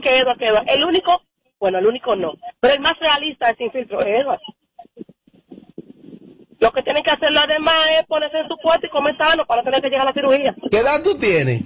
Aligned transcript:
que 0.00 0.18
Edward, 0.18 0.38
que 0.38 0.46
Edward. 0.46 0.66
El 0.68 0.84
único, 0.84 1.22
bueno, 1.58 1.78
el 1.78 1.86
único 1.86 2.16
no, 2.16 2.34
pero 2.60 2.74
el 2.74 2.80
más 2.80 2.94
realista 3.00 3.50
es 3.50 3.56
sin 3.58 3.70
filtro, 3.70 4.00
es 4.00 4.20
Edward. 4.20 4.40
Lo 6.60 6.72
que 6.72 6.82
tienen 6.82 7.04
que 7.04 7.10
hacer 7.10 7.30
los 7.30 7.46
demás 7.46 7.86
es 7.98 8.06
ponerse 8.06 8.38
en 8.38 8.48
su 8.48 8.56
puesto 8.60 8.86
y 8.86 8.90
comer 8.90 9.16
sano 9.16 9.46
para 9.46 9.62
no 9.62 9.66
tener 9.66 9.80
que 9.80 9.90
llegar 9.90 10.06
a 10.06 10.10
la 10.10 10.14
cirugía. 10.14 10.54
¿Qué 10.70 10.78
edad 10.78 11.02
tú 11.02 11.16
tienes? 11.16 11.62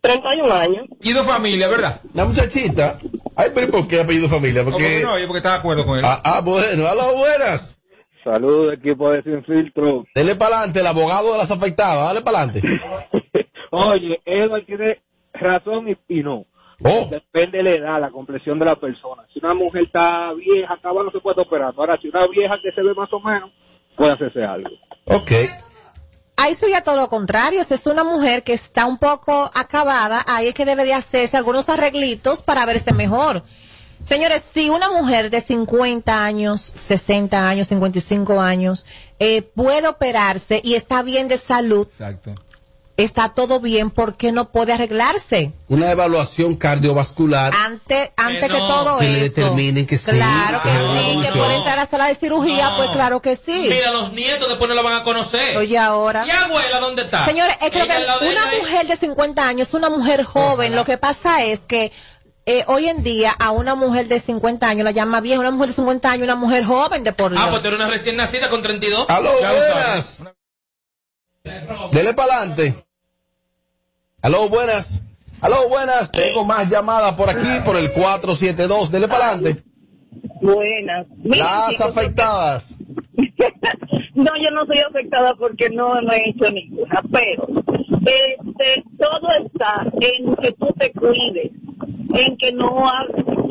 31 0.00 0.52
años. 0.52 0.86
Y 1.02 1.12
dos 1.12 1.26
familias, 1.26 1.70
¿verdad? 1.70 2.00
La 2.14 2.24
muchachita. 2.24 2.98
Ay, 3.36 3.50
pero 3.54 3.68
¿y 3.68 3.70
¿por 3.70 3.86
qué 3.86 4.00
apellido 4.00 4.28
familia? 4.28 4.64
¿Cómo 4.64 4.76
Porque... 4.76 4.98
que 4.98 5.04
no? 5.04 5.18
Yo 5.18 5.26
porque 5.26 5.38
estaba 5.38 5.56
de 5.56 5.60
acuerdo 5.60 5.86
con 5.86 5.98
él. 5.98 6.04
Ah, 6.04 6.20
ah, 6.24 6.40
bueno, 6.40 6.88
aló, 6.88 7.16
buenas. 7.16 7.78
Saludos, 8.24 8.74
equipo 8.74 9.10
de 9.12 9.22
Sin 9.22 9.44
Filtro. 9.44 10.04
Dele 10.14 10.34
para 10.34 10.56
adelante, 10.56 10.80
el 10.80 10.86
abogado 10.86 11.32
de 11.32 11.38
las 11.38 11.50
afectadas, 11.50 12.08
dale 12.08 12.22
para 12.22 12.42
adelante. 12.42 12.62
Oye, 13.70 14.20
Edward 14.24 14.66
tiene 14.66 15.00
razón 15.32 15.88
y, 15.88 15.96
y 16.08 16.22
no. 16.22 16.46
Oh, 16.84 17.08
Depende 17.10 17.58
de 17.58 17.64
la 17.64 17.70
edad, 17.70 18.00
la 18.00 18.10
complexión 18.10 18.58
de 18.58 18.64
la 18.64 18.76
persona. 18.76 19.24
Si 19.32 19.40
una 19.40 19.54
mujer 19.54 19.82
está 19.82 20.32
vieja, 20.34 20.74
acaba 20.74 21.02
no 21.02 21.10
se 21.10 21.18
puede 21.18 21.42
operar. 21.42 21.74
Ahora, 21.76 21.98
si 22.00 22.08
una 22.08 22.26
vieja 22.28 22.56
que 22.62 22.70
se 22.72 22.82
ve 22.82 22.94
más 22.94 23.12
o 23.12 23.20
menos, 23.20 23.50
puede 23.96 24.12
hacerse 24.12 24.44
algo. 24.44 24.70
ok. 25.06 25.32
Ahí 26.40 26.54
sería 26.54 26.84
todo 26.84 26.94
lo 26.94 27.08
contrario. 27.08 27.64
Si 27.64 27.74
es 27.74 27.84
una 27.86 28.04
mujer 28.04 28.44
que 28.44 28.52
está 28.52 28.86
un 28.86 28.98
poco 28.98 29.50
acabada, 29.54 30.24
ahí 30.28 30.46
es 30.46 30.54
que 30.54 30.64
debe 30.64 30.84
de 30.84 30.94
hacerse 30.94 31.36
algunos 31.36 31.68
arreglitos 31.68 32.42
para 32.42 32.64
verse 32.64 32.94
mejor. 32.94 33.42
Señores, 34.00 34.42
si 34.42 34.70
una 34.70 34.88
mujer 34.92 35.30
de 35.30 35.40
50 35.40 36.24
años, 36.24 36.60
60 36.76 37.48
años, 37.48 37.66
55 37.66 38.40
años, 38.40 38.86
eh, 39.18 39.42
puede 39.42 39.88
operarse 39.88 40.60
y 40.62 40.74
está 40.74 41.02
bien 41.02 41.26
de 41.26 41.38
salud, 41.38 41.88
Exacto. 41.88 42.34
Está 42.98 43.28
todo 43.30 43.60
bien, 43.60 43.90
¿por 43.90 44.16
qué 44.16 44.32
no 44.32 44.50
puede 44.50 44.72
arreglarse? 44.74 45.52
Una 45.68 45.90
evaluación 45.90 46.56
cardiovascular. 46.56 47.54
Antes, 47.54 48.10
antes 48.16 48.48
no, 48.48 48.54
que 48.54 48.60
todo 48.60 48.98
que 48.98 49.04
le 49.04 49.10
eso. 49.12 49.20
determinen 49.22 49.86
que 49.86 49.96
sí. 49.96 50.10
Claro 50.10 50.60
que 50.62 50.68
Ah, 50.68 51.00
sí, 51.14 51.20
que 51.22 51.32
puede 51.38 51.54
entrar 51.54 51.78
a 51.78 51.86
sala 51.86 52.08
de 52.08 52.16
cirugía, 52.16 52.70
No. 52.70 52.76
pues 52.76 52.90
claro 52.90 53.22
que 53.22 53.36
sí. 53.36 53.66
Mira, 53.70 53.92
los 53.92 54.12
nietos 54.12 54.48
después 54.48 54.68
no 54.68 54.74
la 54.74 54.82
van 54.82 54.94
a 54.94 55.02
conocer. 55.04 55.56
Oye, 55.56 55.78
ahora. 55.78 56.26
¿Y 56.26 56.30
abuela 56.30 56.80
dónde 56.80 57.02
está? 57.02 57.24
Señores, 57.24 57.56
es 57.62 57.70
que, 57.70 57.80
Ella 57.82 58.18
que 58.18 58.24
de 58.26 58.32
una 58.32 58.46
mujer 58.58 58.86
de 58.88 58.96
50 58.96 59.46
años 59.48 59.72
una 59.74 59.90
mujer 59.90 60.24
joven. 60.24 60.74
Lo 60.74 60.84
que 60.84 60.98
pasa 60.98 61.44
es 61.44 61.60
que 61.60 61.92
eh, 62.46 62.64
hoy 62.66 62.88
en 62.88 63.04
día 63.04 63.30
a 63.38 63.52
una 63.52 63.76
mujer 63.76 64.08
de 64.08 64.18
50 64.18 64.68
años 64.68 64.84
la 64.84 64.90
llama 64.90 65.20
vieja, 65.20 65.38
una 65.38 65.52
mujer 65.52 65.68
de 65.68 65.74
50 65.74 66.10
años, 66.10 66.24
una 66.24 66.34
mujer 66.34 66.64
joven 66.64 67.04
de 67.04 67.12
por 67.12 67.30
Dios. 67.30 67.42
Ah, 67.44 67.48
pues 67.50 67.62
tú 67.62 67.68
eres 67.68 67.78
una 67.78 67.88
recién 67.88 68.16
nacida 68.16 68.48
con 68.48 68.60
32. 68.60 69.08
Aló, 69.08 69.30
buenas. 69.38 70.20
Dele 71.92 72.12
para 72.14 72.34
adelante. 72.38 72.74
Aló, 74.22 74.48
buenas. 74.48 75.02
Aló, 75.40 75.68
buenas. 75.68 76.10
Tengo 76.10 76.44
más 76.44 76.68
llamadas 76.68 77.12
por 77.14 77.30
aquí, 77.30 77.46
por 77.64 77.76
el 77.76 77.92
472. 77.92 78.90
Dele 78.90 79.08
para 79.08 79.30
adelante. 79.32 79.62
Buenas. 80.40 81.06
Mira, 81.18 81.44
Las 81.44 81.70
chicos, 81.70 81.96
afectadas. 81.96 82.76
No, 84.14 84.32
yo 84.42 84.50
no 84.50 84.66
soy 84.66 84.78
afectada 84.80 85.32
porque 85.36 85.70
no, 85.70 86.00
no 86.02 86.12
he 86.12 86.30
hecho 86.30 86.50
ninguna, 86.50 87.00
pero 87.12 87.46
este, 88.00 88.84
todo 88.98 89.28
está 89.46 89.86
en 90.00 90.34
que 90.34 90.50
tú 90.54 90.66
te 90.76 90.90
cuides, 90.90 91.52
en 92.16 92.36
que 92.36 92.52
no 92.52 92.88
ha- 92.88 93.06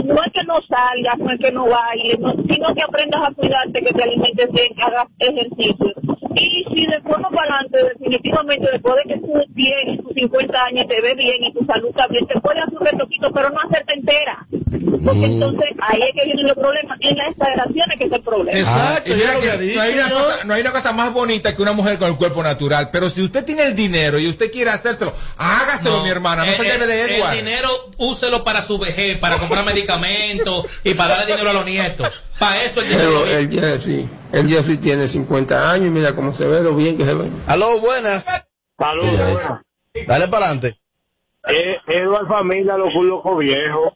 no 0.08 0.16
es 0.24 0.32
que 0.34 0.44
no 0.44 0.56
salgas, 0.68 1.18
no 1.20 1.30
es 1.32 1.40
que 1.40 1.52
no 1.52 1.66
bailes, 1.68 2.20
no- 2.20 2.34
sino 2.50 2.74
que 2.74 2.82
aprendas 2.84 3.22
a 3.30 3.34
cuidarte, 3.34 3.82
que 3.84 3.94
te 3.94 4.04
alimentes 4.04 4.52
bien, 4.52 4.68
que 4.76 4.84
hagas 4.84 5.08
ejercicio. 5.20 5.94
Y 6.36 6.64
si 6.74 6.86
después 6.86 7.18
no 7.20 7.30
para 7.32 7.56
adelante, 7.56 7.80
definitivamente 7.96 8.68
después 8.72 8.96
de 8.96 9.14
que 9.14 9.20
tú 9.20 9.34
tienes 9.56 10.00
tus 10.04 10.14
50 10.14 10.66
años 10.66 10.86
y 10.86 10.88
te 10.88 11.02
ves 11.02 11.16
bien 11.16 11.44
y 11.44 11.52
tu 11.54 11.66
salud 11.66 11.90
está 11.90 12.06
bien, 12.08 12.28
te 12.28 12.40
puedes 12.40 12.62
hacer 12.62 12.78
un 12.80 12.86
retoquito, 12.86 13.32
pero 13.34 13.50
no 13.50 13.58
hacerte 13.62 13.94
entera. 13.94 14.46
Porque 15.04 15.26
entonces 15.26 15.70
ahí 15.82 16.02
es 16.04 16.12
que 16.16 16.26
vienen 16.26 16.46
los 16.46 16.54
problemas, 16.58 16.98
en 17.02 17.18
las 17.18 17.32
exageraciones 17.32 17.98
que 17.98 18.06
es 18.06 18.12
el 18.12 18.22
problema. 18.22 18.58
Y 18.58 18.62
Exacto, 18.62 19.10
yo 19.10 19.16
mira 19.16 19.40
que 19.40 19.48
no, 19.48 19.82
hay 19.82 19.94
dicho. 19.94 20.06
una 20.06 20.10
cosa, 20.12 20.44
no 20.46 20.54
hay 20.54 20.62
una 20.62 20.72
cosa 20.72 20.92
más 20.94 21.14
bonita 21.14 21.56
que 21.56 21.62
una 21.64 21.74
mujer 21.74 21.98
con 21.98 22.10
el 22.12 22.18
cuerpo 22.18 22.44
natural. 22.44 22.90
Pero 22.92 23.10
si 23.10 23.22
usted 23.24 23.44
tiene 23.44 23.64
el 23.64 23.76
dinero 23.76 24.20
y 24.20 24.28
usted 24.28 24.52
quiere 24.52 24.70
hacérselo, 24.70 25.14
hágaselo, 25.38 26.04
mi 26.04 26.10
hermana. 26.10 26.46
No 26.46 26.52
el, 26.52 26.58
se 26.58 26.64
lleve 26.64 26.86
de 26.88 27.02
Edward. 27.18 27.32
El 27.34 27.46
dinero 27.46 27.70
úselo 27.98 28.44
para 28.44 28.62
su 28.62 28.78
vejez, 28.78 29.18
para 29.18 29.38
comprar 29.38 29.66
medicamentos 29.66 29.97
y 30.84 30.94
para 30.94 31.18
darle 31.18 31.34
dinero 31.34 31.50
a 31.50 31.54
los 31.54 31.66
nietos. 31.66 32.24
Para 32.40 32.64
eso 32.64 32.82
el 32.82 32.90
dinero. 32.90 33.22
Pero 33.24 33.38
el 33.38 33.50
Jeffrey, 33.50 34.10
el 34.32 34.48
Jeffrey 34.48 34.78
tiene 34.78 35.08
50 35.08 35.72
años 35.72 35.88
y 35.88 35.90
mira 35.90 36.16
cómo 36.16 36.34
se 36.34 36.48
ve, 36.48 36.62
lo 36.62 36.76
bien 36.76 36.98
que 36.98 37.06
se 37.06 37.14
ve. 37.14 37.30
Aló, 37.48 37.80
buenas. 37.80 38.26
Saludos, 38.78 39.34
buenas. 39.34 39.62
Dale 40.06 40.28
para 40.28 40.46
adelante. 40.46 40.78
Eh, 41.50 41.78
Edward 41.88 42.28
Familia, 42.28 42.78
los 42.78 42.94
locos 42.94 43.40
viejos. 43.40 43.94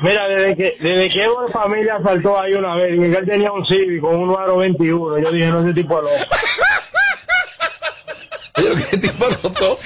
Mira, 0.00 0.28
desde 0.28 0.56
que, 0.56 0.76
desde 0.80 1.10
que 1.10 1.24
Edward 1.24 1.50
Familia 1.50 1.98
saltó 2.02 2.38
ahí 2.38 2.54
una 2.54 2.76
vez, 2.76 2.94
y 2.94 3.10
que 3.10 3.18
él 3.18 3.26
tenía 3.26 3.50
un 3.52 3.64
Civic 3.66 4.00
con 4.00 4.16
un 4.16 4.36
aro 4.36 4.58
21, 4.58 5.18
yo 5.18 5.32
dije, 5.32 5.46
no, 5.46 5.64
ese 5.64 5.74
tipo 5.74 5.98
es 5.98 6.04
loco. 6.04 6.36
Yo 8.62 8.74
que 8.90 8.96
tipo 8.98 9.24
notó. 9.28 9.78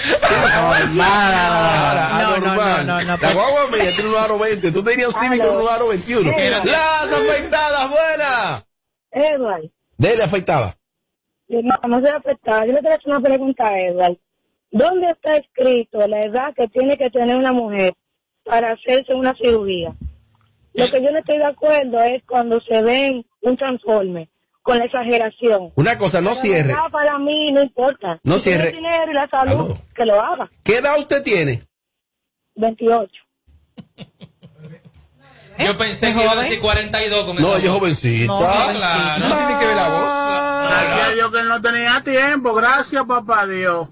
No, 0.95 2.39
no, 2.39 2.39
no, 2.39 2.85
no, 2.85 2.85
no, 2.85 3.01
La 3.01 3.17
pero- 3.17 3.35
guagua 3.35 3.67
mía 3.73 3.93
tiene 3.95 4.11
un 4.11 4.17
aro 4.17 4.39
20. 4.39 4.73
Tú 4.73 4.85
tenías 4.85 5.09
un 5.09 5.15
Civic 5.15 5.47
con 5.47 5.57
un 5.57 5.69
aro 5.69 5.89
21. 5.89 6.31
Edward. 6.31 6.65
Las 6.67 7.13
afectadas, 7.13 7.89
buenas. 7.91 8.65
Edward, 9.11 9.71
Dele 9.97 10.23
afectada. 10.23 10.75
no, 11.49 11.75
no 11.89 12.01
soy 12.01 12.11
afectada. 12.11 12.67
Yo 12.67 12.73
le 12.73 12.81
quiero 12.81 12.95
hacer 12.97 13.09
una 13.11 13.21
pregunta 13.21 13.67
a 13.69 13.81
Edward. 13.81 14.17
¿Dónde 14.71 15.11
está 15.13 15.37
escrito 15.39 16.07
la 16.07 16.25
edad 16.25 16.55
que 16.55 16.69
tiene 16.69 16.99
que 16.99 17.09
tener 17.11 17.37
una 17.37 17.53
mujer 17.53 17.95
para 18.45 18.73
hacerse 18.73 19.15
una 19.15 19.35
cirugía? 19.35 19.95
Lo 20.75 20.91
que 20.91 21.03
yo 21.03 21.11
no 21.11 21.19
estoy 21.19 21.39
de 21.39 21.47
acuerdo 21.47 22.01
es 22.03 22.23
cuando 22.25 22.61
se 22.61 22.83
ven 22.83 23.25
un 23.41 23.57
transforme 23.57 24.29
con 24.69 24.79
la 24.79 24.85
exageración. 24.85 25.73
Una 25.77 25.97
cosa, 25.97 26.21
no 26.21 26.31
Pero 26.31 26.41
cierre. 26.43 26.75
Para 26.93 27.19
mí 27.19 27.51
no 27.53 27.63
importa. 27.63 28.21
No 28.23 28.37
Si 28.39 28.51
tiene 28.51 28.65
cierre. 28.65 28.69
el 28.69 28.75
dinero 28.85 29.11
y 29.11 29.15
la 29.15 29.27
salud, 29.29 29.53
Aló. 29.65 29.75
que 29.95 30.05
lo 30.05 30.21
haga. 30.21 30.51
¿Qué 30.63 30.77
edad 30.77 30.99
usted 30.99 31.23
tiene? 31.23 31.63
28. 32.57 33.11
Yo 35.59 35.77
pensé 35.79 36.13
que 36.15 36.23
iba 36.23 36.33
a 36.33 36.37
decir 36.37 36.61
42 36.61 37.25
con 37.25 37.37
No, 37.37 37.49
voz. 37.49 37.67
jovencita. 37.67 38.27
No, 38.33 38.39
Claro. 38.39 39.27
No 39.27 39.37
tiene 39.37 39.59
que 39.59 39.67
ver 39.67 39.77
la 39.77 39.89
voz. 39.89 40.69
Gracias 40.69 41.09
a 41.09 41.13
Dios 41.15 41.33
que 41.33 41.43
no 41.45 41.63
tenía 41.63 42.01
tiempo, 42.05 42.53
gracias 42.55 43.05
papá 43.07 43.47
Dios. 43.47 43.89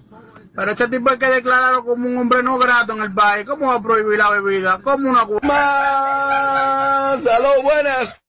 Pero 0.55 0.71
este 0.71 0.87
tipo 0.89 1.09
hay 1.09 1.17
que 1.17 1.25
declararlo 1.27 1.83
como 1.85 2.07
un 2.07 2.17
hombre 2.17 2.43
no 2.43 2.57
grato 2.59 2.93
en 2.93 3.01
el 3.01 3.13
país. 3.15 3.45
¿Cómo 3.47 3.65
va 3.67 3.75
a 3.75 3.81
prohibir 3.81 4.19
la 4.19 4.29
bebida? 4.29 4.79
¿Cómo 4.83 5.09
una 5.09 5.25
Más. 5.43 7.27
Aló, 7.27 7.61
buenas. 7.63 8.21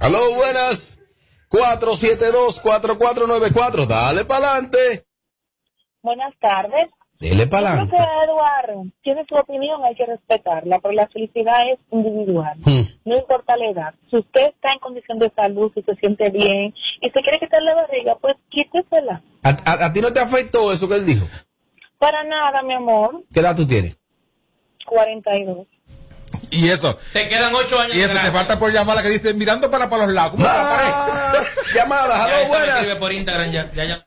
Aló, 0.00 0.34
buenas. 0.34 0.98
472-4494. 1.50 3.86
Dale 3.86 4.24
para 4.24 4.50
adelante. 4.52 5.04
Buenas 6.02 6.34
tardes. 6.40 6.86
Dele 7.18 7.46
para 7.46 7.68
adelante. 7.70 7.96
Eduardo 7.96 8.84
tiene 9.02 9.24
su 9.26 9.34
opinión, 9.36 9.82
hay 9.84 9.94
que 9.94 10.04
respetarla, 10.04 10.80
pero 10.80 10.92
la 10.92 11.08
felicidad 11.08 11.62
es 11.72 11.78
individual. 11.90 12.58
Hmm. 12.58 12.82
No 13.06 13.16
importa 13.16 13.56
la 13.56 13.70
edad. 13.70 13.94
Si 14.10 14.18
usted 14.18 14.48
está 14.48 14.74
en 14.74 14.80
condición 14.80 15.18
de 15.18 15.32
salud, 15.34 15.72
si 15.74 15.80
se 15.82 15.94
siente 15.94 16.28
bien 16.28 16.74
y 17.00 17.06
se 17.10 17.22
quiere 17.22 17.38
quitar 17.38 17.62
la 17.62 17.74
barriga, 17.74 18.18
pues 18.20 18.34
quítesela. 18.50 19.22
¿A, 19.42 19.48
a, 19.48 19.86
a 19.86 19.92
ti 19.94 20.02
no 20.02 20.12
te 20.12 20.20
afectó 20.20 20.70
eso 20.70 20.86
que 20.88 20.96
él 20.96 21.06
dijo? 21.06 21.26
Para 21.98 22.22
nada, 22.24 22.62
mi 22.62 22.74
amor. 22.74 23.24
¿Qué 23.32 23.40
edad 23.40 23.56
tú 23.56 23.66
tienes? 23.66 23.98
42. 24.86 25.66
Y 26.50 26.68
eso. 26.68 26.96
Te 27.12 27.28
quedan 27.28 27.54
8 27.54 27.80
años 27.80 27.94
Y 27.96 28.00
eso 28.02 28.14
te 28.14 28.30
falta 28.30 28.58
por 28.58 28.72
llamar 28.72 28.96
la 28.96 29.02
que 29.02 29.08
dice 29.10 29.34
mirando 29.34 29.70
para, 29.70 29.88
para 29.90 30.06
los 30.06 30.14
lados. 30.14 30.32
¿Cómo? 30.32 30.44
Más 30.44 31.66
llamadas. 31.74 32.18
Ya 32.18 32.24
Aló, 32.24 32.36
esa 32.36 32.48
me 32.48 32.56
escribe 32.56 32.76
buenas. 32.84 32.98
por 32.98 33.12
Instagram, 33.12 33.50
ya, 33.52 33.70
ya, 33.72 33.84
ya. 33.84 34.06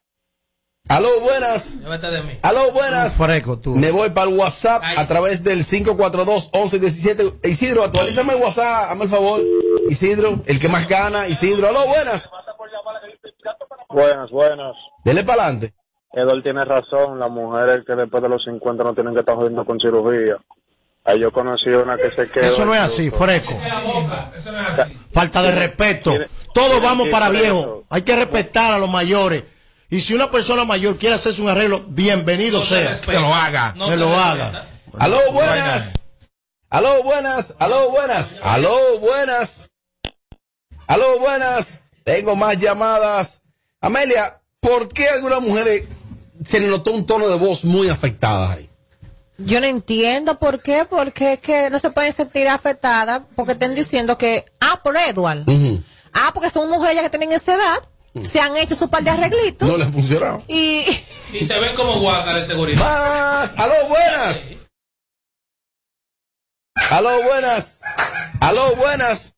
Aló, 0.87 1.19
buenas. 1.21 1.79
De 1.83 2.21
mí. 2.23 2.39
Aló, 2.41 2.71
buenas. 2.71 3.13
Freco, 3.13 3.59
tú. 3.59 3.75
Me 3.75 3.91
voy 3.91 4.09
para 4.09 4.29
el 4.31 4.35
WhatsApp 4.37 4.81
Ay. 4.83 4.95
a 4.97 5.07
través 5.07 5.43
del 5.43 5.63
542-1117. 5.63 7.47
Isidro, 7.47 7.83
actualízame 7.83 8.33
el 8.33 8.41
WhatsApp, 8.41 8.91
hazme 8.91 9.03
el 9.03 9.09
favor. 9.09 9.41
Isidro, 9.89 10.41
el 10.47 10.59
que 10.59 10.67
más 10.67 10.87
gana. 10.87 11.27
Isidro, 11.27 11.67
aló, 11.67 11.85
buenas. 11.85 12.29
Buenas, 13.89 14.29
buenas. 14.31 14.75
Dele 15.03 15.23
para 15.23 15.43
adelante. 15.43 15.73
Edward 16.11 16.41
tiene 16.41 16.65
razón, 16.65 17.19
las 17.19 17.29
mujeres 17.29 17.83
que 17.85 17.93
después 17.93 18.23
de 18.23 18.29
los 18.29 18.43
50 18.43 18.83
no 18.83 18.93
tienen 18.95 19.13
que 19.13 19.19
estar 19.19 19.35
jodiendo 19.35 19.63
con 19.65 19.79
cirugía. 19.79 20.37
Ahí 21.09 21.19
yo 21.19 21.31
conocí 21.31 21.69
una 21.69 21.97
que 21.97 22.11
se 22.11 22.29
quedó. 22.29 22.45
Eso 22.45 22.65
no 22.65 22.75
es 22.75 22.81
así, 22.81 23.07
eso 23.07 23.17
no 23.19 23.31
es 23.31 24.79
así. 24.79 24.97
Falta 25.11 25.41
de 25.41 25.51
respeto. 25.51 26.13
Todos 26.53 26.81
vamos 26.83 27.09
para 27.09 27.29
eso. 27.39 27.83
Hay 27.89 28.03
que 28.03 28.15
respetar 28.15 28.71
a 28.73 28.77
los 28.77 28.89
mayores. 28.89 29.43
Y 29.89 30.01
si 30.01 30.13
una 30.13 30.29
persona 30.29 30.65
mayor 30.65 30.97
quiere 30.97 31.15
hacerse 31.15 31.41
un 31.41 31.49
arreglo, 31.49 31.83
bienvenido 31.87 32.59
No 32.59 32.63
se 32.65 32.75
sea. 32.81 32.89
respeta. 32.89 33.11
que 33.13 33.19
lo 33.19 33.33
haga. 33.33 33.73
No 33.75 33.89
Que 33.89 33.97
lo 33.97 34.05
respeta. 34.05 34.31
haga. 34.31 34.65
Aló, 34.99 35.19
buenas. 35.31 35.93
Aló, 36.69 37.01
buenas. 37.03 37.55
Aló, 37.57 37.89
buenas. 37.89 38.35
Aló, 38.43 38.99
buenas. 38.99 39.65
Aló, 40.85 41.19
buenas. 41.19 41.79
Tengo 42.03 42.35
más 42.35 42.57
llamadas. 42.59 43.41
Amelia, 43.81 44.41
¿por 44.59 44.87
qué 44.89 45.07
algunas 45.09 45.41
mujeres 45.41 45.85
se 46.45 46.59
le 46.59 46.67
notó 46.67 46.91
un 46.91 47.07
tono 47.07 47.27
de 47.27 47.37
voz 47.37 47.65
muy 47.65 47.89
afectada 47.89 48.51
ahí? 48.51 48.68
Yo 49.39 49.59
no 49.61 49.65
entiendo 49.67 50.37
por 50.37 50.61
qué, 50.61 50.85
porque 50.89 51.33
es 51.33 51.39
que 51.39 51.69
no 51.69 51.79
se 51.79 51.91
pueden 51.91 52.11
sentir 52.13 52.47
afectadas 52.47 53.21
porque 53.35 53.53
estén 53.53 53.73
diciendo 53.73 54.17
que, 54.17 54.45
ah, 54.59 54.81
por 54.83 54.95
Edward. 54.97 55.45
Ah, 56.13 56.31
porque 56.33 56.49
son 56.49 56.69
mujeres 56.69 56.95
ya 56.97 57.03
que 57.03 57.09
tienen 57.09 57.31
esa 57.31 57.55
edad, 57.55 57.77
se 58.25 58.39
han 58.41 58.57
hecho 58.57 58.75
su 58.75 58.89
par 58.89 59.03
de 59.03 59.11
arreglitos 59.11 59.67
No 59.69 59.77
le 59.77 59.83
ha 59.85 59.87
funcionado. 59.87 60.43
y 60.47 60.83
Y 61.33 61.45
se 61.45 61.59
ven 61.59 61.75
como 61.75 61.99
guácaras 61.99 62.41
de 62.41 62.47
seguridad. 62.47 62.79
Más. 62.79 63.57
Aló, 63.57 63.73
buenas. 63.87 64.49
Aló, 66.91 67.23
buenas. 67.23 67.81
Aló, 68.41 68.75
buenas. 68.75 69.35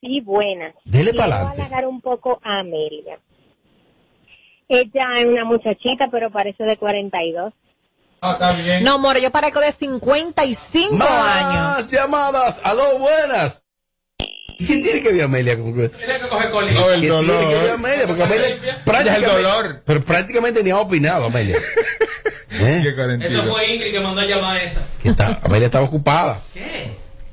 Sí, 0.00 0.20
buenas. 0.20 0.74
Dele 0.84 1.12
Quiero 1.12 1.16
pa'lante. 1.30 1.62
halagar 1.62 1.86
un 1.86 2.00
poco 2.00 2.40
a 2.42 2.58
Amelia. 2.58 3.18
Ella 4.68 5.06
es 5.18 5.26
una 5.26 5.44
muchachita, 5.44 6.08
pero 6.10 6.30
parece 6.30 6.64
de 6.64 6.76
42. 6.76 7.52
Ah, 8.24 8.32
está 8.32 8.52
bien. 8.52 8.82
no, 8.84 8.98
more, 8.98 9.20
yo 9.20 9.30
parezco 9.30 9.60
de 9.60 9.70
55 9.72 10.94
años. 11.04 11.54
Más 11.76 11.90
llamadas. 11.90 12.60
Aló, 12.64 12.98
buenas. 12.98 13.62
¿Y 14.58 14.66
¿Quién 14.66 14.82
tiene 14.82 15.02
que 15.02 15.12
ver 15.12 15.22
a 15.22 15.24
Amelia? 15.24 15.56
con- 15.58 15.74
¿Quién 15.74 15.90
Tiene 15.90 16.20
que 16.20 16.28
coger 16.28 16.50
colín. 16.50 16.74
No, 16.74 16.90
el 16.90 17.00
tiene 17.00 17.16
que 17.22 17.28
ver 17.28 17.38
a 17.38 17.52
dolor. 17.52 17.70
Amelia? 17.70 18.06
Porque 18.06 18.22
Amelia 18.22 18.48
Ya 18.48 18.70
el 18.76 18.84
prácticamente, 18.84 19.30
dolor. 19.42 19.82
pero 19.84 20.04
prácticamente 20.04 20.62
ni 20.62 20.70
ha 20.70 20.78
opinado 20.78 21.24
Amelia. 21.26 21.58
¿Eh? 22.50 22.80
Qué 22.82 23.26
Eso 23.26 23.42
fue 23.50 23.66
Ingrid 23.74 23.92
que 23.92 24.00
mandó 24.00 24.20
a 24.20 24.24
llamar 24.24 24.56
a 24.56 24.62
esa. 24.62 24.80
¿Qué 25.02 25.12
tal? 25.12 25.40
Amelia 25.42 25.66
estaba 25.66 25.84
ocupada. 25.86 26.40
¿Qué? 26.54 26.92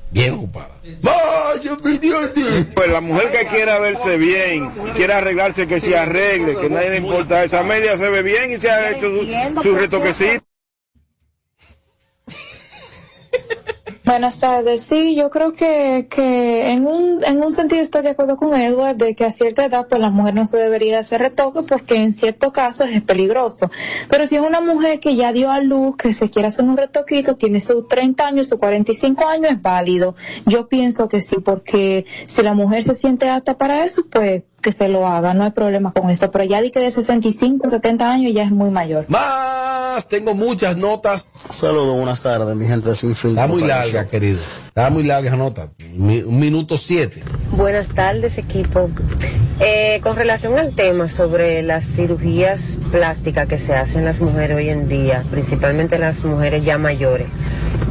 Bien 0.10 0.34
ocupada. 0.34 0.72
Vaya, 1.02 1.78
mi 1.84 1.98
Dios, 2.00 2.34
Dios. 2.34 2.66
Pues 2.74 2.92
la 2.92 3.00
mujer 3.02 3.32
que 3.32 3.46
quiera 3.48 3.80
verse 3.80 4.18
bien, 4.18 4.70
quiera 4.96 5.20
arreglarse, 5.20 5.68
que 5.68 5.80
se 5.80 5.96
arregle, 5.98 6.58
que 6.58 6.70
nadie 6.70 6.90
le 6.90 6.98
importa. 6.98 7.44
Esa 7.46 7.64
media 7.64 7.98
se 7.98 8.10
ve 8.10 8.22
bien 8.24 8.52
y 8.52 8.58
se 8.60 8.70
ha 8.70 8.90
hecho 8.92 9.02
su, 9.10 9.62
su 9.64 9.76
retoquecito. 9.76 10.44
Buenas 14.04 14.40
tardes. 14.40 14.84
Sí, 14.84 15.16
yo 15.16 15.30
creo 15.30 15.54
que, 15.54 16.08
que 16.10 16.72
en, 16.72 16.86
un, 16.86 17.24
en 17.24 17.42
un 17.42 17.54
sentido 17.54 17.82
estoy 17.84 18.02
de 18.02 18.10
acuerdo 18.10 18.36
con 18.36 18.54
Edward 18.60 18.96
de 18.96 19.16
que 19.16 19.24
a 19.24 19.32
cierta 19.32 19.64
edad 19.64 19.88
pues 19.88 20.02
la 20.02 20.10
mujer 20.10 20.34
no 20.34 20.46
se 20.46 20.58
debería 20.58 21.00
hacer 21.00 21.22
retoque 21.22 21.62
porque 21.62 21.96
en 21.96 22.12
ciertos 22.12 22.52
casos 22.52 22.90
es 22.92 23.04
peligroso. 23.04 23.70
Pero 24.10 24.26
si 24.26 24.36
es 24.36 24.42
una 24.42 24.60
mujer 24.60 25.00
que 25.00 25.16
ya 25.16 25.32
dio 25.32 25.52
a 25.52 25.60
luz, 25.60 25.96
que 25.98 26.14
se 26.14 26.30
quiere 26.30 26.48
hacer 26.48 26.66
un 26.66 26.78
retoquito, 26.78 27.36
tiene 27.36 27.60
sus 27.60 27.88
30 27.88 28.28
años, 28.28 28.50
sus 28.50 28.60
45 28.60 29.28
años, 29.28 29.52
es 29.52 29.62
válido. 29.62 30.16
Yo 30.46 30.68
pienso 30.68 31.08
que 31.08 31.22
sí, 31.22 31.38
porque 31.38 32.06
si 32.26 32.42
la 32.42 32.54
mujer 32.54 32.84
se 32.84 32.96
siente 32.96 33.30
apta 33.30 33.58
para 33.58 33.86
eso, 33.86 34.04
pues 34.10 34.44
que 34.62 34.72
se 34.72 34.88
lo 34.88 35.08
haga, 35.08 35.34
no 35.34 35.44
hay 35.44 35.52
problema 35.52 35.92
con 35.92 36.10
eso. 36.10 36.32
Pero 36.32 36.44
ya 36.46 36.62
di 36.62 36.72
que 36.72 36.80
de 36.80 36.92
65, 36.92 37.68
70 37.68 38.10
años 38.12 38.34
ya 38.34 38.44
es 38.44 38.52
muy 38.52 38.70
mayor. 38.70 39.06
Más. 39.10 40.08
Tengo 40.08 40.34
muchas 40.34 40.78
notas. 40.78 41.32
Saludos, 41.50 41.96
buenas 41.96 42.22
tardes, 42.24 42.56
mi 42.56 42.66
gente 42.66 42.90
de 42.90 42.96
Sin 42.96 43.16
Filtro. 43.16 43.42
Está 43.42 43.48
muy 43.54 43.64
larga, 43.64 44.08
querido. 44.08 44.40
Está 44.68 44.90
muy 44.90 45.04
larga 45.04 45.28
esa 45.28 45.38
nota. 45.38 45.70
Mi- 45.96 46.22
un 46.22 46.40
minuto 46.40 46.78
siete. 46.78 47.24
Buenas 47.52 47.88
tardes, 47.90 48.38
equipo. 48.38 48.90
Eh, 49.60 50.00
con 50.02 50.16
relación 50.16 50.58
al 50.58 50.74
tema 50.76 51.08
sobre 51.10 51.62
las 51.62 51.84
cirugías 51.86 52.78
plásticas 52.92 53.48
que 53.48 53.58
se 53.58 53.76
hacen 53.76 54.06
las 54.06 54.22
mujeres 54.22 54.58
hoy 54.58 54.70
en 54.70 54.88
día, 54.88 55.24
principalmente 55.30 56.00
las 56.00 56.24
mujeres 56.24 56.64
ya 56.64 56.78
mayores, 56.78 57.28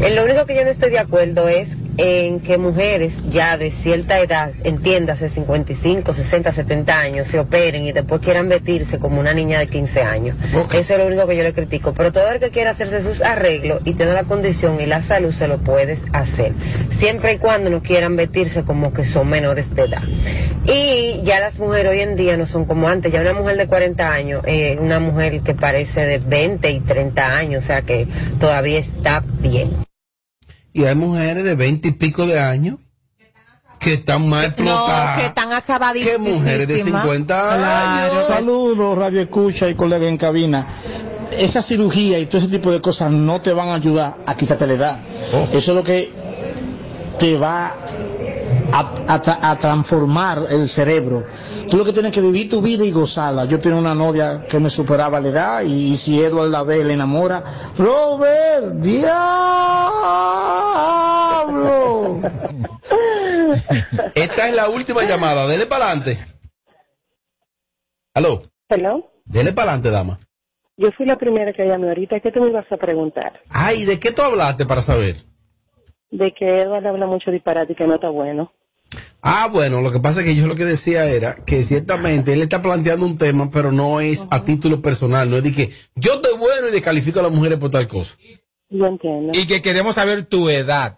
eh, 0.00 0.14
lo 0.14 0.24
único 0.24 0.46
que 0.46 0.56
yo 0.56 0.64
no 0.64 0.70
estoy 0.70 0.90
de 0.90 0.98
acuerdo 0.98 1.48
es 1.48 1.76
en 2.02 2.40
que 2.40 2.56
mujeres 2.56 3.24
ya 3.28 3.58
de 3.58 3.70
cierta 3.70 4.18
edad, 4.20 4.52
entiéndase 4.64 5.28
55, 5.28 6.14
60, 6.14 6.50
70 6.50 6.98
años, 6.98 7.28
se 7.28 7.38
operen 7.38 7.84
y 7.84 7.92
después 7.92 8.22
quieran 8.22 8.48
vestirse 8.48 8.98
como 8.98 9.20
una 9.20 9.34
niña 9.34 9.58
de 9.58 9.68
15 9.68 10.00
años. 10.00 10.36
Eso 10.72 10.94
es 10.94 10.98
lo 10.98 11.06
único 11.06 11.26
que 11.26 11.36
yo 11.36 11.42
le 11.42 11.52
critico. 11.52 11.92
Pero 11.92 12.10
todo 12.10 12.30
el 12.30 12.40
que 12.40 12.48
quiera 12.48 12.70
hacerse 12.70 13.02
sus 13.02 13.20
arreglos 13.20 13.82
y 13.84 13.92
tiene 13.92 14.14
la 14.14 14.24
condición 14.24 14.80
y 14.80 14.86
la 14.86 15.02
salud 15.02 15.30
se 15.30 15.46
lo 15.46 15.58
puedes 15.58 16.04
hacer. 16.14 16.54
Siempre 16.88 17.34
y 17.34 17.38
cuando 17.38 17.68
no 17.68 17.82
quieran 17.82 18.16
vestirse 18.16 18.64
como 18.64 18.94
que 18.94 19.04
son 19.04 19.28
menores 19.28 19.74
de 19.74 19.82
edad. 19.82 20.02
Y 20.66 21.20
ya 21.22 21.38
las 21.38 21.58
mujeres 21.58 21.92
hoy 21.92 22.00
en 22.00 22.16
día 22.16 22.38
no 22.38 22.46
son 22.46 22.64
como 22.64 22.88
antes. 22.88 23.12
Ya 23.12 23.20
una 23.20 23.34
mujer 23.34 23.58
de 23.58 23.66
40 23.66 24.10
años, 24.10 24.42
eh, 24.46 24.78
una 24.80 25.00
mujer 25.00 25.42
que 25.42 25.54
parece 25.54 26.06
de 26.06 26.18
20 26.18 26.70
y 26.70 26.80
30 26.80 27.36
años, 27.36 27.64
o 27.64 27.66
sea 27.66 27.82
que 27.82 28.08
todavía 28.38 28.78
está 28.78 29.22
bien. 29.42 29.89
Y 30.72 30.84
hay 30.84 30.94
mujeres 30.94 31.42
de 31.44 31.54
veinte 31.54 31.88
y 31.88 31.92
pico 31.92 32.26
de 32.26 32.38
años 32.40 32.76
que 33.78 33.94
están 33.94 34.28
más 34.28 34.42
No, 34.42 34.46
explotadas. 34.48 35.20
que 35.20 35.26
están 35.26 35.52
acabadísimas. 35.52 36.16
que 36.16 36.18
mujeres 36.32 36.68
de 36.68 36.82
50 36.82 38.02
años. 38.04 38.26
Saludos, 38.28 38.98
Radio 38.98 39.20
Escucha 39.22 39.68
y 39.68 39.74
colega 39.74 40.06
en 40.06 40.16
cabina. 40.18 40.66
Esa 41.32 41.62
cirugía 41.62 42.18
y 42.18 42.26
todo 42.26 42.38
ese 42.42 42.48
tipo 42.50 42.70
de 42.70 42.80
cosas 42.82 43.10
no 43.10 43.40
te 43.40 43.52
van 43.52 43.68
a 43.68 43.74
ayudar 43.74 44.18
a 44.26 44.36
quitarte 44.36 44.66
la 44.66 44.72
edad. 44.74 44.98
Eso 45.52 45.70
es 45.72 45.76
lo 45.76 45.82
que 45.82 46.12
te 47.18 47.36
va 47.38 47.74
a, 48.72 48.80
a 49.14 49.22
tra- 49.22 49.38
a 49.40 49.58
transformar 49.58 50.46
el 50.50 50.68
cerebro. 50.68 51.26
Tú 51.70 51.76
lo 51.76 51.84
que 51.84 51.92
tienes 51.92 52.12
que 52.12 52.20
vivir 52.20 52.48
tu 52.48 52.60
vida 52.60 52.84
y 52.84 52.90
gozarla. 52.92 53.44
Yo 53.46 53.60
tenía 53.60 53.78
una 53.78 53.94
novia 53.94 54.44
que 54.48 54.58
me 54.60 54.70
superaba 54.70 55.20
la 55.20 55.28
edad 55.28 55.62
y, 55.62 55.96
si 55.96 56.20
Edward 56.22 56.50
la 56.50 56.62
ve, 56.62 56.84
le 56.84 56.94
enamora. 56.94 57.42
Robert, 57.76 58.74
diablo. 61.30 62.20
Esta 64.14 64.48
es 64.48 64.54
la 64.56 64.68
última 64.68 65.02
llamada. 65.04 65.46
Dele 65.46 65.66
para 65.66 65.86
adelante. 65.86 66.18
Aló. 68.14 68.42
Hello. 68.68 69.10
Dele 69.24 69.52
para 69.52 69.72
adelante, 69.72 69.90
dama. 69.90 70.18
Yo 70.76 70.90
fui 70.92 71.06
la 71.06 71.16
primera 71.16 71.52
que 71.52 71.66
llamé 71.66 71.88
ahorita. 71.88 72.20
¿Qué 72.20 72.32
tú 72.32 72.40
me 72.42 72.48
ibas 72.50 72.70
a 72.70 72.76
preguntar? 72.76 73.40
Ay, 73.50 73.84
¿de 73.84 74.00
qué 74.00 74.12
tú 74.12 74.22
hablaste 74.22 74.64
para 74.66 74.80
saber? 74.80 75.16
De 76.10 76.32
que 76.32 76.62
Edward 76.62 76.86
habla 76.86 77.06
mucho 77.06 77.30
disparate 77.30 77.72
y 77.74 77.76
que 77.76 77.86
no 77.86 77.94
está 77.96 78.08
bueno. 78.08 78.52
Ah, 79.22 79.48
bueno, 79.52 79.82
lo 79.82 79.92
que 79.92 80.00
pasa 80.00 80.20
es 80.20 80.26
que 80.26 80.34
yo 80.34 80.46
lo 80.46 80.54
que 80.54 80.64
decía 80.64 81.04
era 81.06 81.36
que 81.44 81.62
ciertamente 81.62 82.32
él 82.32 82.42
está 82.42 82.62
planteando 82.62 83.04
un 83.04 83.18
tema, 83.18 83.50
pero 83.52 83.70
no 83.70 84.00
es 84.00 84.26
a 84.30 84.44
título 84.44 84.80
personal, 84.80 85.30
no 85.30 85.36
es 85.36 85.42
de 85.42 85.52
que 85.52 85.70
yo 85.94 86.14
estoy 86.14 86.38
bueno 86.38 86.68
y 86.68 86.72
descalifico 86.72 87.20
a 87.20 87.24
las 87.24 87.32
mujeres 87.32 87.58
por 87.58 87.70
tal 87.70 87.86
cosa. 87.86 88.16
Yo 88.70 88.86
entiendo. 88.86 89.32
Y 89.34 89.46
que 89.46 89.60
queremos 89.60 89.96
saber 89.96 90.24
tu 90.24 90.48
edad. 90.48 90.96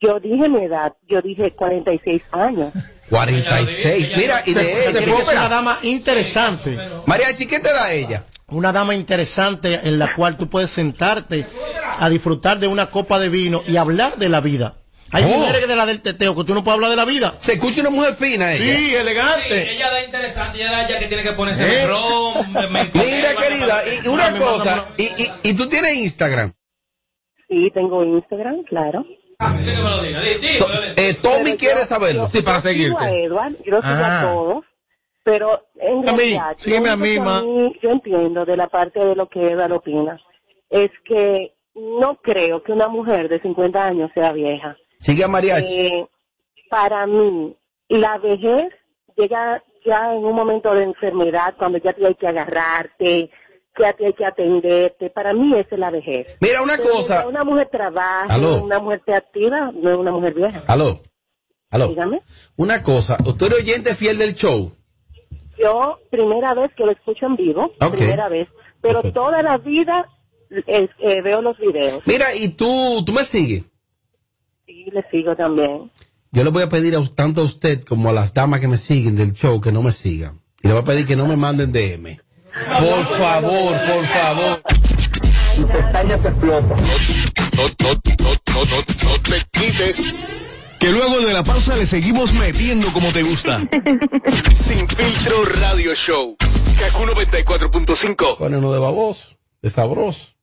Yo 0.00 0.20
dije 0.20 0.48
mi 0.48 0.64
edad. 0.64 0.92
Yo 1.08 1.22
dije 1.22 1.52
46 1.52 2.22
años. 2.32 2.72
46. 3.10 4.12
Mira, 4.16 4.42
y 4.46 4.54
de 4.54 4.60
que 4.60 4.92
ser 4.92 5.08
una 5.08 5.22
ella. 5.22 5.48
dama 5.48 5.78
interesante. 5.82 6.78
Mariachi, 7.06 7.46
¿qué 7.46 7.60
te 7.60 7.72
da 7.72 7.92
ella? 7.92 8.24
Una 8.48 8.72
dama 8.72 8.94
interesante 8.94 9.80
en 9.84 9.98
la 9.98 10.14
cual 10.14 10.36
tú 10.36 10.48
puedes 10.48 10.70
sentarte 10.70 11.46
a 11.98 12.08
disfrutar 12.08 12.58
de 12.58 12.68
una 12.68 12.90
copa 12.90 13.18
de 13.18 13.28
vino 13.28 13.62
y 13.66 13.76
hablar 13.76 14.18
de 14.18 14.28
la 14.28 14.40
vida. 14.40 14.76
Hay 15.12 15.24
Oh. 15.24 15.28
mujeres 15.28 15.68
de 15.68 15.76
la 15.76 15.86
del 15.86 16.00
teteo 16.02 16.34
que 16.34 16.44
tú 16.44 16.54
no 16.54 16.64
puedes 16.64 16.74
hablar 16.76 16.90
de 16.90 16.96
la 16.96 17.04
vida. 17.04 17.34
Se 17.38 17.52
escucha 17.52 17.80
una 17.82 17.90
mujer 17.90 18.14
fina 18.14 18.52
ella. 18.52 18.64
Sí, 18.76 18.94
elegante. 18.96 19.42
Sí, 19.64 19.70
ella 19.76 19.90
da 19.90 20.04
interesante, 20.04 20.58
ella 20.58 20.70
da 20.72 20.88
ya 20.88 20.98
que 20.98 21.06
tiene 21.06 21.22
que 21.22 21.32
ponerse 21.32 21.62
¿Eh? 21.82 21.86
ron, 21.86 22.52
Mira, 22.52 23.34
querida, 23.38 23.82
y 24.04 24.08
una 24.08 24.32
cosa, 24.36 24.86
y, 24.96 25.04
y, 25.04 25.50
y 25.50 25.56
tú 25.56 25.68
tienes 25.68 25.94
Instagram. 25.96 26.52
Sí, 27.48 27.70
tengo 27.72 28.02
Instagram, 28.04 28.64
claro. 28.64 29.04
To- 30.58 30.72
eh, 30.96 31.14
Tommy 31.20 31.56
quiere 31.56 31.80
saberlo. 31.80 32.26
Sí, 32.28 32.42
para 32.42 32.58
Yo 32.60 32.70
sigo 32.70 32.98
a 32.98 33.10
Edward, 33.10 33.52
yo 33.64 33.76
sigo 33.76 33.82
Ah. 33.82 34.20
a 34.20 34.32
todos, 34.32 34.64
pero 35.22 35.66
en 35.80 36.08
A 36.08 36.12
mí, 36.12 36.34
a 36.34 36.96
mí, 36.96 37.18
ma. 37.20 37.42
mí 37.42 37.72
yo 37.82 37.90
entiendo 37.90 38.44
de 38.44 38.56
la 38.56 38.68
parte 38.68 39.00
de 39.00 39.14
lo 39.14 39.28
que 39.28 39.40
Edward 39.48 39.72
opina, 39.72 40.20
es 40.70 40.90
que 41.06 41.52
no 41.74 42.16
creo 42.22 42.62
que 42.62 42.72
una 42.72 42.88
mujer 42.88 43.28
de 43.28 43.40
50 43.40 43.84
años 43.84 44.10
sea 44.14 44.32
vieja. 44.32 44.76
Sigue 45.04 45.22
a 45.24 45.28
Mariachi. 45.28 45.74
Eh, 45.74 46.06
para 46.70 47.06
mí, 47.06 47.54
la 47.90 48.16
vejez 48.18 48.72
llega 49.16 49.62
ya 49.84 50.14
en 50.14 50.24
un 50.24 50.34
momento 50.34 50.74
de 50.74 50.84
enfermedad, 50.84 51.54
cuando 51.58 51.76
ya 51.78 51.92
te 51.92 52.06
hay 52.06 52.14
que 52.14 52.26
agarrarte, 52.26 53.30
ya 53.78 53.92
te 53.92 54.06
hay 54.06 54.12
que 54.14 54.24
atenderte. 54.24 55.10
Para 55.10 55.34
mí 55.34 55.52
esa 55.58 55.74
es 55.74 55.78
la 55.78 55.90
vejez. 55.90 56.36
Mira, 56.40 56.62
una 56.62 56.76
Pero 56.78 56.88
cosa- 56.90 57.28
Una 57.28 57.44
mujer 57.44 57.68
trabaja, 57.70 58.32
Aló. 58.34 58.62
una 58.64 58.78
mujer 58.78 59.02
activa, 59.14 59.70
no 59.74 59.90
es 59.90 59.96
una 59.96 60.10
mujer 60.10 60.32
vieja. 60.34 60.62
Aló. 60.66 60.98
Aló. 61.70 61.88
Dígame. 61.88 62.22
Una 62.56 62.82
cosa, 62.82 63.18
usted 63.26 63.46
es 63.48 63.62
oyente 63.62 63.94
fiel 63.94 64.16
del 64.16 64.34
show. 64.34 64.72
Yo, 65.58 65.98
primera 66.10 66.54
vez 66.54 66.72
que 66.76 66.84
lo 66.86 66.92
escucho 66.92 67.26
en 67.26 67.36
vivo, 67.36 67.70
primera 67.92 68.28
vez, 68.28 68.48
pero 68.80 69.02
toda 69.12 69.42
la 69.42 69.58
vida 69.58 70.08
eh, 70.66 70.88
eh, 70.98 71.20
veo 71.22 71.42
los 71.42 71.58
videos 71.58 72.00
Mira, 72.06 72.26
y 72.34 72.48
tú, 72.50 73.02
tú 73.04 73.12
me 73.12 73.22
sigues. 73.24 73.64
Y 74.66 74.90
le 74.90 75.04
sigo 75.10 75.36
también. 75.36 75.90
Yo 76.32 76.44
le 76.44 76.50
voy 76.50 76.62
a 76.62 76.68
pedir 76.68 76.96
a, 76.96 77.04
tanto 77.04 77.42
a 77.42 77.44
usted 77.44 77.84
como 77.84 78.10
a 78.10 78.12
las 78.12 78.34
damas 78.34 78.60
que 78.60 78.68
me 78.68 78.76
siguen 78.76 79.16
del 79.16 79.32
show 79.32 79.60
que 79.60 79.72
no 79.72 79.82
me 79.82 79.92
sigan. 79.92 80.40
Y 80.62 80.68
le 80.68 80.74
voy 80.74 80.82
a 80.82 80.84
pedir 80.84 81.06
que 81.06 81.16
no 81.16 81.26
me 81.26 81.36
manden 81.36 81.72
DM. 81.72 82.18
Por 82.78 83.04
favor, 83.04 83.74
por 83.86 84.04
favor. 84.06 84.62
Tu 85.54 85.66
pestaña 85.66 86.18
te 86.18 86.28
explota. 86.28 86.76
No, 86.76 87.62
no, 87.80 87.92
no, 88.20 88.34
no, 88.54 88.64
no, 88.64 89.10
no 89.10 89.20
te 89.22 89.42
quites. 89.52 90.02
Que 90.80 90.90
luego 90.90 91.20
de 91.20 91.32
la 91.32 91.44
pausa 91.44 91.76
le 91.76 91.86
seguimos 91.86 92.32
metiendo 92.32 92.92
como 92.92 93.12
te 93.12 93.22
gusta. 93.22 93.60
Sin 94.52 94.88
filtro 94.88 95.44
radio 95.60 95.94
show. 95.94 96.36
Kaku 96.78 97.04
94.5. 97.04 98.38
Pone 98.38 98.56
uno 98.56 98.72
de 98.72 98.80
baboso, 98.80 99.36
de 99.62 99.70
sabroso. 99.70 100.34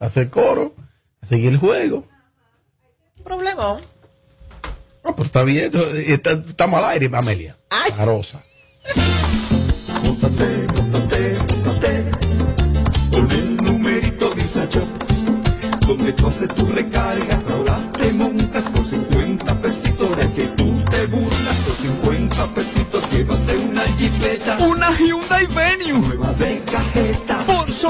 Hace 0.00 0.28
coro. 0.28 0.74
Seguir 1.22 1.52
el 1.52 1.58
juego. 1.58 2.06
Problema. 3.26 3.76
Ah, 5.04 5.14
pues 5.16 5.26
está 5.28 5.42
bien. 5.42 5.70
está- 6.06 6.32
Estamos 6.32 6.82
al 6.82 6.90
aire, 6.90 7.10
Amelia. 7.12 7.56
Arosa. 7.98 8.42
Móntate, 10.02 10.55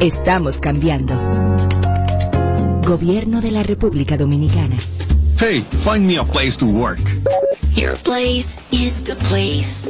Estamos 0.01 0.61
cambiando. 0.61 1.15
Gobierno 2.87 3.41
de 3.41 3.51
la 3.51 3.63
República 3.63 4.17
Dominicana. 4.17 4.77
Hey, 5.39 5.65
find 5.85 6.07
me 6.07 6.19
a 6.19 6.25
place 6.25 6.57
to 6.59 6.67
work. 6.67 7.01
Your 7.75 7.97
place 7.97 8.57
is 8.73 9.03
the 9.03 9.17
place. 9.17 9.85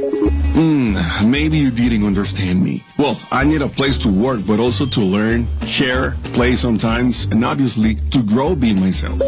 Hmm, 0.56 0.96
maybe 1.30 1.58
you 1.58 1.70
didn't 1.70 2.04
understand 2.04 2.62
me. 2.62 2.82
Well, 2.98 3.20
I 3.30 3.44
need 3.44 3.60
a 3.60 3.68
place 3.68 3.98
to 3.98 4.08
work, 4.08 4.40
but 4.46 4.58
also 4.58 4.86
to 4.86 5.00
learn, 5.00 5.46
share, 5.66 6.12
play 6.32 6.56
sometimes, 6.56 7.24
and 7.26 7.44
obviously 7.44 7.96
to 8.10 8.22
grow 8.22 8.54
being 8.54 8.80
myself. 8.80 9.20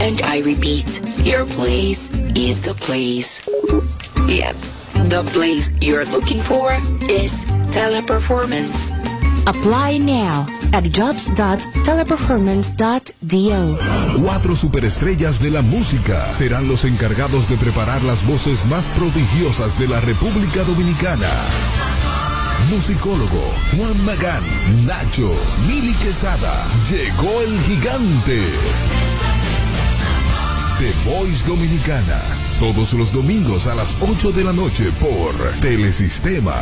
And 0.00 0.20
I 0.22 0.40
repeat, 0.40 0.86
your 1.24 1.46
place 1.46 2.10
is 2.36 2.60
the 2.62 2.74
place. 2.74 3.40
Yep, 4.28 4.56
the 5.08 5.22
place 5.32 5.70
you're 5.80 6.04
looking 6.06 6.42
for 6.42 6.72
is 7.08 7.32
teleperformance. 7.72 9.03
Apply 9.46 9.98
now 9.98 10.46
at 10.72 10.84
jobs.teleperformance.do. 10.84 13.78
Cuatro 14.22 14.56
superestrellas 14.56 15.38
de 15.40 15.50
la 15.50 15.60
música 15.62 16.32
serán 16.32 16.66
los 16.66 16.84
encargados 16.84 17.48
de 17.50 17.56
preparar 17.56 18.02
las 18.04 18.24
voces 18.26 18.64
más 18.66 18.84
prodigiosas 18.96 19.78
de 19.78 19.88
la 19.88 20.00
República 20.00 20.62
Dominicana. 20.64 21.28
Musicólogo 22.70 23.52
Juan 23.76 24.04
Magán, 24.06 24.42
Nacho, 24.86 25.30
Mili 25.66 25.92
Quesada, 25.94 26.66
llegó 26.90 27.42
el 27.42 27.60
gigante. 27.62 28.40
The 30.78 30.92
Voice 31.04 31.46
Dominicana, 31.46 32.18
todos 32.58 32.94
los 32.94 33.12
domingos 33.12 33.66
a 33.66 33.74
las 33.74 33.94
8 34.00 34.32
de 34.32 34.44
la 34.44 34.54
noche 34.54 34.90
por 35.00 35.34
Telesistema. 35.60 36.54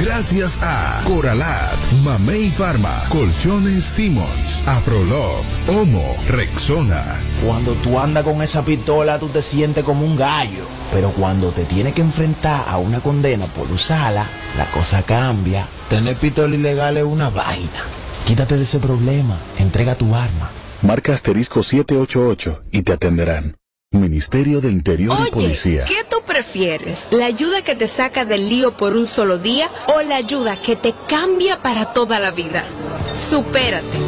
Gracias 0.00 0.58
a 0.60 1.00
Coralat, 1.04 1.72
Mamey 2.02 2.50
Pharma, 2.50 3.02
Colchones 3.08 3.84
Simmons, 3.84 4.64
Afrolove, 4.66 5.44
Homo, 5.68 6.16
Rexona. 6.28 7.02
Cuando 7.44 7.74
tú 7.74 7.98
andas 7.98 8.24
con 8.24 8.42
esa 8.42 8.64
pistola, 8.64 9.18
tú 9.18 9.28
te 9.28 9.40
sientes 9.40 9.84
como 9.84 10.04
un 10.04 10.16
gallo. 10.16 10.66
Pero 10.92 11.10
cuando 11.10 11.50
te 11.50 11.64
tienes 11.64 11.94
que 11.94 12.02
enfrentar 12.02 12.64
a 12.68 12.78
una 12.78 13.00
condena 13.00 13.46
por 13.46 13.70
usarla, 13.70 14.26
la 14.58 14.66
cosa 14.66 15.02
cambia. 15.02 15.66
Tener 15.88 16.16
pistola 16.16 16.54
ilegal 16.54 16.96
es 16.96 17.04
una 17.04 17.30
vaina. 17.30 17.84
Quítate 18.26 18.56
de 18.56 18.64
ese 18.64 18.78
problema. 18.80 19.36
Entrega 19.58 19.94
tu 19.94 20.14
arma. 20.14 20.50
Marca 20.82 21.12
asterisco 21.12 21.62
788 21.62 22.64
y 22.72 22.82
te 22.82 22.92
atenderán. 22.92 23.56
Ministerio 23.94 24.60
de 24.60 24.70
Interior 24.70 25.16
y 25.26 25.30
Policía. 25.30 25.84
¿qué 25.86 26.04
tú 26.08 26.18
prefieres? 26.26 27.08
¿La 27.10 27.26
ayuda 27.26 27.62
que 27.62 27.74
te 27.74 27.88
saca 27.88 28.24
del 28.24 28.48
lío 28.48 28.76
por 28.76 28.96
un 28.96 29.06
solo 29.06 29.38
día 29.38 29.68
o 29.94 30.02
la 30.02 30.16
ayuda 30.16 30.56
que 30.60 30.76
te 30.76 30.94
cambia 31.08 31.60
para 31.62 31.92
toda 31.92 32.20
la 32.20 32.30
vida? 32.30 32.64
Supérate. 33.30 33.98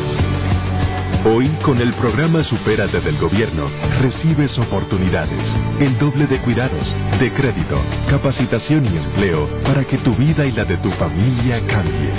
Hoy, 1.25 1.49
con 1.62 1.81
el 1.81 1.93
programa 1.95 2.45
Supérate 2.45 3.00
del 3.00 3.16
Gobierno, 3.19 3.66
recibes 4.00 4.61
oportunidades, 4.61 5.57
el 5.81 5.99
doble 5.99 6.26
de 6.26 6.38
cuidados, 6.38 6.95
de 7.19 7.33
crédito, 7.33 7.81
capacitación 8.09 8.85
y 8.85 8.97
empleo 8.97 9.49
para 9.64 9.83
que 9.85 9.99
tu 9.99 10.14
vida 10.14 10.47
y 10.47 10.52
la 10.52 10.64
de 10.64 10.76
tu 10.76 10.88
familia 10.88 11.61
cambie. 11.66 12.12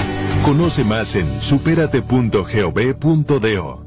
Conoce 0.43 0.83
más 0.83 1.15
en 1.15 1.41
superate.gov.do. 1.41 3.86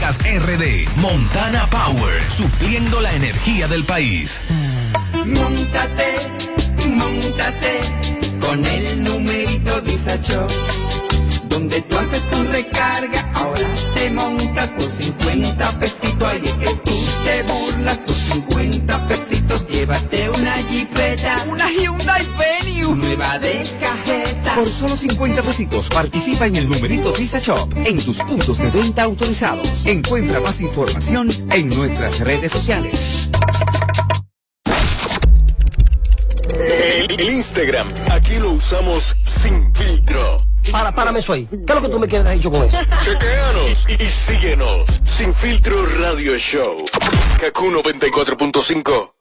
RD. 0.00 0.88
Montana 0.96 1.66
Power. 1.66 2.30
Supliendo 2.30 3.00
la 3.00 3.12
energía 3.14 3.66
del 3.66 3.84
país. 3.84 4.40
Móntate, 5.26 6.16
móntate 6.88 7.80
con 8.40 8.64
el 8.64 9.02
numerito 9.02 9.80
Disacho. 9.80 10.46
Donde 11.48 11.82
tú 11.82 11.98
haces 11.98 12.22
tu 12.30 12.42
recarga, 12.44 13.28
ahora 13.34 13.66
te 13.94 14.10
montas 14.10 14.70
por 14.70 14.90
50 14.90 15.78
pesitos. 15.80 16.28
Ahí 16.28 16.42
es 16.44 16.54
que 16.54 16.74
tú 16.84 16.92
te 17.24 17.42
burlas 17.42 17.98
por 17.98 18.14
50 18.14 19.08
pesitos. 19.08 19.68
Llévate 19.68 20.30
una 20.30 20.52
jipeta, 20.70 21.44
una 21.48 21.70
Hyundai 21.70 21.97
Nueva 22.94 23.38
de 23.38 23.62
cajeta. 23.80 24.54
Por 24.54 24.68
solo 24.68 24.96
50 24.96 25.42
pesitos 25.42 25.88
participa 25.88 26.46
en 26.46 26.56
el 26.56 26.68
numerito 26.68 27.12
Visa 27.12 27.38
Shop 27.38 27.68
en 27.84 28.02
tus 28.02 28.18
puntos 28.18 28.58
de 28.58 28.70
venta 28.70 29.02
autorizados. 29.04 29.86
Encuentra 29.86 30.40
más 30.40 30.60
información 30.60 31.28
en 31.50 31.68
nuestras 31.68 32.20
redes 32.20 32.52
sociales. 32.52 33.30
El, 36.60 37.20
el 37.20 37.30
Instagram, 37.34 37.88
aquí 38.10 38.38
lo 38.40 38.52
usamos 38.52 39.14
sin 39.24 39.74
filtro. 39.74 40.42
Para, 40.70 40.92
párame 40.94 41.20
eso 41.20 41.32
ahí. 41.32 41.46
¿Qué 41.46 41.56
es 41.66 41.74
lo 41.74 41.80
que 41.80 41.88
tú 41.88 41.98
me 41.98 42.08
quieres 42.08 42.32
dicho 42.32 42.50
con 42.50 42.64
eso? 42.64 42.76
Chequeanos 43.02 43.86
y, 43.88 44.02
y 44.02 44.06
síguenos. 44.06 45.00
Sin 45.04 45.34
filtro 45.34 45.86
radio 46.00 46.36
show. 46.36 46.84
Kaku 47.40 47.70
94.5. 47.70 49.12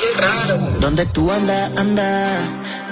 qué 0.00 0.20
raro. 0.20 0.56
Donde 0.80 1.06
tú 1.06 1.30
andas, 1.30 1.72
anda, 1.76 2.38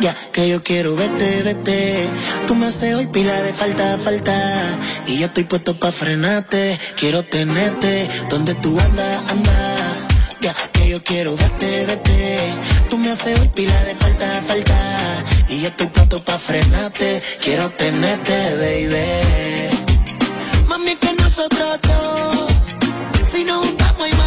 ya 0.00 0.14
que 0.32 0.48
yo 0.48 0.62
quiero 0.62 0.94
verte, 0.96 1.42
vete. 1.42 2.08
Tú 2.46 2.54
me 2.54 2.66
haces 2.66 2.94
hoy 2.94 3.06
pila 3.06 3.34
de 3.42 3.52
falta, 3.52 3.98
falta. 3.98 4.34
Y 5.06 5.18
yo 5.18 5.26
estoy 5.26 5.44
puesto 5.44 5.78
pa' 5.78 5.92
frenarte, 5.92 6.78
quiero 6.96 7.22
tenerte. 7.22 8.08
Donde 8.30 8.54
tú 8.56 8.78
andas, 8.78 9.22
anda, 9.30 9.52
ya 10.40 10.54
que 10.72 10.88
yo 10.88 11.02
quiero 11.02 11.36
verte, 11.36 11.86
vete. 11.86 12.52
Tú 12.90 12.98
me 12.98 13.10
haces 13.10 13.38
hoy 13.38 13.48
pila 13.48 13.82
de 13.84 13.94
falta, 13.94 14.42
falta. 14.46 14.78
Y 15.48 15.60
yo 15.60 15.68
estoy 15.68 15.86
pronto 15.88 16.22
pa' 16.24 16.38
frenarte, 16.38 17.22
quiero 17.42 17.70
tenerte, 17.70 18.56
baby. 18.56 19.86
Mami, 20.68 20.96
que 20.96 21.12
nosotros 21.14 21.78
dos, 21.82 22.50
si 23.30 23.44
nos 23.44 23.64
juntamos 23.64 24.08
y. 24.08 24.23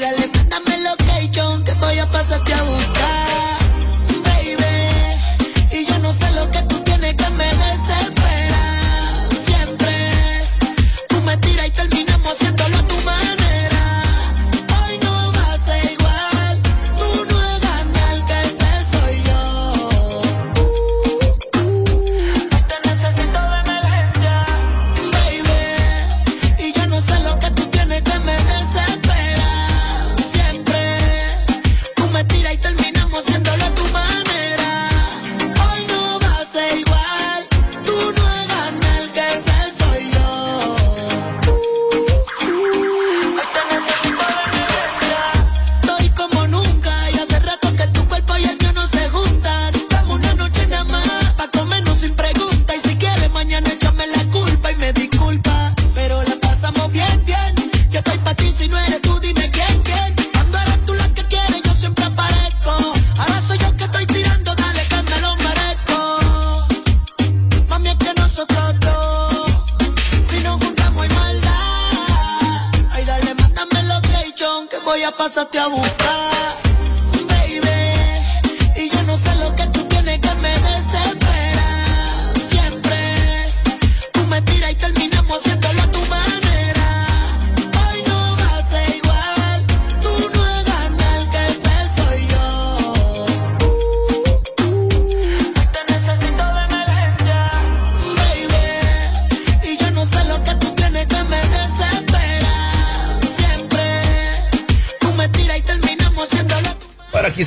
Dale, 0.00 0.30
mándame 0.32 0.78
location 0.78 1.64
que 1.64 1.74
voy 1.74 1.98
a 1.98 2.08
pasarte 2.08 2.54
a 2.54 2.62
buscar, 2.62 3.58
baby. 4.22 4.64
Y 5.72 5.86
yo 5.86 5.98
no 5.98 6.12
sé 6.12 6.30
lo 6.32 6.48
que 6.52 6.62
tú 6.68 6.78
tienes 6.84 7.16
que 7.16 7.28
me 7.30 7.44
desespera. 7.44 8.62
Siempre 9.44 9.94
tú 11.08 11.20
me 11.22 11.36
tiras 11.38 11.66
y 11.66 11.70
terminamos 11.72 12.32
haciéndolo 12.32 12.78
a 12.78 12.87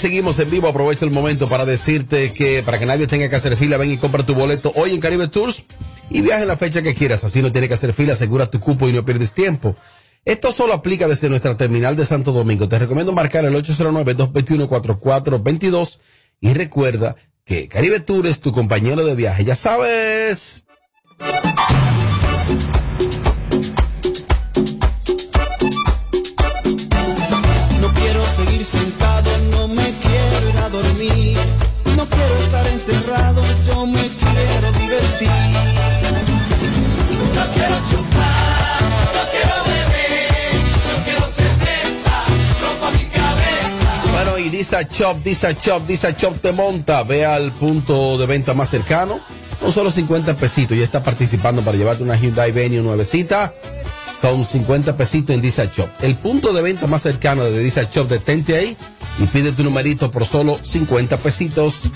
seguimos 0.01 0.39
en 0.39 0.49
vivo. 0.49 0.67
Aprovecha 0.67 1.05
el 1.05 1.11
momento 1.11 1.47
para 1.47 1.63
decirte 1.65 2.33
que 2.33 2.63
para 2.63 2.79
que 2.79 2.87
nadie 2.87 3.07
tenga 3.07 3.29
que 3.29 3.35
hacer 3.35 3.55
fila, 3.55 3.77
ven 3.77 3.91
y 3.91 3.97
compra 3.97 4.25
tu 4.25 4.33
boleto 4.33 4.73
hoy 4.75 4.95
en 4.95 4.99
Caribe 4.99 5.27
Tours 5.27 5.63
y 6.09 6.21
viaja 6.21 6.41
en 6.41 6.47
la 6.47 6.57
fecha 6.57 6.81
que 6.81 6.95
quieras. 6.95 7.23
Así 7.23 7.39
no 7.41 7.51
tienes 7.51 7.67
que 7.67 7.75
hacer 7.75 7.93
fila, 7.93 8.13
asegura 8.13 8.49
tu 8.49 8.59
cupo 8.59 8.89
y 8.89 8.93
no 8.93 9.05
pierdes 9.05 9.33
tiempo. 9.33 9.75
Esto 10.25 10.51
solo 10.51 10.73
aplica 10.73 11.07
desde 11.07 11.29
nuestra 11.29 11.55
terminal 11.55 11.95
de 11.95 12.05
Santo 12.05 12.31
Domingo. 12.31 12.67
Te 12.67 12.79
recomiendo 12.79 13.13
marcar 13.13 13.45
el 13.45 13.53
809-221-4422 13.55 15.99
y 16.41 16.53
recuerda 16.53 17.15
que 17.45 17.67
Caribe 17.67 17.99
Tour 17.99 18.25
es 18.27 18.41
tu 18.41 18.51
compañero 18.51 19.05
de 19.05 19.15
viaje. 19.15 19.45
Ya 19.45 19.55
sabes. 19.55 20.65
Me 33.87 33.99
quiero 33.99 34.71
divertir. 34.73 35.29
Quiero 37.53 37.75
chupar. 37.89 38.41
Bueno, 44.13 44.37
y 44.37 44.49
Disa 44.49 44.83
Shop, 44.83 45.23
Disa 45.23 45.51
Shop, 45.53 45.85
Disa 45.87 46.11
Shop 46.11 46.39
te 46.41 46.51
monta. 46.51 47.03
Ve 47.03 47.25
al 47.25 47.51
punto 47.53 48.17
de 48.17 48.25
venta 48.27 48.53
más 48.53 48.69
cercano. 48.69 49.19
Con 49.59 49.71
solo 49.71 49.89
50 49.89 50.35
pesitos. 50.35 50.77
Ya 50.77 50.83
está 50.83 51.03
participando 51.03 51.63
para 51.63 51.77
llevarte 51.77 52.03
una 52.03 52.15
Hyundai 52.15 52.51
Venue 52.51 52.81
nuevecita. 52.81 53.53
Con 54.21 54.45
50 54.45 54.95
pesitos 54.95 55.35
en 55.35 55.41
Disa 55.41 55.65
Shop. 55.65 55.89
El 56.01 56.15
punto 56.15 56.53
de 56.53 56.61
venta 56.61 56.85
más 56.87 57.01
cercano 57.01 57.43
de 57.43 57.57
Disa 57.59 57.83
Shop, 57.91 58.07
detente 58.07 58.55
ahí 58.55 58.77
y 59.19 59.25
pide 59.25 59.51
tu 59.51 59.63
numerito 59.63 60.11
por 60.11 60.25
solo 60.25 60.59
50 60.61 61.17
pesitos. 61.17 61.91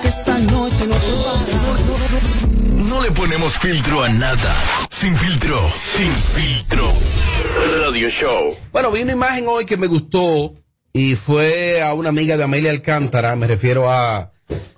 Que 0.00 0.08
esta 0.08 0.38
noche 0.40 0.86
no 0.88 0.94
se. 0.94 2.88
No 2.88 3.00
le 3.00 3.10
ponemos 3.12 3.56
filtro 3.58 4.02
a 4.02 4.08
nada. 4.08 4.62
Sin 4.90 5.16
filtro, 5.16 5.60
sin 5.70 6.12
filtro. 6.12 6.92
Radio 7.84 8.08
Show. 8.08 8.56
Bueno, 8.72 8.90
vi 8.90 9.02
una 9.02 9.12
imagen 9.12 9.44
hoy 9.46 9.64
que 9.66 9.76
me 9.76 9.86
gustó 9.86 10.54
y 10.92 11.14
fue 11.14 11.80
a 11.80 11.94
una 11.94 12.08
amiga 12.08 12.36
de 12.36 12.44
Amelia 12.44 12.70
Alcántara, 12.70 13.36
me 13.36 13.46
refiero 13.46 13.90
a 13.90 14.32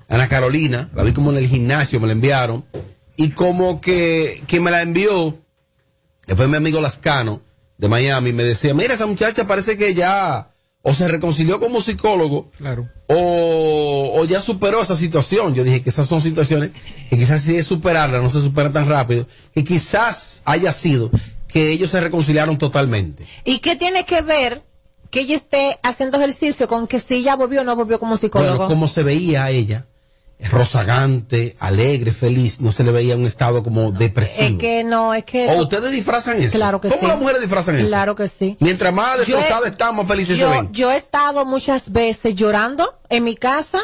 Ana 0.09 0.29
Carolina, 0.29 0.91
la 0.95 1.03
vi 1.03 1.13
como 1.13 1.31
en 1.31 1.39
el 1.39 1.49
gimnasio, 1.49 1.99
me 2.01 2.07
la 2.07 2.13
enviaron, 2.13 2.65
y 3.17 3.31
como 3.31 3.81
que, 3.81 4.43
que 4.47 4.61
me 4.61 4.71
la 4.71 4.83
envió, 4.83 5.39
que 6.27 6.37
fue 6.37 6.49
mi 6.49 6.57
amigo 6.57 6.81
Lascano 6.81 7.41
de 7.79 7.89
Miami, 7.89 8.33
me 8.33 8.43
decía, 8.43 8.75
mira, 8.75 8.95
esa 8.95 9.07
muchacha 9.07 9.47
parece 9.47 9.79
que 9.79 9.95
ya 9.95 10.50
o 10.83 10.95
se 10.95 11.09
reconcilió 11.09 11.61
como 11.61 11.81
psicólogo 11.81 12.51
Claro. 12.57 12.89
o, 13.07 14.13
o 14.15 14.25
ya 14.25 14.41
superó 14.41 14.81
esa 14.81 14.97
situación. 14.97 15.55
Yo 15.55 15.63
dije 15.65 15.83
que 15.83 15.91
esas 15.91 16.07
son 16.07 16.21
situaciones 16.21 16.71
que 17.11 17.19
quizás 17.19 17.43
si 17.43 17.57
es 17.57 17.67
superarla, 17.67 18.21
no 18.21 18.31
se 18.31 18.41
supera 18.41 18.73
tan 18.73 18.89
rápido, 18.89 19.27
que 19.55 19.63
quizás 19.65 20.43
haya 20.45 20.73
sido 20.73 21.11
que 21.49 21.71
ellos 21.73 21.91
se 21.91 22.01
reconciliaron 22.01 22.57
totalmente. 22.59 23.27
¿Y 23.45 23.59
qué 23.59 23.77
tiene 23.77 24.05
que 24.05 24.23
ver 24.23 24.63
que 25.11 25.21
ella 25.23 25.35
esté 25.37 25.79
haciendo 25.83 26.17
ejercicio 26.19 26.69
con 26.69 26.87
que 26.87 27.01
si 27.01 27.15
ella 27.15 27.35
volvió 27.37 27.63
o 27.63 27.65
no 27.65 27.75
volvió 27.77 27.99
como 27.99 28.17
psicólogo? 28.17 28.57
Bueno, 28.57 28.69
como 28.69 28.87
se 28.89 29.03
veía 29.03 29.45
a 29.45 29.51
ella, 29.51 29.87
rozagante, 30.49 31.57
alegre, 31.59 32.13
feliz, 32.13 32.61
no 32.61 32.73
se 32.73 32.85
le 32.85 32.93
veía 32.93 33.17
un 33.17 33.27
estado 33.27 33.63
como 33.63 33.93
depresivo. 33.93 34.49
es 34.49 34.55
que 34.57 34.85
no, 34.85 35.13
es 35.15 35.25
que... 35.25 35.49
¿O 35.49 35.63
ustedes 35.63 35.91
disfrazan 35.93 36.41
eso? 36.41 36.53
Claro 36.57 36.81
que 36.81 36.89
¿Cómo 36.89 37.01
sí. 37.01 37.07
las 37.07 37.19
mujeres 37.19 37.41
disfrazan 37.41 37.77
eso? 37.77 37.87
Claro 37.89 38.15
que 38.15 38.29
sí. 38.29 38.57
Mientras 38.61 38.93
más 38.95 39.19
destrozadas 39.19 39.67
están, 39.67 39.97
más 39.97 40.07
felices 40.07 40.39
yo, 40.39 40.51
se 40.51 40.57
ven. 40.59 40.73
yo 40.73 40.91
he 40.91 40.97
estado 40.97 41.45
muchas 41.45 41.93
veces 41.93 42.35
llorando 42.35 42.99
en 43.09 43.25
mi 43.25 43.37
casa 43.37 43.81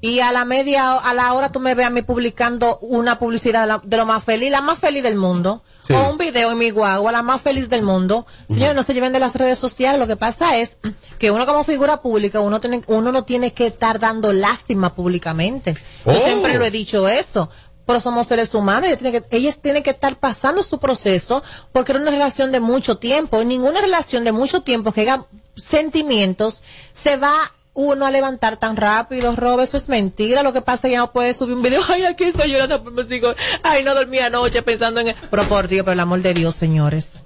y 0.00 0.20
a 0.20 0.32
la 0.32 0.44
media, 0.44 0.94
a 0.94 1.12
la 1.14 1.32
hora 1.34 1.50
tú 1.52 1.60
me 1.60 1.74
ves 1.74 1.86
a 1.86 1.90
mí 1.90 2.02
publicando 2.02 2.78
una 2.80 3.18
publicidad 3.18 3.62
de, 3.62 3.66
la- 3.66 3.82
de 3.84 3.96
lo 3.96 4.06
más 4.06 4.24
feliz, 4.24 4.50
la 4.50 4.60
más 4.62 4.78
feliz 4.78 5.02
del 5.02 5.16
mundo. 5.16 5.62
Sí. 5.86 5.92
O 5.94 6.10
un 6.10 6.18
video 6.18 6.52
en 6.52 6.58
mi 6.58 6.70
guagua, 6.70 7.10
la 7.10 7.22
más 7.22 7.40
feliz 7.40 7.68
del 7.68 7.82
mundo. 7.82 8.26
Señores, 8.48 8.74
no 8.74 8.82
se 8.82 8.94
lleven 8.94 9.12
de 9.12 9.18
las 9.18 9.34
redes 9.34 9.58
sociales. 9.58 9.98
Lo 9.98 10.06
que 10.06 10.16
pasa 10.16 10.58
es 10.58 10.78
que 11.18 11.30
uno 11.30 11.46
como 11.46 11.64
figura 11.64 12.00
pública, 12.02 12.40
uno, 12.40 12.60
tiene, 12.60 12.82
uno 12.86 13.12
no 13.12 13.24
tiene 13.24 13.52
que 13.52 13.66
estar 13.68 13.98
dando 13.98 14.32
lástima 14.32 14.94
públicamente. 14.94 15.74
Yo 16.06 16.12
Oh. 16.12 16.24
siempre 16.24 16.58
lo 16.58 16.64
he 16.64 16.70
dicho 16.70 17.08
eso. 17.08 17.50
Pero 17.86 17.98
somos 18.00 18.28
seres 18.28 18.54
humanos, 18.54 18.86
ellos 18.88 19.00
tienen, 19.00 19.22
que, 19.22 19.36
ellas 19.36 19.58
tienen 19.60 19.82
que 19.82 19.90
estar 19.90 20.16
pasando 20.16 20.62
su 20.62 20.78
proceso 20.78 21.42
porque 21.72 21.90
era 21.90 22.00
una 22.00 22.12
relación 22.12 22.52
de 22.52 22.60
mucho 22.60 22.98
tiempo. 22.98 23.42
Ninguna 23.42 23.80
relación 23.80 24.22
de 24.22 24.30
mucho 24.30 24.60
tiempo 24.60 24.92
que 24.92 25.00
haga 25.00 25.26
sentimientos 25.56 26.62
se 26.92 27.16
va 27.16 27.32
uno 27.74 28.06
a 28.06 28.10
levantar 28.10 28.58
tan 28.58 28.76
rápido, 28.76 29.34
Rob, 29.36 29.60
eso 29.60 29.76
es 29.76 29.88
mentira. 29.88 30.42
Lo 30.42 30.52
que 30.52 30.60
pasa 30.60 30.76
es 30.76 30.82
que 30.82 30.90
ya 30.92 30.98
no 30.98 31.12
puede 31.12 31.34
subir 31.34 31.54
un 31.54 31.62
video. 31.62 31.82
Ay, 31.88 32.04
aquí 32.04 32.24
estoy 32.24 32.50
llorando 32.50 32.82
por 32.82 32.92
mis 32.92 33.10
hijos. 33.10 33.36
Ay, 33.62 33.84
no 33.84 33.94
dormí 33.94 34.18
anoche 34.18 34.62
pensando 34.62 35.00
en. 35.00 35.08
él. 35.08 35.14
Pero 35.30 35.44
por 35.48 35.68
Dios, 35.68 35.84
por 35.84 35.92
el 35.92 36.00
amor 36.00 36.20
de 36.22 36.34
Dios, 36.34 36.54
señores. 36.54 37.20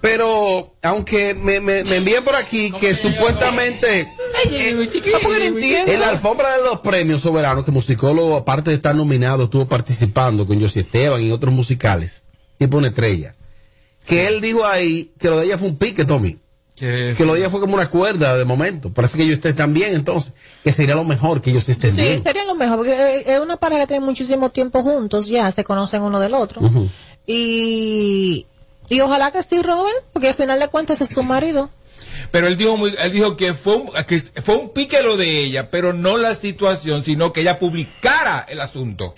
Pero, 0.00 0.74
aunque 0.82 1.34
me, 1.34 1.60
me, 1.60 1.84
me 1.84 1.96
envíen 1.96 2.24
por 2.24 2.34
aquí 2.34 2.72
que 2.72 2.94
supuestamente 2.94 4.08
en 4.44 6.00
la 6.00 6.08
alfombra 6.08 6.56
de 6.56 6.64
los 6.64 6.80
premios 6.80 7.22
soberanos, 7.22 7.64
que 7.64 7.70
musicólogo, 7.70 8.36
aparte 8.36 8.70
de 8.70 8.76
estar 8.76 8.94
nominado, 8.94 9.44
estuvo 9.44 9.66
participando 9.66 10.46
con 10.46 10.60
José 10.60 10.80
Esteban 10.80 11.22
y 11.22 11.30
otros 11.30 11.52
musicales, 11.52 12.22
tipo 12.58 12.76
una 12.78 12.88
estrella, 12.88 13.34
que 14.06 14.26
él 14.26 14.40
dijo 14.40 14.64
ahí 14.66 15.12
que 15.18 15.28
lo 15.28 15.38
de 15.38 15.46
ella 15.46 15.58
fue 15.58 15.68
un 15.68 15.78
pique, 15.78 16.04
Tommy. 16.04 16.38
Que 16.78 17.24
lo 17.24 17.34
de 17.34 17.40
ella 17.40 17.50
fue 17.50 17.60
como 17.60 17.74
una 17.74 17.88
cuerda 17.90 18.36
de 18.36 18.44
momento. 18.44 18.92
Parece 18.92 19.16
que 19.18 19.24
ellos 19.24 19.40
estén 19.42 19.74
bien, 19.74 19.94
entonces. 19.94 20.32
Que 20.62 20.72
sería 20.72 20.94
lo 20.94 21.04
mejor 21.04 21.40
que 21.42 21.50
ellos 21.50 21.68
estén 21.68 21.94
Sí, 21.94 22.00
bien. 22.00 22.22
sería 22.22 22.44
lo 22.44 22.54
mejor, 22.54 22.76
porque 22.78 22.92
eh, 22.92 23.24
es 23.26 23.40
una 23.40 23.56
pareja 23.56 23.82
que 23.82 23.86
tiene 23.88 24.04
muchísimo 24.04 24.50
tiempo 24.50 24.82
juntos, 24.82 25.26
ya 25.26 25.50
se 25.52 25.64
conocen 25.64 26.02
uno 26.02 26.20
del 26.20 26.34
otro. 26.34 26.60
Y, 27.26 28.46
y 28.88 29.00
ojalá 29.00 29.30
que 29.30 29.42
sí, 29.42 29.60
Robert, 29.62 29.96
porque 30.12 30.28
al 30.28 30.34
final 30.34 30.58
de 30.58 30.68
cuentas 30.68 31.00
es 31.00 31.08
su 31.10 31.22
marido. 31.22 31.70
Pero 32.30 32.46
él 32.46 32.56
dijo, 32.56 32.76
muy, 32.76 32.94
él 33.00 33.12
dijo 33.12 33.36
que, 33.36 33.54
fue 33.54 33.76
un, 33.76 33.90
que 34.06 34.20
fue 34.20 34.56
un 34.56 34.70
pique 34.70 35.02
lo 35.02 35.16
de 35.16 35.44
ella, 35.44 35.68
pero 35.70 35.92
no 35.92 36.16
la 36.16 36.34
situación, 36.34 37.04
sino 37.04 37.32
que 37.32 37.42
ella 37.42 37.58
publicara 37.58 38.46
el 38.48 38.60
asunto. 38.60 39.14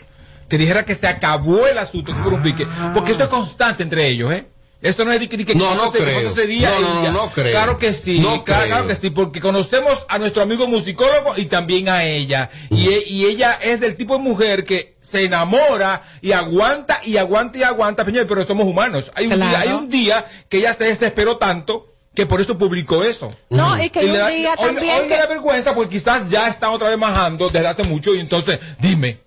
Que 0.48 0.58
dijera 0.58 0.84
que 0.84 0.94
se 0.96 1.06
acabó 1.06 1.66
el 1.68 1.78
asunto, 1.78 2.12
que 2.12 2.20
fue 2.22 2.32
un 2.32 2.42
pique. 2.42 2.66
Porque 2.92 3.12
eso 3.12 3.22
es 3.22 3.28
constante 3.28 3.84
entre 3.84 4.08
ellos, 4.08 4.32
¿eh? 4.32 4.46
Eso 4.82 5.04
no 5.04 5.12
es 5.12 5.20
de 5.20 5.28
que, 5.28 5.36
de 5.36 5.44
que 5.44 5.54
No, 5.54 5.68
que 5.70 5.74
no 5.76 5.92
creo. 5.92 6.14
pasó 6.28 6.40
ese 6.40 6.46
día 6.46 6.70
No, 6.70 6.78
y 6.78 6.82
no, 6.82 7.02
no, 7.02 7.12
no 7.12 7.30
creo. 7.30 7.50
Claro 7.52 7.78
que 7.78 7.92
sí, 7.92 8.18
No 8.18 8.44
claro, 8.44 8.62
creo. 8.62 8.74
claro 8.76 8.88
que 8.88 8.96
sí, 8.96 9.10
porque 9.10 9.40
conocemos 9.40 10.06
a 10.08 10.18
nuestro 10.18 10.42
amigo 10.42 10.66
musicólogo 10.66 11.34
y 11.36 11.44
también 11.46 11.88
a 11.90 12.04
ella. 12.04 12.48
Y, 12.70 12.88
e- 12.88 13.04
y 13.06 13.26
ella 13.26 13.58
es 13.62 13.80
del 13.80 13.96
tipo 13.96 14.14
de 14.16 14.20
mujer 14.22 14.64
que 14.64 14.96
se 15.00 15.24
enamora 15.24 16.02
y 16.22 16.32
aguanta 16.32 16.98
y 17.04 17.18
aguanta 17.18 17.58
y 17.58 17.62
aguanta, 17.62 18.04
pero 18.06 18.46
somos 18.46 18.64
humanos. 18.66 19.10
Hay 19.14 19.26
un, 19.26 19.32
Claro. 19.34 19.50
día, 19.50 19.60
hay 19.60 19.68
un 19.72 19.88
día 19.90 20.24
que 20.48 20.58
ella 20.58 20.72
se 20.72 20.84
desesperó 20.84 21.36
tanto 21.36 21.86
que 22.14 22.24
por 22.24 22.40
eso 22.40 22.56
publicó 22.56 23.04
eso. 23.04 23.30
No, 23.50 23.82
y 23.82 23.90
que 23.90 24.02
le 24.02 24.12
un 24.12 24.16
da- 24.18 24.28
día 24.28 24.54
hoy- 24.56 24.66
también 24.66 24.94
hoy 24.96 25.02
me 25.02 25.08
que- 25.08 25.16
da 25.18 25.26
vergüenza 25.26 25.74
porque 25.74 25.90
quizás 25.96 26.30
ya 26.30 26.48
está 26.48 26.70
otra 26.70 26.88
vez 26.88 26.96
majando 26.98 27.48
desde 27.50 27.66
hace 27.66 27.82
mucho 27.84 28.14
y 28.14 28.20
entonces, 28.20 28.58
dime. 28.80 29.18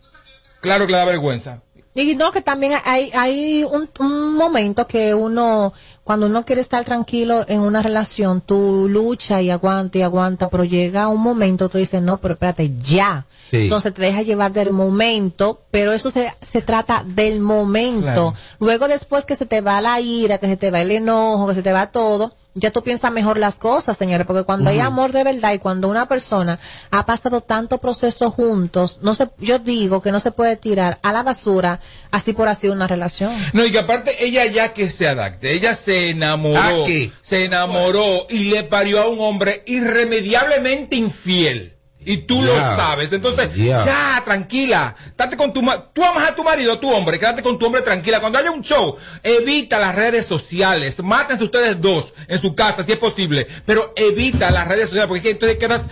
Claro 0.61 0.85
que 0.87 0.93
le 0.93 0.97
da 0.97 1.05
vergüenza. 1.05 1.61
Y 1.95 2.15
no, 2.15 2.31
que 2.31 2.41
también 2.41 2.73
hay, 2.85 3.11
hay 3.13 3.63
un, 3.63 3.87
un 3.99 4.33
momento 4.33 4.87
que 4.87 5.13
uno, 5.13 5.73
cuando 6.03 6.25
uno 6.25 6.43
quiere 6.43 6.61
estar 6.61 6.83
tranquilo 6.83 7.45
en 7.47 7.59
una 7.59 7.83
relación, 7.83 8.41
tú 8.41 8.87
lucha 8.89 9.41
y 9.43 9.51
aguanta 9.51 9.99
y 9.99 10.01
aguanta, 10.01 10.49
pero 10.49 10.63
llega 10.63 11.07
un 11.07 11.21
momento, 11.21 11.69
tú 11.69 11.77
dices, 11.77 12.01
no, 12.01 12.17
pero 12.17 12.33
espérate, 12.33 12.71
ya. 12.79 13.27
Sí. 13.51 13.63
Entonces 13.63 13.93
te 13.93 14.01
deja 14.01 14.23
llevar 14.23 14.53
del 14.53 14.71
momento, 14.71 15.61
pero 15.69 15.91
eso 15.91 16.09
se, 16.09 16.33
se 16.41 16.61
trata 16.63 17.03
del 17.05 17.39
momento. 17.39 18.01
Claro. 18.01 18.33
Luego 18.59 18.87
después 18.87 19.25
que 19.25 19.35
se 19.35 19.45
te 19.45 19.61
va 19.61 19.79
la 19.79 19.99
ira, 20.01 20.39
que 20.39 20.47
se 20.47 20.57
te 20.57 20.71
va 20.71 20.81
el 20.81 20.89
enojo, 20.89 21.47
que 21.47 21.55
se 21.55 21.61
te 21.61 21.73
va 21.73 21.91
todo, 21.91 22.33
ya 22.55 22.71
tú 22.71 22.83
piensas 22.83 23.11
mejor 23.11 23.37
las 23.37 23.55
cosas, 23.55 23.97
señores, 23.97 24.27
porque 24.27 24.43
cuando 24.43 24.69
hay 24.69 24.79
amor 24.79 25.11
de 25.11 25.23
verdad 25.23 25.53
y 25.53 25.59
cuando 25.59 25.87
una 25.87 26.07
persona 26.07 26.59
ha 26.91 27.05
pasado 27.05 27.41
tanto 27.41 27.79
proceso 27.79 28.29
juntos, 28.31 28.99
no 29.01 29.15
se, 29.15 29.29
yo 29.39 29.59
digo 29.59 30.01
que 30.01 30.11
no 30.11 30.19
se 30.19 30.31
puede 30.31 30.55
tirar 30.55 30.99
a 31.01 31.11
la 31.11 31.23
basura 31.23 31.79
así 32.11 32.33
por 32.33 32.47
así 32.47 32.69
una 32.69 32.87
relación. 32.87 33.33
No, 33.53 33.65
y 33.65 33.71
que 33.71 33.79
aparte 33.79 34.23
ella 34.23 34.45
ya 34.45 34.73
que 34.73 34.89
se 34.89 35.07
adapte, 35.07 35.53
ella 35.53 35.73
se 35.75 36.09
enamoró, 36.09 36.83
¿A 36.83 36.85
qué? 36.85 37.11
se 37.21 37.45
enamoró 37.45 38.27
y 38.29 38.45
le 38.45 38.63
parió 38.63 39.01
a 39.01 39.07
un 39.07 39.19
hombre 39.19 39.63
irremediablemente 39.65 40.95
infiel. 40.95 41.72
Y 42.05 42.17
tú 42.17 42.41
lo 42.41 42.53
sabes. 42.55 43.11
Entonces, 43.13 43.53
Ya. 43.55 43.85
ya, 43.85 44.21
tranquila. 44.25 44.95
Date 45.17 45.37
con 45.37 45.53
tu 45.53 45.61
Tú 45.93 46.03
amas 46.03 46.29
a 46.29 46.35
tu 46.35 46.43
marido, 46.43 46.79
tu 46.79 46.91
hombre, 46.91 47.19
quédate 47.19 47.41
con 47.41 47.57
tu 47.57 47.65
hombre 47.65 47.81
tranquila. 47.81 48.19
Cuando 48.19 48.39
haya 48.39 48.51
un 48.51 48.61
show, 48.61 48.97
evita 49.23 49.79
las 49.79 49.95
redes 49.95 50.25
sociales. 50.25 51.01
Mátense 51.01 51.43
ustedes 51.43 51.79
dos 51.79 52.13
en 52.27 52.39
su 52.39 52.55
casa, 52.55 52.83
si 52.83 52.91
es 52.91 52.97
posible. 52.97 53.47
Pero 53.65 53.93
evita 53.95 54.51
las 54.51 54.67
redes 54.67 54.89
sociales, 54.89 55.07
porque 55.07 55.19
es 55.19 55.23
que 55.23 55.31
entonces 55.31 55.57
quedas 55.57 55.83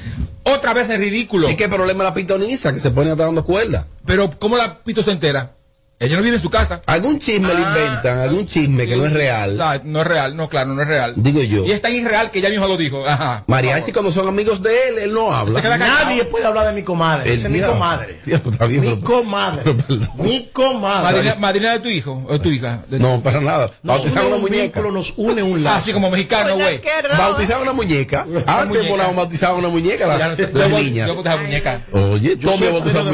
otra 0.44 0.74
vez 0.74 0.90
en 0.90 1.00
ridículo. 1.00 1.50
¿Y 1.50 1.56
qué 1.56 1.70
problema 1.70 2.04
la 2.04 2.14
pitoniza 2.14 2.74
que 2.74 2.80
se 2.80 2.92
pone 2.92 3.12
hasta 3.12 3.24
dando 3.26 3.46
cuerda? 3.46 3.88
Pero, 4.06 4.30
¿cómo 4.40 4.58
la 4.58 4.80
pito 4.84 5.04
se 5.04 5.12
entera? 5.12 5.54
Ella 6.02 6.18
no 6.18 6.24
vive 6.24 6.36
en 6.38 6.42
su 6.42 6.50
casa. 6.50 6.82
Algún 6.88 7.20
chisme 7.20 7.54
le 7.54 7.62
inventan, 7.62 8.20
algún 8.20 8.46
chisme 8.48 8.88
que 8.88 8.96
no 8.98 9.06
es 9.06 9.14
real. 9.14 9.54
O 9.54 9.56
sea, 9.58 9.82
no 9.84 10.02
es 10.02 10.08
real, 10.08 10.36
no, 10.36 10.50
claro, 10.50 10.74
no 10.74 10.82
es 10.82 10.88
real. 10.88 11.14
Digo 11.16 11.42
yo. 11.44 11.64
Y 11.64 11.72
es 11.72 11.82
tan 11.82 11.94
irreal 11.94 12.32
que 12.32 12.40
ella 12.40 12.50
misma 12.50 12.68
lo 12.68 12.76
dijo. 12.76 13.08
Ajá. 13.08 13.44
Mariachi 13.48 13.92
cuando 13.92 14.12
son 14.12 14.28
amigos 14.28 14.62
de 14.64 14.72
él, 14.90 14.98
él 15.04 15.14
no 15.14 15.32
habla. 15.32 15.62
Nadie 15.78 16.26
puede 16.26 16.46
hablar 16.46 16.66
de 16.68 16.74
mi 16.74 16.84
comadre. 16.84 17.32
Esa 17.34 17.48
es 17.48 17.54
mi 17.54 17.62
comadre. 17.62 18.20
Bien, 18.26 18.42
Mi 18.70 18.80
pero- 18.80 19.00
comadre. 19.02 19.76
Mi 20.18 20.50
comadre. 20.52 21.04
Madrina, 21.04 21.36
madrina 21.36 21.72
de 21.74 21.80
tu 21.80 21.90
hijo 21.90 22.24
o 22.28 22.34
de 22.34 22.40
tu 22.40 22.50
hija. 22.50 22.84
De- 22.88 23.00
No, 23.00 23.22
para 23.22 23.40
nada. 23.42 23.70
Nos 23.84 24.04
une 24.06 24.12
una 24.22 24.36
un 24.36 24.42
muñeca. 24.42 24.62
vínculo, 24.64 24.92
nos 24.92 25.14
une 25.18 25.44
un 25.44 25.64
lazo. 25.64 25.78
Así 25.78 25.94
como 25.94 26.10
mexicano, 26.10 26.56
güey. 26.56 26.82
Bautizaron 27.18 27.64
una 27.64 27.74
muñeca. 27.74 28.26
Antes 28.48 28.88
bueno, 28.88 29.04
bautizaban 29.16 29.58
una 29.60 29.70
muñeca 29.70 30.08
las, 30.08 30.30
no 30.32 30.36
sé, 30.36 30.50
las 30.54 30.70
yo- 30.70 30.78
niñas. 30.80 31.08
Yo 31.08 31.22
la 31.24 31.38
muñeca. 31.38 31.82
Oye, 31.92 32.38
Yo 32.38 32.52
padrino 32.52 33.04
de 33.04 33.12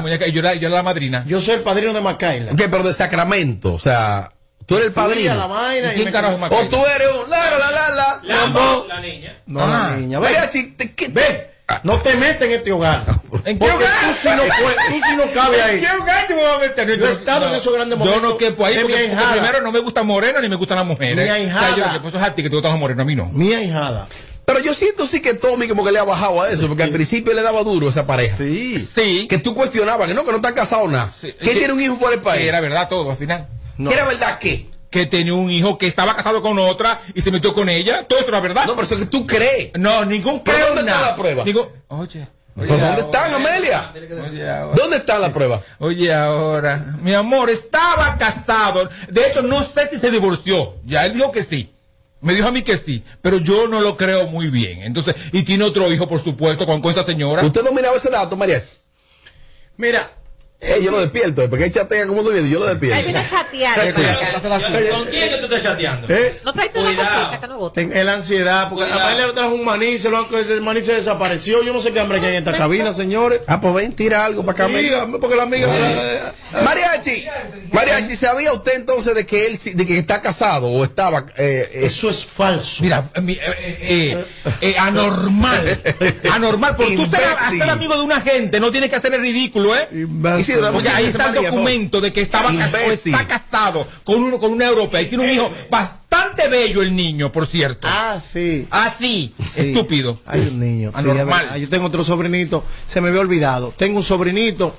muñeca. 0.00 0.26
Yo 0.26 0.40
era, 0.40 0.54
yo 0.54 0.66
era 0.68 0.76
la 0.76 0.82
madrina. 0.82 1.24
Yo 1.26 1.40
soy 1.40 1.54
el 1.54 1.60
padrino 1.60 1.92
de 1.92 2.00
Macaila. 2.24 2.52
Ok, 2.52 2.62
pero 2.70 2.82
de 2.82 2.92
Sacramento. 2.94 3.74
O 3.74 3.78
sea, 3.78 4.30
tú 4.66 4.76
eres 4.76 4.88
el 4.88 4.92
padrino. 4.94 5.34
la 5.34 5.46
vaina 5.46 5.92
y 5.92 5.96
¿Quién 5.96 6.12
me- 6.12 6.46
O 6.48 6.62
tú 6.68 6.76
eres 6.94 7.08
un 7.24 7.30
la 7.30 7.50
la 7.50 7.70
la 7.70 7.90
la. 7.90 8.20
Lambo. 8.22 8.86
La 8.88 9.00
niña. 9.00 9.38
No, 9.46 9.60
Ah. 9.62 9.90
la 9.90 9.96
niña. 9.96 10.20
Mariachi, 10.20 10.72
te- 10.72 10.94
¿qué- 10.94 11.08
ven. 11.08 11.54
No 11.82 11.98
te 12.00 12.14
metes 12.16 12.42
en 12.42 12.52
este 12.56 12.72
hogar. 12.72 13.04
¿En 13.46 13.58
qué 13.58 13.64
hogar? 13.70 13.90
tú 14.06 14.14
sí 14.14 14.28
no, 14.28 14.42
tú 14.42 15.00
sí 15.08 15.16
no 15.16 15.22
cabes 15.32 15.62
ahí. 15.62 15.80
¿Qué 15.80 15.86
hogar 15.90 16.26
yo 16.28 16.36
me 16.36 16.42
voy 16.42 16.52
a 16.54 16.58
meter? 16.58 16.98
Yo 16.98 17.06
he 17.08 17.10
estado 17.12 17.48
en 17.48 17.54
esos 17.54 17.74
grandes 17.74 17.98
Yo 17.98 18.04
momentos 18.04 18.22
no 18.32 18.36
quepo 18.36 18.66
ahí 18.66 18.74
porque, 18.74 18.92
porque 18.92 19.08
ahijada. 19.08 19.32
primero 19.32 19.60
no 19.62 19.72
me 19.72 19.78
gustan 19.78 20.06
morenos 20.06 20.42
ni 20.42 20.48
me 20.50 20.56
gustan 20.56 20.76
las 20.76 20.86
mujeres. 20.86 21.16
Mi 21.16 21.22
O 21.22 21.24
sea, 21.24 21.34
ahijada. 21.34 21.76
yo, 21.94 22.02
pues 22.02 22.14
eso 22.14 22.22
es 22.22 22.30
a 22.30 22.34
ti 22.34 22.42
que 22.42 22.50
te 22.50 22.56
gustan 22.56 22.72
los 22.72 22.80
morenos, 22.80 23.02
a 23.02 23.06
mí 23.06 23.16
no. 23.16 23.26
Mi 23.32 23.54
ahijada. 23.54 24.06
Pero 24.46 24.60
yo 24.60 24.74
siento 24.74 25.06
sí 25.06 25.20
que 25.22 25.34
Tommy 25.34 25.66
como 25.68 25.84
que 25.84 25.92
le 25.92 25.98
ha 25.98 26.04
bajado 26.04 26.42
a 26.42 26.50
eso, 26.50 26.66
porque 26.68 26.82
al 26.82 26.90
principio 26.90 27.32
le 27.32 27.42
daba 27.42 27.62
duro 27.62 27.86
a 27.86 27.90
esa 27.90 28.06
pareja. 28.06 28.36
Sí. 28.36 28.78
Sí. 28.78 29.26
Que 29.28 29.38
tú 29.38 29.54
cuestionabas, 29.54 30.06
que 30.08 30.14
no, 30.14 30.24
que 30.24 30.30
no 30.30 30.36
están 30.36 30.54
casados 30.54 30.90
nada. 30.90 31.08
Sí. 31.08 31.32
Que 31.32 31.50
Que- 31.50 31.54
tiene 31.56 31.72
un 31.72 31.80
hijo 31.80 31.96
por 31.98 32.12
el 32.12 32.18
Que 32.18 32.24
país. 32.24 32.42
era 32.46 32.60
verdad 32.60 32.88
todo 32.88 33.10
al 33.10 33.16
final. 33.16 33.48
¿Que 33.78 33.92
era 33.94 34.04
verdad 34.04 34.38
qué? 34.38 34.70
Que 34.90 35.06
tenía 35.06 35.34
un 35.34 35.50
hijo 35.50 35.76
que 35.78 35.86
estaba 35.86 36.14
casado 36.14 36.40
con 36.42 36.58
otra 36.58 37.00
y 37.14 37.22
se 37.22 37.30
metió 37.32 37.52
con 37.54 37.68
ella. 37.68 38.04
Todo 38.06 38.20
eso 38.20 38.28
era 38.28 38.40
verdad. 38.40 38.66
No, 38.66 38.74
pero 38.74 38.84
eso 38.86 38.94
es 38.94 39.00
que 39.00 39.06
tú 39.06 39.26
crees. 39.26 39.70
No, 39.78 40.04
ningún 40.04 40.40
¿Pero 40.44 40.56
creo 40.58 40.74
dónde 40.74 40.90
está 40.92 41.00
la 41.00 41.16
prueba? 41.16 41.42
Digo, 41.44 41.72
oye. 41.88 42.28
Pues, 42.54 42.68
¿Dónde 42.68 43.00
están, 43.00 43.34
Amelia? 43.34 43.92
Oye, 44.30 44.48
ahora. 44.48 44.74
¿Dónde 44.76 44.98
está 44.98 45.18
la 45.18 45.32
prueba? 45.32 45.60
Oye, 45.80 46.14
ahora, 46.14 46.94
mi 47.02 47.12
amor, 47.12 47.50
estaba 47.50 48.16
casado. 48.16 48.88
De 49.10 49.26
hecho, 49.26 49.42
no 49.42 49.60
sé 49.64 49.88
si 49.88 49.98
se 49.98 50.08
divorció. 50.12 50.76
Ya 50.86 51.04
él 51.04 51.14
dijo 51.14 51.32
que 51.32 51.42
sí. 51.42 51.73
Me 52.24 52.34
dijo 52.34 52.48
a 52.48 52.50
mí 52.50 52.62
que 52.62 52.78
sí, 52.78 53.04
pero 53.20 53.36
yo 53.36 53.68
no 53.68 53.80
lo 53.80 53.98
creo 53.98 54.26
muy 54.28 54.48
bien. 54.48 54.80
Entonces, 54.82 55.14
y 55.30 55.42
tiene 55.42 55.64
otro 55.64 55.92
hijo, 55.92 56.08
por 56.08 56.20
supuesto, 56.20 56.64
con, 56.64 56.80
con 56.80 56.90
esa 56.90 57.02
señora. 57.02 57.44
¿Usted 57.44 57.62
dominaba 57.62 57.96
ese 57.96 58.08
dato, 58.10 58.34
Mariachi? 58.34 58.72
Mira, 59.76 60.10
Eh, 60.66 60.80
yo 60.82 60.90
lo 60.90 61.00
despierto, 61.00 61.42
eh, 61.42 61.48
porque 61.48 61.64
él 61.66 61.70
chatea 61.72 62.06
como 62.06 62.22
durmiendo, 62.22 62.48
yo 62.50 62.58
lo 62.60 62.66
Ahí 62.66 62.70
despierto. 62.74 63.02
viene 63.04 63.18
a 63.18 63.28
chatear. 63.30 63.92
Sí. 63.92 64.02
¿Con 64.90 65.04
quién 65.06 65.28
que 65.30 65.36
tú 65.38 65.44
estás 65.44 65.62
chateando? 65.62 66.06
¿eh? 66.14 66.40
No 66.44 66.52
traiste 66.52 66.78
una 66.80 66.96
cosita 66.96 67.40
que 67.40 67.48
no 67.48 67.72
Es 67.98 68.04
la 68.04 68.14
ansiedad, 68.14 68.68
porque 68.70 68.84
Cuidado. 68.86 69.06
a 69.08 69.12
él 69.12 69.26
le 69.26 69.32
trajo 69.32 69.54
un 69.54 69.64
maní, 69.64 69.98
se 69.98 70.10
lo, 70.10 70.26
el 70.38 70.60
maní 70.62 70.82
se 70.84 70.92
desapareció. 70.94 71.62
Yo 71.62 71.72
no 71.72 71.80
sé 71.80 71.92
qué 71.92 72.00
hambre 72.00 72.20
que 72.20 72.26
hay 72.26 72.36
en 72.36 72.46
esta 72.46 72.56
cabina, 72.56 72.92
señores. 72.92 73.40
Ah, 73.46 73.60
pues 73.60 73.74
ven, 73.74 73.92
tira 73.92 74.24
algo 74.24 74.44
para 74.44 74.64
acá. 74.64 74.74
Dígame, 74.76 75.18
porque 75.18 75.36
la 75.36 75.42
amiga. 75.44 75.68
Mariachi, 76.62 77.26
Mariachi, 77.72 78.16
¿sabía 78.16 78.52
usted 78.52 78.74
entonces 78.76 79.14
de 79.14 79.26
que 79.26 79.46
él 79.46 79.58
sí- 79.58 79.74
de 79.74 79.86
que 79.86 79.98
está 79.98 80.20
casado 80.22 80.68
o 80.68 80.84
estaba 80.84 81.26
eh, 81.36 81.68
eh, 81.72 81.80
Eso 81.86 82.08
es 82.10 82.24
falso. 82.24 82.82
Mira, 82.82 83.08
eh, 83.14 83.20
mi- 83.20 83.32
eh, 83.32 83.40
eh, 83.82 84.24
eh, 84.60 84.74
anormal. 84.78 85.80
Anormal. 86.32 86.76
Porque 86.76 86.96
tú 86.96 87.02
ser, 87.06 87.20
Imbécil. 87.20 87.58
ser 87.58 87.70
amigo 87.70 87.94
de 87.96 88.02
una 88.02 88.20
gente 88.20 88.60
no 88.60 88.70
tienes 88.70 88.90
que 88.90 88.96
hacer 88.96 89.14
el 89.14 89.20
ridículo, 89.20 89.76
¿eh? 89.76 89.88
Isidro, 90.54 90.72
Porque 90.72 90.88
ahí 90.88 91.04
está 91.06 91.28
el 91.28 91.34
documento 91.34 92.00
de 92.00 92.12
que 92.12 92.20
estaba 92.22 92.50
cas- 92.56 92.72
o 92.74 92.76
Imbécil. 92.82 93.14
está 93.14 93.26
casado 93.26 93.86
con, 94.04 94.22
uno, 94.22 94.38
con 94.38 94.52
una 94.52 94.66
europea 94.66 95.02
y 95.02 95.06
tiene 95.06 95.24
un 95.24 95.30
hijo 95.30 95.50
bastante 95.70 96.48
bello 96.48 96.82
el 96.82 96.94
niño, 96.94 97.30
por 97.32 97.46
cierto. 97.46 97.86
Ah, 97.90 98.20
sí. 98.32 98.66
Así, 98.70 99.34
Sí. 99.54 99.60
estúpido. 99.68 100.18
Hay 100.26 100.40
un 100.40 100.60
niño. 100.60 100.90
Anormal. 100.94 101.52
es 101.56 101.62
yo 101.62 101.68
tengo 101.68 101.86
otro 101.86 102.04
sobrinito. 102.04 102.64
Se 102.86 103.00
me 103.00 103.08
había 103.08 103.20
olvidado. 103.20 103.72
Tengo 103.76 103.98
un 103.98 104.04
sobrinito. 104.04 104.76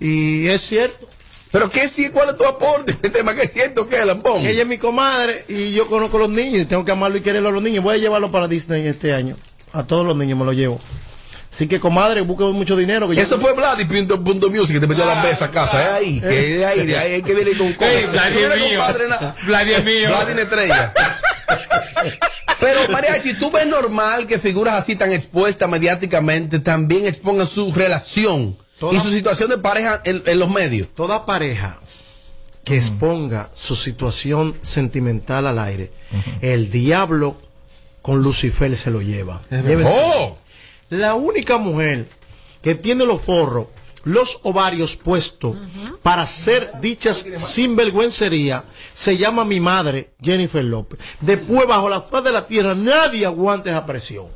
Y 0.00 0.46
es 0.48 0.60
cierto. 0.62 1.08
Pero 1.52 1.68
qué 1.68 1.86
sí, 1.86 2.08
¿cuál 2.08 2.30
es 2.30 2.38
tu 2.38 2.44
aporte? 2.46 2.96
El 3.02 3.12
tema 3.12 3.34
que 3.34 3.42
es 3.42 3.52
cierto 3.52 3.86
que 3.88 4.02
Lambón. 4.04 4.44
Ella 4.46 4.62
es 4.62 4.66
mi 4.66 4.78
comadre 4.78 5.44
y 5.48 5.72
yo 5.72 5.86
conozco 5.86 6.16
a 6.16 6.20
los 6.20 6.30
niños 6.30 6.62
y 6.62 6.64
tengo 6.64 6.82
que 6.84 6.92
amarlo 6.92 7.18
y 7.18 7.20
quererlo 7.20 7.50
a 7.50 7.52
los 7.52 7.62
niños. 7.62 7.84
Voy 7.84 7.96
a 7.96 7.98
llevarlo 7.98 8.30
para 8.32 8.48
Disney 8.48 8.86
este 8.86 9.12
año. 9.12 9.36
A 9.74 9.82
todos 9.84 10.06
los 10.06 10.16
niños 10.16 10.38
me 10.38 10.44
lo 10.46 10.52
llevo. 10.52 10.78
Así 11.52 11.66
que, 11.68 11.78
comadre, 11.78 12.22
busque 12.22 12.44
mucho 12.44 12.74
dinero. 12.76 13.08
Que 13.08 13.16
yo- 13.16 13.22
Eso 13.22 13.38
fue 13.40 13.52
Vladi 13.52 13.84
punto, 13.84 14.22
punto 14.24 14.48
music 14.48 14.74
que 14.76 14.80
te 14.80 14.86
metió 14.86 15.04
a 15.04 15.14
la 15.16 15.22
mesa 15.22 15.44
a 15.46 15.50
casa. 15.50 15.82
Es 15.82 15.88
ahí, 15.90 16.20
que 16.20 16.58
es 16.60 16.64
ahí, 16.64 16.80
ahí 16.94 17.12
hay 17.14 17.22
que 17.22 17.34
viene 17.34 17.52
con 17.58 17.66
Ey, 17.66 18.06
Vladi 18.06 18.38
es 18.38 18.56
mío. 18.70 18.80
Vladi 19.46 19.72
es 19.74 19.84
mío. 19.84 20.08
Vladi 20.08 20.32
es 20.32 20.38
estrella. 20.38 20.94
Pero 22.60 22.88
Mariachi, 22.90 23.34
¿tú 23.34 23.50
ves 23.50 23.66
normal 23.66 24.26
que 24.26 24.38
figuras 24.38 24.74
así 24.74 24.96
tan 24.96 25.12
expuestas 25.12 25.68
mediáticamente 25.68 26.58
también 26.60 27.06
expongan 27.06 27.46
su 27.46 27.72
relación 27.72 28.56
Toda- 28.78 28.94
y 28.94 29.00
su 29.00 29.10
situación 29.10 29.50
de 29.50 29.58
pareja 29.58 30.00
en, 30.04 30.22
en 30.26 30.38
los 30.38 30.48
medios? 30.50 30.88
Toda 30.94 31.26
pareja 31.26 31.80
que 32.64 32.76
exponga 32.76 33.50
su 33.54 33.74
situación 33.74 34.56
sentimental 34.62 35.46
al 35.48 35.58
aire, 35.58 35.90
el 36.40 36.70
diablo 36.70 37.36
con 38.00 38.22
Lucifer 38.22 38.76
se 38.76 38.90
lo 38.92 39.02
lleva. 39.02 39.42
¡Oh! 39.84 40.36
La 40.92 41.14
única 41.14 41.56
mujer 41.56 42.06
que 42.60 42.74
tiene 42.74 43.06
los 43.06 43.22
forros, 43.22 43.68
los 44.04 44.40
ovarios 44.42 44.98
puestos 44.98 45.56
para 46.02 46.20
hacer 46.20 46.70
dichas 46.82 47.24
sinvergüencería 47.38 48.64
se 48.92 49.16
llama 49.16 49.46
mi 49.46 49.58
madre, 49.58 50.10
Jennifer 50.20 50.62
López. 50.62 51.00
Después, 51.18 51.66
bajo 51.66 51.88
la 51.88 52.02
faz 52.02 52.24
de 52.24 52.32
la 52.32 52.46
tierra, 52.46 52.74
nadie 52.74 53.24
aguanta 53.24 53.70
esa 53.70 53.86
presión. 53.86 54.26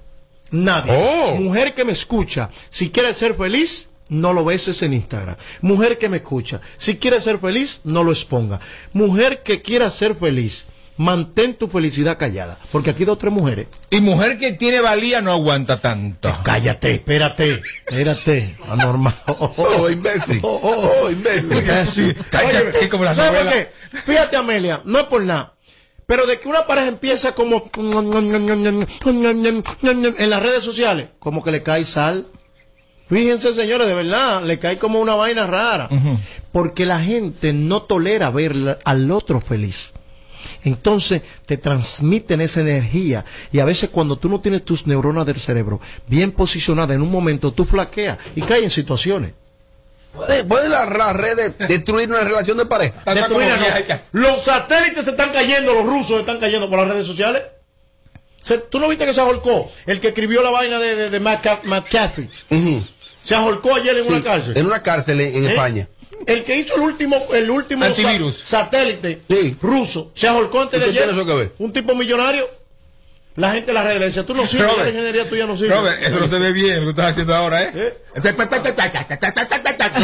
Nadie. 0.51 0.93
Oh. 0.97 1.35
Mujer 1.35 1.75
que 1.75 1.85
me 1.85 1.93
escucha, 1.93 2.49
si 2.71 2.89
quieres 2.89 3.19
ser 3.19 3.35
feliz, 3.35 3.89
no 4.09 4.33
lo 4.33 4.43
beses 4.43 4.81
en 4.81 4.95
Instagram. 4.95 5.37
Mujer 5.61 5.99
que 5.99 6.09
me 6.09 6.17
escucha, 6.17 6.63
si 6.79 6.97
quieres 6.97 7.25
ser 7.25 7.39
feliz, 7.39 7.83
no 7.85 8.03
lo 8.03 8.13
exponga. 8.13 8.61
Mujer 8.95 9.43
que 9.43 9.61
quiera 9.61 9.91
ser 9.91 10.15
feliz, 10.15 10.65
mantén 10.97 11.55
tu 11.55 11.69
felicidad 11.69 12.19
callada. 12.19 12.59
Porque 12.73 12.91
aquí 12.91 13.05
dos 13.05 13.15
o 13.15 13.19
tres 13.19 13.33
mujeres. 13.33 13.67
Y 13.91 14.01
mujer 14.01 14.39
que 14.39 14.53
tiene 14.53 14.81
valía 14.81 15.23
no 15.23 15.33
aguanta 15.33 15.81
tanto. 15.81 16.35
Cállate, 16.43 16.95
espérate, 16.95 17.63
espérate, 17.87 18.57
anormal. 18.69 19.15
Oh, 19.27 19.89
imbécil. 19.91 20.41
Oh, 20.43 21.09
imbécil. 21.11 21.59
Imbécil. 21.59 22.17
Cállate, 22.31 22.79
Oye, 22.79 22.89
como 22.89 23.05
la 23.05 23.15
¿sabes 23.15 23.53
qué? 23.53 23.99
Fíjate, 24.05 24.37
Amelia, 24.37 24.83
no 24.85 25.01
es 25.01 25.05
por 25.07 25.23
nada. 25.23 25.55
Pero 26.07 26.27
de 26.27 26.39
que 26.39 26.49
una 26.49 26.67
pareja 26.67 26.89
empieza 26.89 27.33
como 27.33 27.69
en 27.77 30.31
las 30.31 30.43
redes 30.43 30.63
sociales, 30.63 31.09
como 31.19 31.43
que 31.43 31.51
le 31.51 31.63
cae 31.63 31.85
sal. 31.85 32.27
Fíjense, 33.09 33.55
señores, 33.55 33.87
de 33.87 33.95
verdad, 33.95 34.43
le 34.43 34.59
cae 34.59 34.79
como 34.79 35.01
una 35.01 35.15
vaina 35.15 35.47
rara. 35.47 35.89
Porque 36.53 36.87
la 36.87 37.01
gente 37.01 37.53
no 37.53 37.83
tolera 37.83 38.31
ver 38.31 38.79
al 38.85 39.11
otro 39.11 39.41
feliz. 39.41 39.93
Entonces 40.67 41.23
te 41.47 41.57
transmiten 41.57 42.41
esa 42.41 42.61
energía 42.61 43.25
y 43.53 43.61
a 43.61 43.65
veces 43.65 43.89
cuando 43.89 44.17
tú 44.19 44.29
no 44.29 44.41
tienes 44.41 44.65
tus 44.65 44.87
neuronas 44.87 45.25
del 45.25 45.39
cerebro 45.41 45.81
bien 46.09 46.33
posicionadas 46.33 46.97
en 46.97 47.03
un 47.03 47.11
momento 47.11 47.53
tú 47.53 47.65
flaqueas 47.65 48.19
y 48.35 48.43
caes 48.43 48.65
en 48.65 48.71
situaciones. 48.71 49.33
¿Puede, 50.13 50.45
puede 50.45 50.69
la, 50.69 50.87
la 50.87 51.13
red 51.13 51.53
destruir 51.69 52.09
una 52.09 52.25
relación 52.25 52.57
de 52.59 52.67
pareja? 52.67 52.95
Destruir, 53.15 53.49
no. 53.49 54.21
Los 54.21 54.45
satélites 54.45 55.05
se 55.05 55.11
están 55.13 55.31
cayendo, 55.31 55.73
los 55.73 55.85
rusos 55.87 56.21
están 56.21 56.41
cayendo 56.41 56.69
por 56.69 56.79
las 56.81 56.89
redes 56.89 57.07
sociales. 57.07 57.43
Se- 58.43 58.59
¿Tú 58.59 58.79
no 58.81 58.89
viste 58.89 59.05
que 59.07 59.13
se 59.15 59.21
ahorcó? 59.21 59.71
El 59.87 60.01
que 60.01 60.09
escribió 60.09 60.43
la 60.43 60.51
vaina 60.51 60.79
de, 60.79 60.97
de, 60.97 61.11
de 61.11 61.21
McCa- 61.21 61.63
McCaffrey. 61.65 62.29
Se 63.25 63.35
ahorcó 63.35 63.75
ayer 63.75 63.97
en 63.97 64.05
Sí, 64.05 64.09
una 64.11 64.23
cárcel. 64.23 64.57
En 64.57 64.67
una 64.67 64.83
cárcel 64.83 65.21
en, 65.21 65.37
en 65.37 65.45
¿Eh? 65.47 65.51
España. 65.51 65.89
El 66.27 66.43
que 66.45 66.57
hizo 66.57 66.75
el 66.77 66.81
último, 66.83 67.17
el 67.33 67.51
último 67.51 67.83
sa- 67.85 67.89
Antivirus. 67.91 68.43
satélite 68.47 69.21
ruso 69.61 70.11
se 70.15 70.27
ahorcó 70.29 70.63
antes 70.63 70.81
¿Y 70.81 70.93
de 70.93 71.01
ayer. 71.01 71.53
Un 71.59 71.73
tipo 71.73 71.95
millonario. 71.95 72.47
La 73.37 73.53
gente 73.53 73.71
le 73.71 73.99
decía, 73.99 74.25
tú 74.25 74.33
no 74.35 74.47
sirves, 74.47 74.67
Robert, 74.67 74.85
la 74.85 74.89
ingeniería 74.93 75.29
tuya 75.29 75.47
no 75.47 75.59
sirve. 75.59 75.75
Robert, 75.75 76.03
eso 76.03 76.19
no 76.21 76.27
se 76.27 76.39
ve 76.39 76.53
bien 76.53 76.77
lo 76.81 76.85
que 76.87 76.91
estás 76.91 77.11
haciendo 77.13 77.35
ahora, 77.35 77.65
¿eh? 77.65 77.95
No 78.15 78.23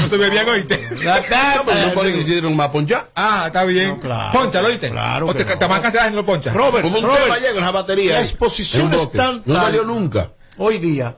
se 0.09 0.17
ve 0.19 0.29
bien, 0.29 0.47
oíste. 0.47 0.89
No, 0.91 1.65
pero 1.65 1.87
no 1.87 1.93
puede 1.95 2.13
que 2.13 2.19
hicieron 2.19 2.55
más 2.55 2.69
poncha. 2.69 3.07
Ah, 3.15 3.45
está 3.47 3.65
bien. 3.65 3.99
Ponchalo, 4.35 4.69
¿oíste? 4.69 4.91
Claro 4.91 5.29
O 5.29 5.35
te, 5.35 5.47
te 5.47 5.55
van 5.67 5.79
a 5.79 5.81
cancelar 5.83 6.09
si 6.09 6.11
no 6.15 6.21
lo 6.21 6.27
ponchas. 6.27 6.53
Robert, 6.53 6.83
Como 6.85 6.99
un 6.99 7.05
Robert, 7.05 7.25
tema 7.25 7.39
llega 7.39 7.51
en 7.59 7.65
la 7.65 7.71
batería. 7.71 8.13
La 8.15 8.21
exposición 8.21 8.89
un 8.89 8.95
es 8.95 9.13
tan 9.13 9.43
No 9.47 9.55
salió 9.57 9.85
nunca. 9.85 10.29
Hoy 10.59 10.77
día 10.77 11.17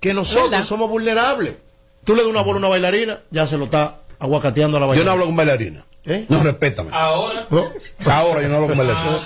que 0.00 0.14
nosotros 0.14 0.66
somos 0.66 0.88
vulnerables. 0.88 1.52
Tú 2.04 2.14
le 2.16 2.22
das 2.22 2.30
una 2.30 2.40
bola 2.40 2.56
a 2.56 2.58
una 2.60 2.68
bailarina, 2.68 3.20
ya 3.30 3.46
se 3.46 3.56
lo 3.58 3.66
está 3.66 3.98
aguacateando 4.22 4.76
a 4.76 4.80
la 4.80 4.86
Yo 4.86 4.88
bailarina. 4.90 5.04
no 5.06 5.12
hablo 5.12 5.26
con 5.26 5.36
bailarina. 5.36 5.84
¿Eh? 6.04 6.26
No, 6.28 6.42
respétame. 6.42 6.90
Ahora. 6.92 7.46
Ahora 8.06 8.42
yo 8.42 8.48
no 8.48 8.54
hablo 8.56 8.68
con 8.68 8.78
bailarina. 8.78 9.20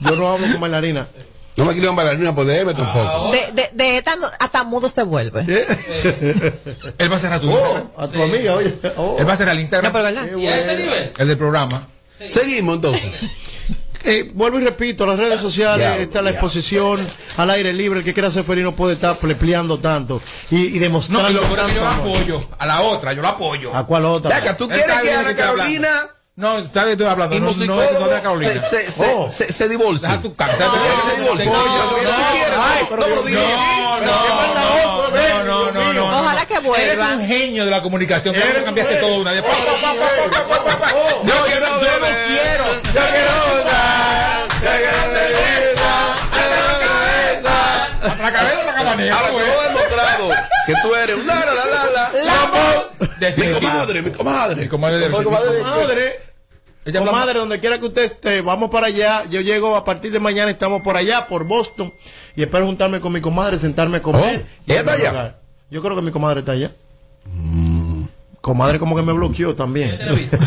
Yo 0.00 0.16
no 0.16 0.32
hablo 0.32 0.46
con 0.52 0.60
bailarina. 0.60 1.06
No 1.56 1.64
me 1.64 1.72
quiero 1.72 1.88
con 1.88 1.96
bailarina, 1.96 2.34
pues 2.34 2.46
déjeme 2.48 2.72
un 2.72 2.76
poco. 2.92 3.30
De, 3.32 3.52
de, 3.52 3.70
de 3.74 3.98
esta 3.98 4.16
no- 4.16 4.26
hasta 4.40 4.64
mudo 4.64 4.88
se 4.88 5.04
vuelve. 5.04 5.40
Él 6.98 7.12
va 7.12 7.16
a 7.16 7.18
cerrar 7.20 7.40
tu 7.40 7.48
Oh, 7.52 7.90
a 7.96 8.08
tu 8.08 8.20
amiga, 8.22 8.54
oye. 8.56 8.74
Oh. 8.96 9.16
Él 9.18 9.28
va 9.28 9.34
a 9.34 9.36
cerrar 9.36 9.54
el 9.54 9.60
Instagram. 9.60 9.92
No, 9.92 9.98
pero 9.98 10.04
¿verdad? 10.14 10.36
¿Y 10.36 10.46
a 10.48 10.58
ese 10.58 10.76
nivel? 10.76 11.12
El 11.16 11.28
del 11.28 11.38
programa. 11.38 11.86
Seguimos 12.28 12.76
entonces. 12.76 13.02
Eh, 14.06 14.30
vuelvo 14.34 14.60
y 14.60 14.64
repito, 14.64 15.06
las 15.06 15.18
redes 15.18 15.40
sociales, 15.40 15.98
está 16.00 16.20
la 16.20 16.28
exposición 16.30 16.98
al 17.38 17.48
aire 17.50 17.72
libre, 17.72 18.00
el 18.00 18.04
que 18.04 18.12
quiera 18.12 18.30
ser 18.30 18.44
feliz 18.44 18.62
no 18.62 18.72
puede 18.72 18.92
estar 18.94 19.16
plepleando 19.16 19.78
tanto 19.78 20.20
y, 20.50 20.66
y 20.66 20.74
No, 20.74 20.80
demostrando 20.80 21.30
y 21.30 21.34
lo 21.34 21.40
yo 21.48 21.54
tanto 21.56 21.86
amor. 21.86 22.16
apoyo. 22.16 22.40
A 22.58 22.66
la 22.66 22.80
otra, 22.82 23.12
yo 23.14 23.22
la 23.22 23.30
apoyo. 23.30 23.74
¿A 23.74 23.86
cuál 23.86 24.04
otra? 24.04 24.30
Yaca, 24.30 24.56
¿tú 24.56 24.68
quieres 24.68 24.94
que 25.00 25.12
Ana 25.12 25.34
Carolina 25.34 25.88
No, 26.36 26.56
¿sabes 26.72 26.84
qué 26.84 26.92
estoy 26.92 27.06
hablando? 27.06 27.36
y 27.36 27.40
No, 27.40 27.52
no 27.52 27.76
no 27.76 28.08
Carolina. 28.22 28.52
se, 28.52 28.58
se, 28.58 28.90
se, 28.90 29.04
Oh. 29.14 29.28
se, 29.28 29.52
se 29.52 29.68
divorcien? 29.68 30.10
Deja 30.10 30.22
tu 30.22 30.34
cara. 30.34 30.56
¿Tú 30.58 30.64
quieres 30.64 30.98
que 31.04 31.10
se 31.10 31.16
divorcien? 31.22 31.52
No, 31.52 31.64
No, 31.64 33.06
Dios 33.06 33.24
dime. 33.26 33.40
No, 33.40 34.00
no, 34.00 34.04
no, 34.04 35.44
no, 35.44 35.72
no, 35.72 35.72
no, 35.72 35.92
no. 36.10 36.20
Ojalá 36.20 36.44
que 36.46 36.58
vuelva. 36.58 36.82
Eres 36.84 36.98
un 36.98 37.26
genio 37.26 37.64
de 37.64 37.70
la 37.70 37.80
comunicación. 37.82 38.34
Eres 38.34 38.64
cambiaste 38.64 38.96
todo 38.96 39.14
una 39.20 39.30
vez. 39.32 39.42
No, 39.42 39.48
yo 41.48 41.60
no, 41.60 41.80
yo 41.80 42.00
no 42.00 42.06
quiero. 42.26 42.64
La 48.96 49.10
cabeza. 49.10 49.16
Ahora 49.16 49.28
que 49.28 49.50
vos 49.50 49.64
has 49.66 49.74
demostrado 49.74 50.28
que 50.66 50.74
tú 50.82 50.94
eres 50.94 51.16
un 51.16 51.26
la 51.26 51.34
la 51.34 51.54
la 51.54 51.64
la 51.66 51.90
la. 51.92 53.34
Mi 53.36 53.52
comadre, 53.60 54.02
mi 54.02 54.10
comadre. 54.10 54.56
Mi 54.62 54.68
comadre 54.68 55.08
Mi 55.08 55.12
comadre 55.24 55.50
de- 55.54 55.62
Comadre, 55.62 56.20
Ella 56.86 57.00
comadre, 57.00 57.38
donde 57.38 57.60
quiera 57.60 57.78
que 57.78 57.86
usted 57.86 58.02
esté, 58.04 58.40
vamos 58.42 58.70
para 58.70 58.88
allá. 58.88 59.24
Yo 59.30 59.40
llego 59.40 59.74
a 59.76 59.84
partir 59.84 60.12
de 60.12 60.20
mañana, 60.20 60.50
estamos 60.50 60.82
por 60.82 60.96
allá, 60.96 61.26
por 61.28 61.44
Boston, 61.44 61.92
y 62.36 62.42
espero 62.42 62.66
juntarme 62.66 63.00
con 63.00 63.12
mi 63.12 63.20
comadre, 63.22 63.58
sentarme 63.58 63.98
a 63.98 64.02
comer. 64.02 64.44
Oh, 64.44 64.70
¿ella 64.70 64.80
está 64.80 64.92
allá? 64.92 65.36
Yo 65.70 65.80
creo 65.82 65.96
que 65.96 66.02
mi 66.02 66.10
comadre 66.12 66.40
está 66.40 66.52
allá. 66.52 66.72
Comadre 68.44 68.78
como 68.78 68.94
que 68.94 69.00
me 69.00 69.14
bloqueó 69.14 69.54
también. 69.54 69.96
¿Tiene 69.96 70.12
vista? 70.12 70.38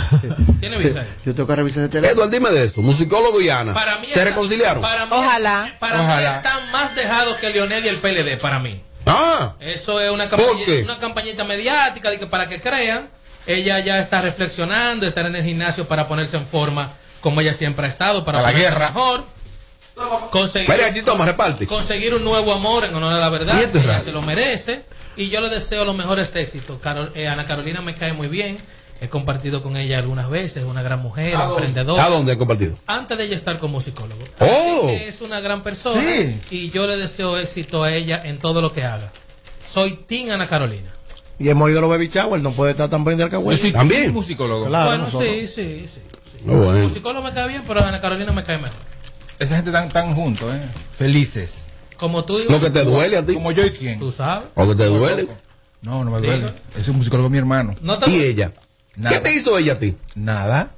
¿Tiene 0.60 0.78
vista? 0.84 1.04
Yo 1.26 1.34
tengo 1.34 1.48
que 1.48 1.56
revisar 1.56 1.80
ese 1.82 1.90
teléfono. 1.90 2.22
Edward, 2.22 2.30
dime 2.32 2.52
de 2.52 2.64
eso. 2.66 2.84
Musicólogo 2.84 3.42
y 3.42 3.50
Ana. 3.50 3.74
Para 3.74 3.98
mí 3.98 4.06
¿Se 4.06 4.20
está- 4.20 4.26
reconciliaron? 4.26 4.84
Para 4.84 5.08
mí, 5.08 5.12
Ojalá. 5.16 5.76
Para 5.80 5.98
mí 5.98 6.04
Ojalá. 6.04 6.36
están 6.38 6.72
más 6.72 6.94
dejados 6.96 7.38
que 7.38 7.50
Lionel 7.50 7.84
y 7.86 7.88
el 7.88 7.96
PLD, 7.98 8.38
para 8.40 8.60
mí. 8.60 8.84
Ah, 9.08 9.56
Eso 9.60 10.00
es 10.00 10.12
una, 10.12 10.30
¿Por 10.30 10.38
campaña- 10.40 10.84
una 10.84 11.00
campañita 11.00 11.44
mediática 11.44 12.12
de 12.12 12.20
que 12.20 12.28
para 12.28 12.48
que 12.48 12.62
crean. 12.62 13.10
Ella 13.48 13.80
ya 13.80 13.98
está 14.00 14.22
reflexionando, 14.22 15.08
estar 15.08 15.26
en 15.26 15.36
el 15.36 15.44
gimnasio 15.44 15.88
para 15.88 16.08
ponerse 16.08 16.38
en 16.38 16.46
forma 16.46 16.92
como 17.22 17.42
ella 17.42 17.54
siempre 17.54 17.88
ha 17.88 17.90
estado, 17.90 18.24
para 18.24 18.44
la 18.44 18.52
guerra. 18.52 18.90
mejor. 18.90 19.24
Conseguir, 20.30 20.70
Mira, 20.70 20.86
aquí 20.86 21.02
toma, 21.02 21.26
reparte. 21.26 21.66
conseguir 21.66 22.14
un 22.14 22.24
nuevo 22.24 22.54
amor 22.54 22.86
en 22.86 22.94
honor 22.94 23.14
a 23.14 23.18
la 23.20 23.30
verdad. 23.30 23.56
Y 23.60 23.64
esto 23.64 23.80
es 23.80 23.86
ella 23.86 24.02
se 24.02 24.12
lo 24.12 24.22
merece. 24.22 24.84
Y 25.18 25.30
yo 25.30 25.42
le 25.42 25.50
deseo 25.50 25.84
los 25.84 25.96
mejores 25.96 26.36
éxitos. 26.36 26.80
Carol- 26.82 27.12
eh, 27.16 27.28
Ana 27.28 27.46
Carolina 27.46 27.82
me 27.82 27.96
cae 27.96 28.14
muy 28.14 28.28
bien. 28.28 28.58
He 29.02 29.10
compartido 29.10 29.62
con 29.62 29.78
ella 29.78 29.98
algunas 30.00 30.30
veces. 30.30 30.58
Es 30.58 30.64
una 30.64 30.82
gran 30.82 31.02
mujer, 31.02 31.34
emprendedora. 31.40 32.04
¿A 32.06 32.10
dónde 32.10 32.34
he 32.34 32.38
compartido? 32.38 32.78
Antes 32.88 33.18
de 33.18 33.26
ella 33.26 33.36
estar 33.36 33.58
como 33.60 33.74
musicólogo. 33.74 34.24
Oh. 34.40 34.46
Así 34.86 34.88
que 34.98 35.08
es 35.08 35.22
una 35.22 35.40
gran 35.40 35.62
persona 35.64 36.02
Sí. 36.02 36.40
y 36.50 36.70
yo 36.72 36.88
le 36.88 36.98
deseo 36.98 37.38
éxito 37.38 37.84
a 37.84 37.92
ella 37.94 38.20
en 38.24 38.40
todo 38.40 38.62
lo 38.62 38.74
que 38.74 38.84
haga. 38.84 39.12
Soy 39.72 39.92
Team 40.08 40.32
Ana 40.32 40.48
Carolina. 40.48 40.92
Y 41.40 41.50
hemos 41.50 41.70
ido 41.70 41.78
a 41.78 41.82
los 41.82 41.90
baby 41.92 42.08
shower, 42.08 42.42
no 42.42 42.52
puede 42.54 42.72
estar 42.72 42.90
tan 42.90 43.04
bien 43.06 43.18
de 43.18 43.22
Yo 43.22 43.26
alcahuete. 43.26 43.62
soy 43.62 43.72
¿También? 43.72 44.12
musicólogo. 44.14 44.66
Claro, 44.66 44.90
bueno, 44.90 45.04
nosotros. 45.06 45.30
sí, 45.30 45.48
sí, 45.48 45.86
sí. 45.94 46.02
Oh, 46.48 46.54
bueno. 46.54 46.88
Musicólogo 46.88 47.24
me 47.24 47.34
cae 47.34 47.48
bien, 47.50 47.64
pero 47.68 47.84
Ana 47.84 48.02
Carolina 48.02 48.32
me 48.32 48.42
cae 48.44 48.58
mejor. 48.58 48.80
Esa 49.38 49.58
gente 49.58 49.72
tan, 49.72 49.90
tan 49.90 50.16
juntos, 50.16 50.52
¿eh? 50.56 50.62
Felices. 50.98 51.67
Como 51.98 52.24
tú 52.26 52.40
Lo 52.50 52.60
que 52.60 52.70
te 52.70 52.84
duele 52.84 53.18
a 53.18 53.26
ti. 53.26 53.34
Como 53.34 53.52
yo 53.52 53.66
y 53.66 53.72
quién. 53.72 54.00
tú 54.00 54.12
sabes. 54.12 54.48
O 54.56 54.68
que 54.68 54.76
te 54.76 54.86
duele. 54.86 55.28
No, 55.82 56.04
no 56.04 56.12
me 56.12 56.22
Digo. 56.22 56.34
duele. 56.34 56.54
Es 56.78 56.88
un 56.88 56.98
musicólogo 56.98 57.30
mi 57.30 57.38
hermano. 57.38 57.76
No 57.82 57.98
te 58.00 58.10
Y 58.10 58.22
ella. 58.24 58.52
Nada. 58.96 59.16
¿Qué 59.16 59.22
te 59.22 59.36
hizo 59.36 59.58
ella 59.58 59.74
a 59.74 59.80
ti? 59.80 59.96
Nada. 60.16 60.72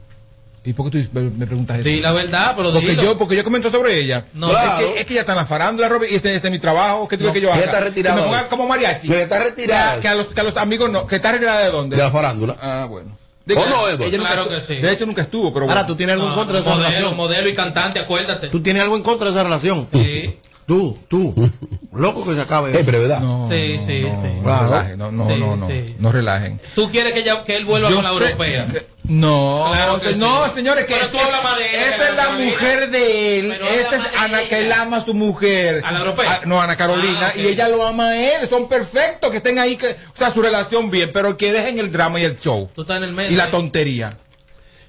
¿Y 0.65 0.73
por 0.73 0.91
qué 0.91 1.03
tú 1.03 1.19
me, 1.37 1.45
preguntas 1.47 1.79
eso? 1.79 1.87
Di 1.87 2.01
la 2.01 2.11
verdad, 2.11 2.53
pero 2.55 2.71
Porque 2.73 2.89
dilo. 2.89 3.01
yo, 3.03 3.17
porque 3.17 3.35
yo 3.37 3.43
comento 3.45 3.71
sobre 3.71 3.97
ella. 3.97 4.25
No, 4.33 4.49
Claro. 4.49 4.85
es, 4.87 4.93
que, 4.93 4.99
es 4.99 5.05
que 5.05 5.13
ella 5.13 5.21
está 5.21 5.31
en 5.31 5.37
la 5.37 5.45
farándula, 5.45 5.87
Robert, 5.87 6.11
y 6.11 6.15
ese, 6.15 6.35
ese 6.35 6.47
es 6.47 6.51
mi 6.51 6.59
trabajo. 6.59 7.07
¿Qué 7.07 7.15
tú 7.17 7.23
quieres 7.23 7.33
que 7.33 7.41
yo 7.41 7.47
haga? 7.49 7.57
Ella 7.59 7.65
está 7.71 7.79
retirada 7.79 8.15
Que 8.17 8.21
me 8.21 8.27
ahora. 8.27 8.39
ponga 8.41 8.49
como 8.49 8.67
mariachi. 8.67 9.07
No, 9.07 9.13
ella 9.15 9.23
está 9.23 9.39
retirada. 9.39 9.95
Que, 9.95 10.01
que 10.01 10.07
a 10.09 10.15
los, 10.15 10.27
que 10.27 10.41
a 10.41 10.43
los 10.43 10.57
amigos 10.57 10.89
no. 10.91 11.07
¿Que 11.07 11.15
está 11.15 11.31
retirada 11.31 11.61
de 11.61 11.71
dónde? 11.71 11.95
De 11.95 12.03
la 12.03 12.11
farándula. 12.11 12.57
Ah, 12.61 12.85
bueno. 12.89 13.17
¿O 13.49 13.53
no? 13.67 13.87
Ella 13.87 14.17
nunca 14.17 14.33
Claro 14.33 14.51
estuvo- 14.51 14.67
que 14.67 14.75
sí. 14.75 14.81
De 14.81 14.91
hecho, 14.91 15.05
nunca 15.07 15.21
estuvo, 15.23 15.51
pero 15.53 15.63
Ahora, 15.65 15.75
bueno. 15.81 15.87
¿tú 15.87 15.95
tienes 15.95 16.13
algo 16.13 16.25
en 16.25 16.29
No, 16.31 16.35
contra 16.35 16.53
de 16.55 16.61
esa 16.61 16.69
modelo, 16.69 16.89
relación? 16.89 17.17
modelo 17.17 17.49
y 17.49 17.55
cantante, 17.55 17.99
acuérdate. 17.99 18.47
¿Tú 18.49 18.61
tienes 18.61 18.83
algo 18.83 18.95
en 18.97 19.01
contra 19.01 19.25
de 19.27 19.31
esa 19.33 19.43
relación? 19.43 19.87
Sí, 19.93 20.37
Tú, 20.69 20.99
tú. 21.07 21.33
Loco 21.93 22.23
que 22.23 22.35
se 22.35 22.41
acabe. 22.41 22.69
Es 22.69 22.85
brevedad. 22.85 23.21
No, 23.21 23.49
sí, 23.49 23.77
no, 23.79 23.87
sí, 23.87 24.01
no, 24.03 24.21
sí. 24.21 24.27
No, 24.35 24.43
Claro. 24.43 24.63
relajen, 24.69 24.99
no, 24.99 25.11
no, 25.11 25.27
Sí, 25.27 25.35
no, 25.39 25.55
no, 25.57 25.67
sí. 25.67 25.95
no 25.97 26.11
relajen. 26.11 26.61
¿Tú 26.75 26.91
quieres 26.91 27.11
que, 27.13 27.21
ella- 27.21 27.43
que 27.43 27.55
él 27.55 27.65
vuelva 27.65 27.89
Yo 27.89 27.95
con 27.95 28.03
la 28.05 28.11
sé- 28.11 28.15
europea? 28.17 28.67
No, 29.05 29.65
Claro 29.71 29.99
que 29.99 30.13
no, 30.13 30.45
sí. 30.45 30.51
señores, 30.53 30.85
que 30.85 30.93
es- 30.93 31.09
tú 31.09 31.17
de 31.17 31.23
esa 31.23 32.09
es 32.09 32.15
la 32.15 32.23
Carolina. 32.25 32.51
mujer 32.51 32.91
de 32.91 33.39
él, 33.39 33.51
esa 33.51 33.95
es 33.95 34.01
Ana, 34.19 34.39
que 34.47 34.59
él 34.59 34.71
ama 34.71 34.97
a 34.97 35.01
su 35.05 35.15
mujer. 35.15 35.81
¿A 35.83 35.91
la 35.91 35.99
europea? 36.01 36.31
Ah, 36.33 36.45
no, 36.45 36.61
Ana 36.61 36.77
Carolina, 36.77 37.17
Ah, 37.29 37.31
ok. 37.33 37.37
y 37.41 37.47
ella 37.47 37.67
lo 37.67 37.87
ama 37.87 38.09
a 38.09 38.15
él, 38.15 38.47
son 38.47 38.69
perfectos, 38.69 39.31
que 39.31 39.37
estén 39.37 39.57
ahí, 39.57 39.75
que, 39.75 39.87
o 39.87 40.15
sea, 40.17 40.31
su 40.31 40.39
relación 40.43 40.91
bien, 40.91 41.09
pero 41.11 41.35
que 41.35 41.51
dejen 41.51 41.79
el 41.79 41.91
drama 41.91 42.19
y 42.19 42.25
el 42.25 42.39
show. 42.39 42.69
Tú 42.75 42.83
estás 42.83 42.97
en 42.97 43.05
el 43.05 43.13
medio. 43.13 43.31
Y 43.31 43.35
la 43.35 43.49
tontería. 43.49 44.15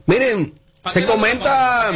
Miren, 0.05 0.53
¿Pa' 0.83 0.91
se 0.91 1.07
comenta? 1.07 1.91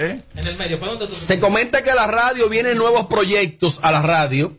¿Eh? 0.00 0.18
En 0.34 0.46
el 0.46 0.56
medio. 0.56 0.80
¿Para 0.80 0.92
dónde 0.92 1.06
tú? 1.06 1.12
se 1.12 1.38
comenta 1.38 1.82
que 1.82 1.90
a 1.90 1.94
la 1.94 2.06
radio 2.06 2.48
vienen 2.48 2.78
nuevos 2.78 3.04
proyectos 3.06 3.80
a 3.82 3.92
la 3.92 4.00
radio 4.00 4.56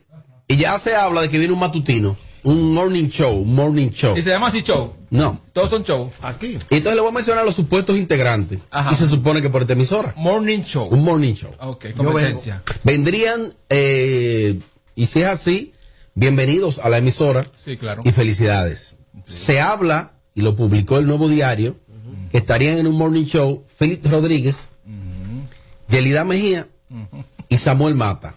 y 0.47 0.57
ya 0.57 0.77
se 0.77 0.95
habla 0.95 1.21
de 1.21 1.29
que 1.29 1.39
viene 1.39 1.51
un 1.53 1.59
matutino, 1.59 2.15
un 2.43 2.73
morning 2.73 3.07
show, 3.07 3.35
un 3.41 3.55
morning 3.55 3.89
show. 3.89 4.15
Y 4.15 4.21
se 4.21 4.29
llama 4.29 4.47
así 4.47 4.61
show. 4.61 4.93
No. 5.09 5.41
Todos 5.51 5.71
son 5.71 5.83
show. 5.83 6.11
Aquí. 6.21 6.57
Y 6.69 6.75
entonces 6.75 6.93
le 6.95 7.01
voy 7.01 7.09
a 7.09 7.13
mencionar 7.15 7.43
los 7.43 7.55
supuestos 7.55 7.97
integrantes. 7.97 8.59
Ajá. 8.69 8.91
Y 8.91 8.95
se 8.95 9.07
supone 9.07 9.41
que 9.41 9.49
por 9.49 9.61
esta 9.61 9.73
emisora. 9.73 10.13
Morning 10.15 10.61
show. 10.61 10.87
Un 10.91 11.03
morning 11.03 11.33
show. 11.33 11.49
Ok, 11.59 11.87
Yo 11.87 11.95
competencia. 12.03 12.61
Vendrían, 12.83 13.41
eh, 13.69 14.59
y 14.95 15.05
si 15.07 15.19
es 15.21 15.25
así, 15.25 15.73
bienvenidos 16.13 16.77
a 16.79 16.89
la 16.89 16.99
emisora 16.99 17.45
Sí, 17.55 17.77
claro. 17.77 18.03
y 18.05 18.11
felicidades. 18.11 18.97
Se 19.25 19.59
habla, 19.59 20.13
y 20.35 20.41
lo 20.41 20.55
publicó 20.55 20.97
el 20.99 21.07
nuevo 21.07 21.27
diario, 21.27 21.77
que 22.31 22.37
estarían 22.37 22.77
en 22.77 22.87
un 22.87 22.95
morning 22.95 23.25
show 23.25 23.65
Félix 23.67 24.09
Rodríguez, 24.09 24.69
Yelida 25.91 26.23
Mejía 26.23 26.67
y 27.49 27.57
Samuel 27.57 27.95
Mata. 27.95 28.35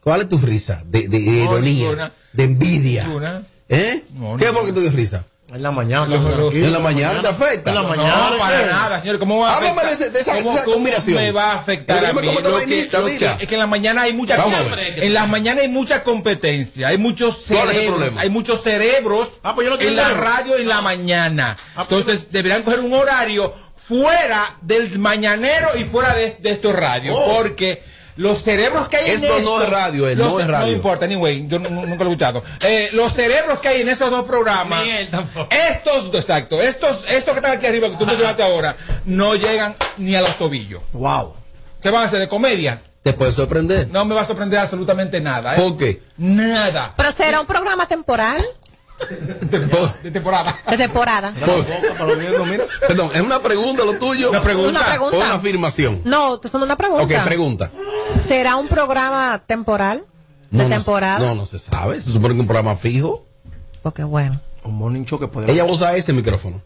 ¿Cuál 0.00 0.22
es 0.22 0.28
tu 0.28 0.38
risa? 0.38 0.82
De, 0.86 1.08
de- 1.08 1.20
de 1.20 1.30
No, 1.44 1.52
ironía, 1.52 1.84
ninguna. 1.84 2.12
de 2.32 2.44
envidia. 2.44 3.04
Ninguna. 3.04 3.42
¿Eh? 3.68 4.02
No, 4.14 4.36
¿Qué 4.36 4.46
fue 4.46 4.66
que 4.66 4.72
te 4.72 4.80
dio 4.80 4.90
risa? 4.90 5.24
En 5.52 5.62
la 5.62 5.70
mañana. 5.70 6.16
¿En 6.16 6.72
la 6.72 6.78
mañana 6.80 7.20
te 7.22 7.28
afecta? 7.28 7.70
En 7.70 7.76
la 7.76 7.82
No, 7.82 7.88
mañana. 7.90 8.30
No, 8.30 8.38
para 8.38 8.60
¿qué? 8.60 8.66
nada, 8.66 9.00
señor. 9.00 9.18
¿Cómo 9.20 9.38
va 9.38 9.50
a 9.52 9.56
Háblame 9.56 9.80
afectar? 9.82 9.98
de 9.98 10.04
ese- 10.04 10.10
de 10.12 10.20
esa- 10.20 10.34
¿Cómo- 10.42 10.52
esa 10.52 10.64
cómo 10.64 10.74
combinación. 10.74 11.16
me 11.16 11.32
va 11.32 11.52
a 11.52 11.54
afectar 11.56 11.96
Pero 12.00 12.06
a 12.06 12.10
dime 12.10 12.22
mí? 12.22 12.26
cómo 12.28 12.40
te 12.42 12.48
Lo 12.48 12.54
vainita, 12.56 12.90
que- 12.90 12.98
lo 12.98 13.04
mira. 13.04 13.36
que- 13.36 13.42
es 13.44 13.48
que 13.48 13.54
en 13.54 13.60
la 13.60 13.66
mañana 13.66 14.02
hay 14.02 14.12
mucha 14.14 14.36
Vamos 14.36 14.54
a 14.54 14.62
ver. 14.74 15.04
en 15.04 15.12
las 15.14 15.28
mañanas 15.28 15.62
hay 15.62 15.68
mucha 15.68 16.02
competencia, 16.02 16.88
hay 16.88 16.98
muchos 16.98 17.44
¿Cuál 17.46 17.58
es 17.58 17.64
el 17.66 17.70
cerebros, 17.72 17.98
problema? 17.98 18.20
hay 18.20 18.30
muchos 18.30 18.62
cerebros 18.62 19.28
Ah, 19.42 19.54
pues 19.54 19.68
yo 19.68 19.76
no 19.76 19.80
en 19.80 19.96
la 19.96 20.08
radio 20.10 20.56
en 20.56 20.68
la 20.68 20.80
mañana. 20.82 21.56
Ah, 21.76 21.84
pues 21.88 22.00
Entonces 22.00 22.26
deberían 22.32 22.62
coger 22.62 22.80
un 22.80 22.92
horario 22.92 23.54
fuera 23.86 24.56
del 24.62 24.98
mañanero 24.98 25.68
y 25.78 25.84
fuera 25.84 26.14
de, 26.14 26.36
de 26.40 26.50
estos 26.50 26.74
radios, 26.74 27.16
Oh. 27.18 27.34
porque 27.36 27.82
los 28.16 28.42
cerebros 28.42 28.88
que 28.88 28.96
hay 28.96 29.10
en 29.10 29.24
Esto 29.24 29.40
no 29.40 29.60
es 29.62 29.68
radio, 29.68 30.08
eh, 30.08 30.14
no 30.16 30.38
es 30.38 30.46
radio. 30.46 30.66
No 30.68 30.72
importa, 30.72 31.04
anyway, 31.04 31.46
yo 31.48 31.58
nu- 31.58 31.68
nu- 31.70 31.86
nunca 31.86 32.04
lo 32.04 32.10
he 32.10 32.12
escuchado. 32.12 32.44
Eh, 32.60 32.90
los 32.92 33.12
cerebros 33.12 33.58
que 33.58 33.68
hay 33.68 33.80
en 33.80 33.88
esos 33.88 34.08
dos 34.10 34.24
programas, 34.24 34.84
Ni 34.84 34.90
él 34.90 35.08
tampoco. 35.08 35.48
estos, 35.50 36.14
exacto, 36.14 36.62
estos, 36.62 37.00
estos 37.08 37.34
que 37.34 37.40
están 37.40 37.52
aquí 37.58 37.66
arriba, 37.66 37.90
que 37.90 37.96
tú 37.96 38.06
mencionaste 38.06 38.42
ahora, 38.42 38.76
no 39.04 39.34
llegan 39.34 39.74
ni 39.98 40.14
a 40.14 40.20
los 40.22 40.36
tobillos. 40.38 40.80
Wow. 40.92 41.34
¿Qué 41.82 41.90
van 41.90 42.02
a 42.02 42.06
hacer 42.06 42.20
de 42.20 42.28
comedia? 42.28 42.80
Te 43.02 43.12
puede 43.12 43.32
sorprender. 43.32 43.88
No 43.90 44.04
me 44.06 44.14
va 44.14 44.22
a 44.22 44.26
sorprender 44.26 44.58
absolutamente 44.60 45.20
nada. 45.20 45.54
¿eh? 45.56 45.60
¿Por 45.60 45.76
qué? 45.76 46.00
Nada. 46.16 46.94
Pero 46.96 47.12
será 47.12 47.40
un 47.40 47.46
programa 47.46 47.86
temporal 47.86 48.42
De 48.98 50.10
temporada. 50.10 50.56
de 50.70 50.76
temporada. 50.76 51.34
Perdón, 52.88 53.10
¿es 53.14 53.20
una 53.20 53.40
pregunta 53.40 53.84
lo 53.84 53.98
tuyo? 53.98 54.30
Una 54.30 54.40
pregunta. 54.42 54.70
Una 54.70 54.86
pregunta. 54.86 55.16
¿O 55.16 55.20
una 55.20 55.34
afirmación? 55.34 56.00
No, 56.04 56.38
te 56.38 56.48
son 56.48 56.62
una 56.62 56.76
pregunta. 56.76 57.04
Ok, 57.04 57.24
pregunta. 57.24 57.70
¿Será 58.26 58.56
un 58.56 58.68
programa 58.68 59.42
temporal? 59.46 60.04
De 60.50 60.58
No, 60.58 60.64
no, 60.64 60.70
temporada. 60.76 61.18
No, 61.18 61.34
no 61.34 61.44
se 61.46 61.58
sabe. 61.58 62.00
Se 62.00 62.12
supone 62.12 62.34
que 62.34 62.40
un 62.40 62.46
programa 62.46 62.76
fijo. 62.76 63.26
Porque 63.82 64.04
bueno. 64.04 64.40
Un 64.62 64.74
morning 64.76 65.04
show 65.04 65.18
que 65.18 65.26
puede. 65.28 65.50
Ella 65.52 65.64
usa 65.64 65.96
ese 65.96 66.12
micrófono. 66.12 66.62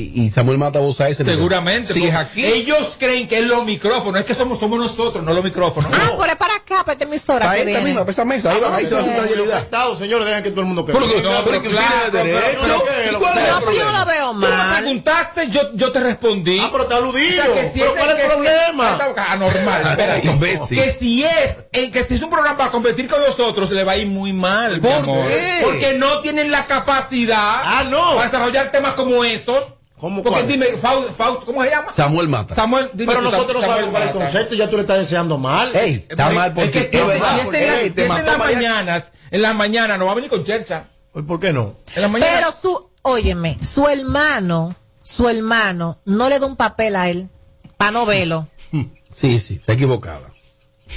Y, 0.00 0.30
Samuel 0.30 0.58
Mata 0.58 0.80
usa 0.80 1.08
ese. 1.08 1.24
Seguramente. 1.24 1.92
Si 1.92 1.98
porque 1.98 2.08
es 2.12 2.14
aquí. 2.16 2.44
Ellos 2.46 2.94
creen 3.00 3.26
que 3.26 3.38
es 3.38 3.44
los 3.44 3.64
micrófonos. 3.64 4.20
Es 4.20 4.26
que 4.26 4.34
somos, 4.34 4.60
somos 4.60 4.78
nosotros, 4.78 5.24
no 5.24 5.32
los 5.34 5.42
micrófonos. 5.42 5.90
Ah, 5.92 6.12
por 6.16 6.30
ahí 6.30 6.36
para 6.36 6.54
acá, 6.54 6.76
para 6.84 6.92
esta 6.92 7.04
emisora. 7.04 7.46
Para 7.46 7.58
esta 7.58 7.80
misma, 7.80 8.00
para 8.02 8.12
esa 8.12 8.24
mesa. 8.24 8.52
Ahí 8.52 8.60
va, 8.60 8.76
ahí 8.76 8.86
se 8.86 8.94
va 8.94 9.00
a 9.00 9.04
sentar 9.04 9.28
Yelida. 9.28 9.66
Señores, 9.98 10.26
dejen 10.26 10.42
que 10.44 10.50
todo 10.50 10.60
el 10.60 10.66
mundo 10.66 10.86
Pero 10.86 11.00
que, 11.00 11.20
No, 11.20 11.44
pero 11.44 11.60
que 11.62 11.70
claro, 11.70 11.88
tiene 12.12 12.28
derecho. 12.28 12.58
pero- 12.60 12.84
pero- 12.86 13.18
¿Y 13.18 13.20
¿Cuál 13.20 13.38
es 13.38 13.42
No, 13.42 13.48
el 13.48 13.54
yo 13.54 13.60
problema? 13.60 13.98
lo 13.98 14.06
veo 14.06 14.28
Tú 14.30 14.34
me 14.36 14.48
mal. 14.48 14.76
preguntaste, 14.82 15.48
yo, 15.48 15.60
yo 15.74 15.90
te 15.92 15.98
respondí. 16.00 16.58
Ah, 16.60 16.68
pero 16.70 16.82
está 16.84 16.96
aludido. 16.96 17.42
O 17.42 17.46
sea, 17.46 17.54
que 17.54 17.68
si 17.70 17.80
¿Pero 17.80 17.92
es 17.92 17.98
cuál 18.00 18.10
es 18.16 18.20
el 18.22 18.26
problema? 18.30 18.90
Está, 19.08 19.32
Anormal. 19.32 20.20
Imbécil. 20.24 20.78
Que 20.78 20.90
si 20.90 21.24
es, 21.24 21.64
en 21.72 21.90
que 21.90 22.04
si 22.04 22.14
es 22.14 22.22
un 22.22 22.30
programa 22.30 22.56
para 22.56 22.70
competir 22.70 23.08
con 23.08 23.20
los 23.20 23.40
otros, 23.40 23.68
le 23.72 23.82
va 23.82 23.92
a 23.92 23.96
ir 23.96 24.06
muy 24.06 24.32
mal. 24.32 24.80
¿Por 24.80 25.04
qué? 25.26 25.58
Porque 25.64 25.94
no 25.94 26.20
tienen 26.20 26.52
la 26.52 26.66
capacidad 26.66 27.62
Ah, 27.64 27.84
no. 27.90 28.14
para 28.14 28.26
desarrollar 28.30 28.70
temas 28.70 28.92
como 28.94 29.24
esos. 29.24 29.64
¿Cómo 30.00 30.22
Porque 30.22 30.40
cuál? 30.40 30.48
dime, 30.48 30.66
Faust, 30.80 31.10
Faust, 31.16 31.44
¿cómo 31.44 31.62
se 31.64 31.70
llama? 31.70 31.92
Samuel 31.92 32.28
Mata. 32.28 32.54
Samuel, 32.54 32.90
dime 32.94 33.12
Pero 33.12 33.22
nosotros 33.22 33.54
no 33.54 33.60
Samuel 33.60 33.76
sabemos 33.76 33.90
cuál 33.92 34.02
es 34.02 34.08
el 34.14 34.14
concepto 34.22 34.54
y 34.54 34.58
ya 34.58 34.70
tú 34.70 34.76
le 34.76 34.82
estás 34.82 34.98
deseando 34.98 35.38
mal. 35.38 35.74
Ey, 35.74 36.06
está 36.08 36.30
mal 36.30 36.52
porque 36.54 36.78
es 36.78 36.86
que 36.88 36.98
es 37.00 37.06
verdad. 37.06 37.34
si 37.34 37.40
es 37.40 37.54
en, 37.98 38.02
Ey, 38.08 38.08
las 38.24 38.38
mañanas, 38.38 39.12
en 39.30 39.42
las 39.42 39.54
mañanas 39.54 39.98
no 39.98 40.06
va 40.06 40.12
a 40.12 40.14
venir 40.14 40.30
con 40.30 40.44
chercha. 40.44 40.86
¿Y 41.14 41.22
¿Por 41.22 41.40
qué 41.40 41.52
no? 41.52 41.76
En 41.96 42.02
las 42.02 42.10
mañanas. 42.10 42.34
Pero 42.36 42.52
su, 42.52 42.90
óyeme, 43.02 43.58
su 43.66 43.86
hermano, 43.88 44.76
su 45.02 45.28
hermano, 45.28 45.98
no 46.04 46.28
le 46.28 46.38
da 46.38 46.46
un 46.46 46.56
papel 46.56 46.94
a 46.96 47.08
él. 47.10 47.28
Para 47.76 47.90
no 47.92 48.06
verlo. 48.06 48.48
Sí, 49.10 49.40
sí, 49.40 49.54
está 49.54 49.72
equivocada. 49.72 50.30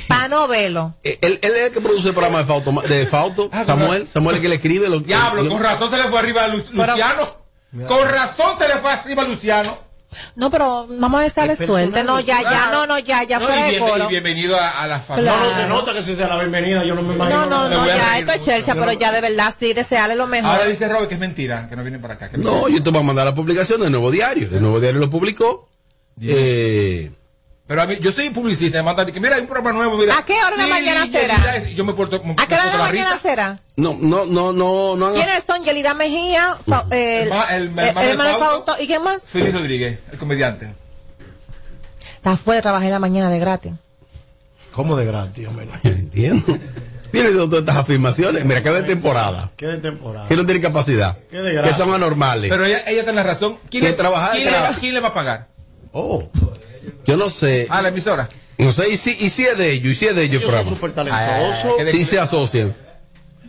Para 0.07 0.27
no 0.27 0.47
verlo. 0.47 0.93
Eh, 1.03 1.17
Él, 1.21 1.39
él 1.41 1.51
es 1.55 1.61
el 1.67 1.71
que 1.73 1.81
produce 1.81 2.09
el 2.09 2.13
programa 2.13 2.39
de 2.39 2.45
Fausto, 2.45 2.71
de 2.87 3.05
Fausto 3.07 3.49
Ah, 3.51 3.63
Samuel. 3.65 4.07
Samuel 4.07 4.35
es 4.35 4.39
el 4.39 4.41
que 4.43 4.49
le 4.49 4.55
escribe. 4.55 4.89
Lo, 4.89 4.99
Diablo, 4.99 5.43
lo- 5.43 5.49
con 5.49 5.61
razón 5.63 5.89
se 5.89 5.97
le 5.97 6.03
fue 6.03 6.19
arriba 6.19 6.43
a 6.43 6.47
Lu- 6.49 6.57
Luciano. 6.71 7.23
Con 7.87 8.07
razón 8.09 8.57
se 8.59 8.67
le 8.67 8.75
fue 8.75 8.91
arriba 8.91 9.23
a 9.23 9.25
Luciano. 9.27 9.77
No, 10.35 10.51
pero 10.51 10.87
vamos 10.89 11.21
a 11.21 11.23
dejarle 11.23 11.55
suerte. 11.55 12.03
No, 12.03 12.19
ya, 12.19 12.41
ya, 12.41 12.69
no, 12.69 12.85
no, 12.85 12.99
ya, 12.99 13.23
ya 13.23 13.39
No, 13.39 13.45
fuera 13.47 13.61
y, 13.61 13.71
de 13.71 13.77
bien- 13.79 13.89
coro. 13.89 14.05
y 14.05 14.07
bienvenido 14.09 14.57
a, 14.59 14.81
a 14.83 14.87
la 14.87 14.99
familia. 14.99 15.31
No, 15.37 15.45
no 15.49 15.55
se 15.55 15.67
nota 15.69 15.93
que 15.93 16.03
si 16.03 16.15
sea 16.15 16.27
la 16.27 16.37
bienvenida, 16.37 16.83
yo 16.83 16.95
no 16.95 17.01
me 17.01 17.15
imagino. 17.15 17.45
No, 17.45 17.69
no, 17.69 17.69
no, 17.69 17.87
ya, 17.87 18.19
esto 18.19 18.33
es 18.33 18.41
chelcha, 18.43 18.73
pero 18.75 18.91
ya 18.91 19.13
de 19.13 19.21
verdad 19.21 19.53
sí, 19.57 19.71
desearle 19.71 20.15
lo 20.15 20.27
mejor. 20.27 20.51
Ahora 20.51 20.65
dice 20.65 20.89
Robert 20.89 21.07
que 21.07 21.13
es 21.13 21.19
mentira, 21.19 21.69
que 21.69 21.77
no 21.77 21.83
viene 21.83 21.97
para 21.99 22.15
acá. 22.15 22.29
que 22.29 22.37
No, 22.39 22.67
yo 22.67 22.83
te 22.83 22.89
voy 22.89 22.99
a 22.99 23.03
mandar 23.03 23.25
la 23.25 23.33
publicación 23.33 23.79
del 23.79 23.91
Nuevo 23.91 24.11
Diario. 24.11 24.49
El 24.51 24.61
Nuevo 24.61 24.81
Diario 24.81 24.99
lo 24.99 25.09
publicó. 25.09 25.69
Eh, 26.21 27.09
Pero 27.71 27.83
a 27.83 27.85
mí, 27.85 27.97
yo 28.01 28.11
soy 28.11 28.29
publicista, 28.31 28.79
me 28.79 28.83
mandan 28.83 29.09
que 29.13 29.19
mira, 29.21 29.35
hay 29.35 29.41
un 29.43 29.47
programa 29.47 29.71
nuevo, 29.71 29.97
mira. 29.97 30.17
¿A 30.17 30.25
qué 30.25 30.33
hora 30.33 30.57
de 30.57 30.57
la 30.57 30.67
mañana 30.67 31.07
será? 31.07 31.63
y 31.69 31.73
yo 31.73 31.85
me 31.85 31.93
porto, 31.93 32.21
me 32.21 32.33
¿A 32.33 32.45
qué 32.45 32.55
hora 32.55 32.65
de 32.65 32.71
la 32.71 32.77
la 32.79 32.83
mañana 32.83 33.09
risa. 33.11 33.21
será? 33.21 33.59
no, 33.77 33.97
no, 33.97 34.25
no, 34.25 34.51
no, 34.51 34.97
no 34.97 35.13
¿Quiénes 35.13 35.41
son? 35.47 35.63
Yelida 35.63 35.93
Mejía, 35.93 36.57
Fa- 36.67 36.85
el, 36.91 37.29
ma- 37.29 37.45
el- 37.55 37.61
el, 37.69 37.79
el 37.79 37.87
hermano 37.87 38.01
de 38.01 38.09
hermano 38.11 38.29
de 38.29 38.35
Fausto. 38.45 38.75
¿Y 38.77 38.87
quién 38.87 39.01
más? 39.03 39.23
Félix 39.25 39.53
Rodríguez, 39.53 39.99
el 40.11 40.17
comediante. 40.17 40.73
Está 42.15 42.35
fuera 42.35 42.57
de 42.57 42.61
trabajar 42.61 42.87
en 42.87 42.91
la 42.91 42.99
mañana 42.99 43.29
de 43.29 43.39
gratis. 43.39 43.71
¿Cómo 44.73 44.97
de 44.97 45.05
gratis, 45.05 45.47
hombre? 45.47 45.67
Entiendo. 45.83 46.43
Mire 47.13 47.29
de 47.31 47.35
todas 47.37 47.59
estas 47.61 47.77
afirmaciones. 47.77 48.43
Mira, 48.43 48.61
que 48.61 48.69
de 48.69 48.83
temporada. 48.83 49.49
¿Qué 49.55 49.67
de 49.67 49.77
temporada? 49.77 50.27
Que 50.27 50.35
no 50.35 50.45
tiene 50.45 50.59
capacidad. 50.59 51.17
Qué 51.29 51.37
desgracia. 51.37 51.71
Que 51.77 51.83
son 51.83 51.93
anormales. 51.93 52.49
Pero 52.49 52.65
ella, 52.65 52.81
ella 52.85 53.03
tiene 53.03 53.15
la 53.15 53.23
razón. 53.23 53.55
¿Quién, 53.69 53.83
Que 53.85 53.89
le, 53.91 53.95
trabajar 53.95 54.31
quién, 54.33 54.43
de 54.45 54.51
le, 54.51 54.57
trabajo. 54.57 54.79
quién 54.81 54.93
le 54.93 54.99
va 54.99 55.07
a 55.07 55.13
pagar? 55.13 55.47
Oh, 55.93 56.29
Yo 57.05 57.17
no 57.17 57.29
sé. 57.29 57.67
Ah, 57.69 57.81
la 57.81 57.89
emisora. 57.89 58.29
No 58.57 58.71
sé, 58.71 58.89
y 58.91 58.97
si, 58.97 59.11
y 59.19 59.29
si 59.29 59.43
es 59.43 59.57
de 59.57 59.71
ellos, 59.71 59.91
y 59.93 59.95
si 59.95 60.05
es 60.05 60.15
de 60.15 60.23
ellos 60.23 60.41
el 60.43 60.47
ellos 60.49 60.51
son 60.53 60.63
programa. 60.75 60.93
súper 60.95 61.11
Ah, 61.11 61.41
talentosos. 61.41 61.85
de- 61.85 61.91
Si 61.91 62.05
se 62.05 62.19
asocian. 62.19 62.75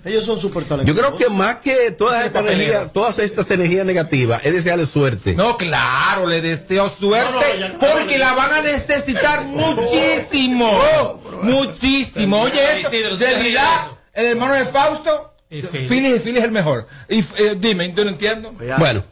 Ellos 0.05 0.25
son 0.27 0.41
súper 0.41 0.65
Yo 0.65 0.69
talentosos. 0.71 1.01
creo 1.01 1.17
que 1.17 1.29
más 1.33 1.57
que 1.57 1.93
todas 1.93 2.25
estas 2.25 2.45
energías, 2.47 2.93
todas 2.93 3.19
estas 3.21 3.49
energías 3.53 3.87
negativas, 3.87 4.41
es 4.45 4.53
desearle 4.53 4.85
suerte. 4.87 5.35
No, 5.35 5.57
claro, 5.57 6.27
le 6.27 6.41
deseo 6.41 6.89
suerte 6.89 7.31
No, 7.31 7.69
no, 7.69 7.79
ya- 7.79 7.79
porque 7.79 8.19
la 8.19 8.33
van 8.33 8.53
a 8.53 8.63
necesitar 8.63 9.45
muchísimo. 9.45 10.73
muchísimo. 11.43 12.41
Oye, 12.43 12.81
esto, 12.81 12.89
Isidro, 12.97 13.17
de 13.17 13.57
el 14.15 14.27
hermano 14.27 14.55
de 14.55 14.65
Fausto, 14.67 15.35
Philly 15.89 16.07
es 16.15 16.27
el 16.27 16.51
mejor. 16.51 16.89
Y 17.09 17.21
eh, 17.21 17.57
dime, 17.59 17.93
yo 17.95 18.05
no 18.05 18.11
entiendo. 18.11 18.53
Bueno, 18.79 19.05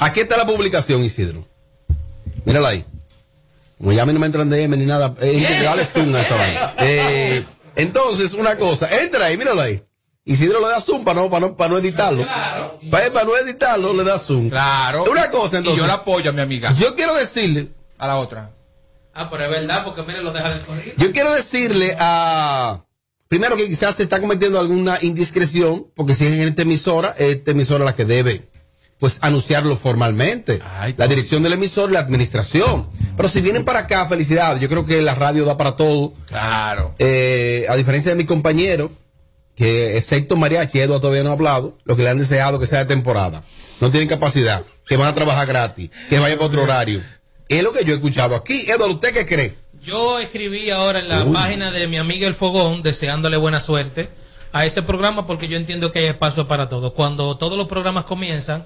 aquí 0.00 0.20
está 0.20 0.36
la 0.36 0.46
publicación, 0.46 1.02
Isidro. 1.02 1.44
Mírala 2.44 2.68
ahí. 2.68 2.84
Como 3.78 3.92
ya 3.92 4.02
a 4.02 4.06
mí 4.06 4.12
no 4.12 4.18
me 4.18 4.26
entran 4.26 4.48
DM 4.48 4.76
ni 4.76 4.86
nada, 4.86 5.14
a 5.20 5.24
esa 5.26 6.00
vaina. 6.34 6.74
Eh, 6.78 7.44
entonces, 7.76 8.32
una 8.32 8.56
cosa, 8.56 8.88
entra 9.02 9.26
ahí, 9.26 9.36
míralo 9.36 9.60
ahí. 9.60 9.82
Isidro 10.24 10.60
le 10.60 10.66
da 10.66 10.80
zoom 10.80 11.04
para 11.04 11.20
no, 11.20 11.30
para 11.30 11.46
no, 11.46 11.56
para 11.56 11.70
no 11.70 11.78
editarlo. 11.78 12.26
Para, 12.90 13.12
para 13.12 13.24
no 13.26 13.36
editarlo, 13.36 13.92
le 13.92 14.02
da 14.02 14.18
zoom. 14.18 14.50
Claro. 14.50 15.04
Una 15.10 15.30
cosa, 15.30 15.56
Y 15.56 15.58
entonces. 15.58 15.80
yo 15.80 15.86
la 15.86 15.94
apoyo 15.94 16.30
a 16.30 16.32
mi 16.32 16.40
amiga. 16.40 16.72
Yo 16.72 16.96
quiero 16.96 17.14
decirle, 17.14 17.68
A 17.98 18.08
la 18.08 18.16
otra. 18.16 18.50
Ah, 19.14 19.30
pero 19.30 19.44
es 19.44 19.50
verdad, 19.50 19.84
porque 19.84 20.02
mire, 20.02 20.22
lo 20.22 20.32
deja 20.32 20.58
corrido. 20.60 20.94
yo 20.96 21.12
quiero 21.12 21.32
decirle 21.32 21.96
a. 21.98 22.82
Primero 23.28 23.56
que 23.56 23.66
quizás 23.66 23.94
se 23.96 24.02
está 24.02 24.20
cometiendo 24.20 24.58
alguna 24.58 24.98
indiscreción, 25.02 25.86
porque 25.94 26.14
si 26.14 26.26
es 26.26 26.32
en 26.32 26.48
esta 26.48 26.62
emisora, 26.62 27.14
esta 27.18 27.52
emisora 27.52 27.84
es 27.84 27.90
la 27.90 27.96
que 27.96 28.04
debe, 28.04 28.48
pues, 28.98 29.18
anunciarlo 29.20 29.76
formalmente. 29.76 30.60
Ay, 30.64 30.94
la 30.96 31.06
dirección 31.06 31.42
del 31.42 31.54
emisor 31.54 31.92
la 31.92 32.00
administración. 32.00 32.88
Pero 33.16 33.28
si 33.28 33.40
vienen 33.40 33.64
para 33.64 33.80
acá, 33.80 34.06
felicidades. 34.06 34.60
Yo 34.60 34.68
creo 34.68 34.86
que 34.86 35.02
la 35.02 35.14
radio 35.14 35.44
da 35.44 35.56
para 35.56 35.76
todo. 35.76 36.12
Claro. 36.26 36.94
Eh, 36.98 37.64
a 37.68 37.76
diferencia 37.76 38.10
de 38.10 38.16
mi 38.16 38.24
compañero, 38.24 38.90
que 39.54 39.96
excepto 39.96 40.36
Mariachi, 40.36 40.80
Eduardo 40.80 41.00
todavía 41.00 41.22
no 41.22 41.30
ha 41.30 41.32
hablado, 41.32 41.78
lo 41.84 41.96
que 41.96 42.02
le 42.02 42.10
han 42.10 42.18
deseado 42.18 42.60
que 42.60 42.66
sea 42.66 42.80
de 42.80 42.84
temporada. 42.86 43.42
No 43.80 43.90
tienen 43.90 44.08
capacidad, 44.08 44.64
que 44.86 44.96
van 44.96 45.08
a 45.08 45.14
trabajar 45.14 45.46
gratis, 45.46 45.90
que 46.08 46.18
vayan 46.18 46.38
para 46.38 46.48
otro 46.48 46.62
horario. 46.62 47.02
Es 47.48 47.62
lo 47.62 47.72
que 47.72 47.84
yo 47.84 47.92
he 47.92 47.96
escuchado 47.96 48.34
aquí. 48.34 48.62
Eduardo, 48.68 48.94
¿usted 48.94 49.12
qué 49.12 49.26
cree? 49.26 49.54
Yo 49.82 50.18
escribí 50.18 50.68
ahora 50.70 50.98
en 50.98 51.08
la 51.08 51.24
Uy. 51.24 51.32
página 51.32 51.70
de 51.70 51.86
mi 51.86 51.96
amiga 51.96 52.26
El 52.26 52.34
Fogón, 52.34 52.82
deseándole 52.82 53.36
buena 53.36 53.60
suerte 53.60 54.10
a 54.52 54.66
ese 54.66 54.82
programa, 54.82 55.26
porque 55.26 55.48
yo 55.48 55.56
entiendo 55.56 55.92
que 55.92 56.00
hay 56.00 56.04
espacio 56.06 56.48
para 56.48 56.68
todos. 56.68 56.92
Cuando 56.92 57.36
todos 57.36 57.56
los 57.56 57.68
programas 57.68 58.04
comienzan, 58.04 58.64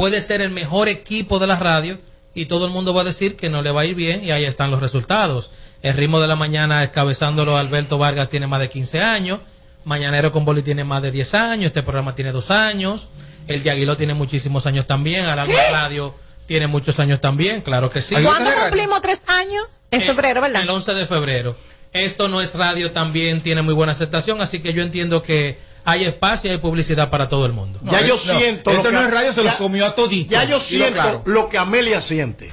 puede 0.00 0.22
ser 0.22 0.40
el 0.40 0.50
mejor 0.50 0.88
equipo 0.88 1.38
de 1.38 1.46
la 1.46 1.56
radio 1.56 1.98
y 2.32 2.46
todo 2.46 2.64
el 2.64 2.72
mundo 2.72 2.94
va 2.94 3.02
a 3.02 3.04
decir 3.04 3.36
que 3.36 3.50
no 3.50 3.60
le 3.60 3.70
va 3.70 3.82
a 3.82 3.84
ir 3.84 3.94
bien 3.94 4.24
y 4.24 4.30
ahí 4.30 4.46
están 4.46 4.70
los 4.70 4.80
resultados. 4.80 5.50
El 5.82 5.92
ritmo 5.92 6.20
de 6.20 6.26
la 6.26 6.36
mañana, 6.36 6.82
escabezándolo 6.82 7.58
Alberto 7.58 7.98
Vargas, 7.98 8.30
tiene 8.30 8.46
más 8.46 8.60
de 8.60 8.70
15 8.70 8.98
años. 9.02 9.40
Mañanero 9.84 10.32
con 10.32 10.46
Boli 10.46 10.62
tiene 10.62 10.84
más 10.84 11.02
de 11.02 11.10
10 11.10 11.34
años. 11.34 11.66
Este 11.66 11.82
programa 11.82 12.14
tiene 12.14 12.32
dos 12.32 12.50
años. 12.50 13.08
El 13.46 13.62
de 13.62 13.72
Aguiló 13.72 13.94
tiene 13.98 14.14
muchísimos 14.14 14.64
años 14.64 14.86
también. 14.86 15.26
Alarma 15.26 15.52
Radio 15.70 16.14
tiene 16.46 16.66
muchos 16.66 16.98
años 16.98 17.20
también, 17.20 17.60
claro 17.60 17.90
que 17.90 18.00
sí. 18.00 18.14
¿Cuándo 18.14 18.50
cumplimos 18.58 19.02
tres 19.02 19.20
años? 19.26 19.68
En 19.90 20.00
Eh, 20.00 20.04
febrero, 20.04 20.40
¿verdad? 20.40 20.62
El 20.62 20.70
11 20.70 20.94
de 20.94 21.04
febrero. 21.04 21.56
Esto 21.92 22.26
no 22.28 22.40
es 22.40 22.54
radio, 22.54 22.90
también 22.90 23.42
tiene 23.42 23.60
muy 23.60 23.74
buena 23.74 23.92
aceptación, 23.92 24.40
así 24.40 24.60
que 24.60 24.72
yo 24.72 24.82
entiendo 24.82 25.20
que 25.20 25.58
hay 25.84 26.04
espacio 26.04 26.50
y 26.50 26.52
hay 26.52 26.58
publicidad 26.58 27.10
para 27.10 27.28
todo 27.28 27.46
el 27.46 27.52
mundo. 27.52 27.78
Ya 27.84 28.00
yo 28.06 28.16
siento. 28.18 28.70
Esto 28.70 28.90
lo 28.90 28.92
no 28.92 28.98
que- 29.00 29.04
es 29.06 29.10
radio, 29.14 29.32
se 29.32 29.42
los 29.42 29.52
ya- 29.52 29.58
comió 29.58 29.86
a 29.86 29.94
todito. 29.94 30.30
Ya 30.30 30.44
yo 30.44 30.60
siento 30.60 30.92
claro. 30.94 31.22
lo 31.26 31.48
que 31.48 31.58
Amelia 31.58 32.00
siente. 32.00 32.52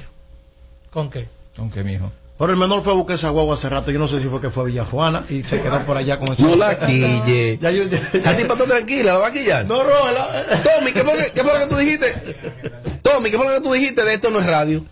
¿Con 0.90 1.10
qué? 1.10 1.28
¿Con 1.56 1.70
qué, 1.70 1.82
mijo? 1.84 2.10
Pero 2.38 2.52
el 2.52 2.56
menor 2.56 2.84
fue 2.84 2.92
a 2.92 2.94
buscar 2.96 3.16
esa 3.16 3.30
guagua 3.30 3.54
hace 3.54 3.68
rato. 3.68 3.90
Yo 3.90 3.98
no 3.98 4.06
sé 4.06 4.20
si 4.20 4.28
fue 4.28 4.40
que 4.40 4.50
fue 4.50 4.62
a 4.62 4.66
Villajuana 4.66 5.24
y 5.28 5.42
se 5.42 5.60
quedó 5.60 5.80
por 5.84 5.96
allá 5.96 6.20
con 6.20 6.36
No 6.38 6.54
la 6.54 6.78
quille. 6.78 7.58
Ya 7.60 7.70
yo- 7.72 7.82
La 8.24 8.36
tipa 8.36 8.54
está 8.54 8.64
tranquila, 8.64 9.12
la 9.14 9.18
va 9.18 9.26
a 9.26 9.32
quillar. 9.32 9.66
No, 9.66 9.82
no, 9.82 10.12
la- 10.12 10.62
Tommy, 10.62 10.92
¿qué 10.92 11.00
fue, 11.02 11.16
lo 11.18 11.24
que- 11.24 11.32
qué 11.32 11.42
fue 11.42 11.52
lo 11.52 11.58
que 11.58 11.66
tú 11.66 11.76
dijiste? 11.78 12.36
Tommy, 13.02 13.30
¿qué 13.30 13.36
fue 13.36 13.46
lo 13.46 13.54
que 13.54 13.60
tú 13.68 13.72
dijiste 13.72 14.04
de 14.04 14.14
esto 14.14 14.30
no 14.30 14.38
es 14.38 14.46
radio? 14.46 14.84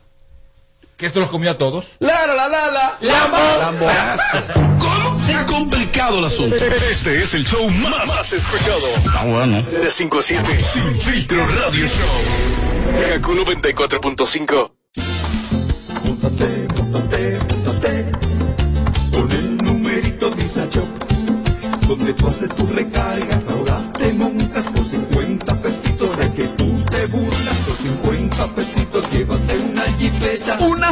Que 0.97 1.05
esto 1.05 1.21
los 1.21 1.29
comió 1.29 1.51
a 1.51 1.59
todos. 1.59 1.85
La, 1.99 2.27
la, 2.27 2.35
la, 2.35 2.49
la, 2.49 2.99
la. 3.03 3.59
Lamboazo. 3.59 4.39
¿Cómo? 4.79 5.21
Se 5.21 5.35
ha 5.35 5.45
complicado 5.45 6.21
el 6.21 6.25
asunto. 6.25 6.57
Este 6.57 7.19
es 7.19 7.35
el 7.35 7.47
show 7.47 7.69
más, 7.69 8.07
más 8.07 8.33
escuchado. 8.33 8.87
Ah, 9.15 9.25
bueno. 9.27 9.63
De 9.63 9.91
5 9.91 10.19
a 10.19 10.23
7. 10.23 10.65
Sin 10.73 11.01
filtro 11.01 11.47
radio 11.47 11.87
show. 11.87 13.11
Kaku 13.11 13.35
94.5. 13.35 14.73
Móntate, 16.05 16.69
móntate, 16.77 17.39
móntate 17.65 18.13
con 19.11 19.33
el 19.33 19.57
numerito 19.59 20.31
Visa 20.31 20.67
Shop. 20.71 20.87
Donde 21.89 22.15
tú 22.15 22.27
haces 22.27 22.49
tu 22.55 22.67
recarga, 22.69 23.43
ahora 23.51 23.93
te 23.93 24.13
montas 24.15 24.65
por 24.69 24.87
50 24.87 25.63
pesitos 25.63 26.17
de 26.17 26.33
que 26.33 26.45
tú 26.57 26.83
te 26.91 27.07
burlas. 27.07 27.57
Por 27.67 27.77
50 27.77 28.47
pesitos 28.55 29.11
llévate 29.13 29.46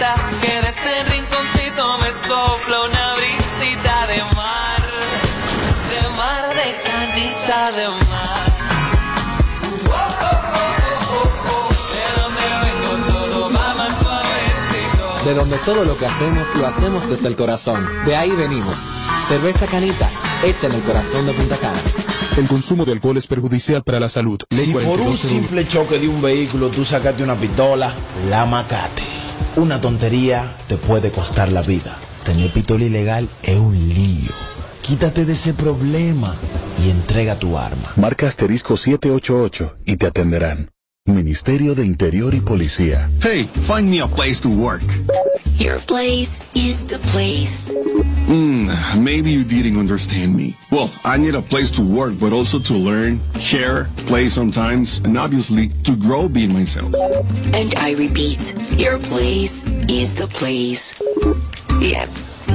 Que 0.00 0.06
de 0.06 0.68
este 0.70 1.04
rinconcito 1.12 1.98
me 1.98 2.06
sopla 2.26 2.80
una 2.88 3.14
brisita 3.16 4.06
de 4.06 4.34
mar. 4.34 4.80
De 5.90 6.16
mar, 6.16 6.48
de 6.54 6.68
canita, 6.88 7.72
de 7.72 7.88
mar. 7.88 8.40
De 15.22 15.34
donde 15.34 15.56
vengo 15.56 15.64
todo 15.66 15.84
lo 15.84 15.98
que 15.98 16.06
hacemos 16.06 16.48
lo 16.56 16.66
hacemos 16.66 17.06
desde 17.10 17.28
el 17.28 17.36
corazón. 17.36 17.86
De 18.06 18.16
ahí 18.16 18.30
venimos. 18.30 18.90
Cerveza 19.28 19.66
Canita, 19.66 20.08
hecha 20.42 20.68
en 20.68 20.72
el 20.72 20.82
corazón 20.82 21.26
de 21.26 21.34
Punta 21.34 21.58
Cana. 21.58 21.78
El 22.38 22.48
consumo 22.48 22.86
de 22.86 22.92
alcohol 22.92 23.18
es 23.18 23.26
perjudicial 23.26 23.82
para 23.82 24.00
la 24.00 24.08
salud. 24.08 24.40
Ley 24.48 24.64
Si 24.64 24.72
por 24.72 24.82
un 24.82 24.88
4201. 24.88 25.28
simple 25.28 25.68
choque 25.68 25.98
de 25.98 26.08
un 26.08 26.22
vehículo 26.22 26.70
tú 26.70 26.86
sacaste 26.86 27.22
una 27.22 27.34
pistola, 27.34 27.92
la 28.30 28.46
macate. 28.46 29.29
Una 29.56 29.80
tontería 29.80 30.50
te 30.68 30.76
puede 30.76 31.10
costar 31.10 31.50
la 31.50 31.62
vida. 31.62 31.98
Tener 32.24 32.52
pistola 32.52 32.84
ilegal 32.84 33.28
es 33.42 33.56
un 33.56 33.76
lío. 33.76 34.32
Quítate 34.82 35.24
de 35.24 35.32
ese 35.32 35.54
problema 35.54 36.34
y 36.84 36.90
entrega 36.90 37.38
tu 37.38 37.58
arma. 37.58 37.92
Marca 37.96 38.26
asterisco 38.26 38.76
788 38.76 39.76
y 39.84 39.96
te 39.96 40.06
atenderán. 40.06 40.70
Ministerio 41.06 41.74
de 41.74 41.84
Interior 41.84 42.34
y 42.34 42.40
Policía. 42.40 43.10
Hey, 43.22 43.48
find 43.66 43.88
me 43.88 44.00
a 44.00 44.06
place 44.06 44.40
to 44.40 44.48
work. 44.48 44.82
Your 45.60 45.78
place 45.80 46.30
is 46.54 46.86
the 46.86 46.98
place. 47.12 47.68
Hmm, 47.68 48.70
maybe 49.04 49.30
you 49.30 49.44
didn't 49.44 49.76
understand 49.76 50.34
me. 50.34 50.56
Well, 50.70 50.90
I 51.04 51.18
need 51.18 51.34
a 51.34 51.42
place 51.42 51.70
to 51.72 51.82
work, 51.82 52.14
but 52.18 52.32
also 52.32 52.58
to 52.60 52.72
learn, 52.72 53.20
share, 53.38 53.84
play 54.08 54.30
sometimes, 54.30 55.02
and 55.04 55.18
obviously 55.18 55.68
to 55.84 55.94
grow 55.96 56.30
being 56.30 56.54
myself. 56.54 56.94
And 57.52 57.74
I 57.76 57.90
repeat, 57.92 58.40
your 58.78 58.98
place 59.00 59.62
is 59.86 60.14
the 60.16 60.28
place. 60.28 60.98
Yep, 61.78 62.08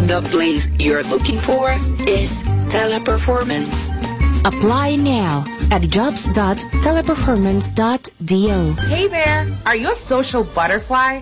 the 0.09 0.21
place 0.31 0.67
you're 0.79 1.03
looking 1.03 1.37
for 1.37 1.73
is 2.09 2.31
teleperformance. 2.73 3.91
Apply 4.43 4.95
now 4.95 5.45
at 5.69 5.83
jobs.teleperformance.do. 5.83 8.73
Hey 8.89 9.07
there! 9.07 9.47
Are 9.67 9.75
you 9.75 9.91
a 9.91 9.95
social 9.95 10.43
butterfly? 10.43 11.21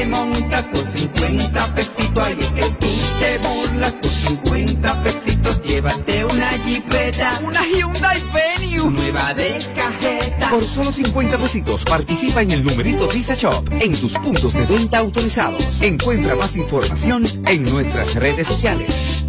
te 0.00 0.06
montas 0.06 0.66
por 0.68 0.86
50 0.86 1.74
pesitos. 1.74 2.24
Ahí 2.24 2.36
es 2.40 2.50
que 2.50 2.62
tú 2.62 2.86
te 3.20 3.38
burlas 3.38 3.92
por 3.92 4.10
50 4.10 5.02
pesitos. 5.02 5.62
Llévate 5.62 6.24
una 6.24 6.48
jipeta, 6.64 7.40
Una 7.44 7.60
Hyundai 7.66 8.22
Venue. 8.32 8.90
nueva 8.90 9.34
de 9.34 9.58
cajeta. 9.74 10.50
Por 10.50 10.64
solo 10.64 10.90
50 10.90 11.36
pesitos 11.38 11.84
participa 11.84 12.42
en 12.42 12.52
el 12.52 12.64
numerito 12.64 13.08
Visa 13.08 13.34
Shop 13.34 13.68
en 13.72 13.98
tus 13.98 14.12
puntos 14.14 14.54
de 14.54 14.64
venta 14.64 14.98
autorizados. 14.98 15.80
Encuentra 15.82 16.34
más 16.34 16.56
información 16.56 17.24
en 17.46 17.70
nuestras 17.70 18.14
redes 18.14 18.46
sociales. 18.46 19.24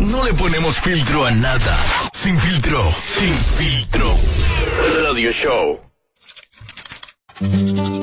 No 0.00 0.24
le 0.24 0.34
ponemos 0.34 0.80
filtro 0.80 1.24
a 1.24 1.30
nada. 1.30 1.84
Sin 2.12 2.38
filtro, 2.38 2.92
sin 2.92 3.34
filtro. 3.34 4.14
Radio 5.02 5.32
Show. 5.32 5.93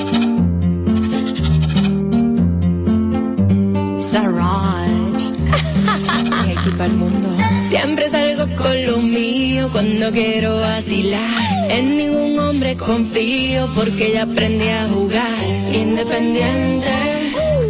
El 6.81 6.93
mundo. 6.93 7.29
Siempre 7.69 8.09
salgo 8.09 8.55
con 8.55 8.85
lo 8.87 8.97
mío 8.97 9.69
cuando 9.71 10.11
quiero 10.11 10.59
vacilar. 10.59 11.69
En 11.69 11.95
ningún 11.95 12.39
hombre 12.39 12.75
confío 12.75 13.69
porque 13.75 14.13
ya 14.13 14.23
aprendí 14.23 14.67
a 14.67 14.87
jugar. 14.87 15.43
Independiente, 15.71 16.89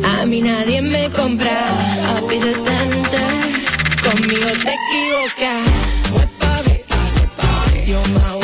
a 0.05 0.25
mí 0.25 0.39
nadie 0.41 0.81
me 0.81 1.09
compra. 1.09 1.59
Detente, 2.29 3.19
conmigo 4.01 4.47
te 4.63 4.73
equivocas. 4.79 5.67
Yo 7.85 8.01
me 8.13 8.40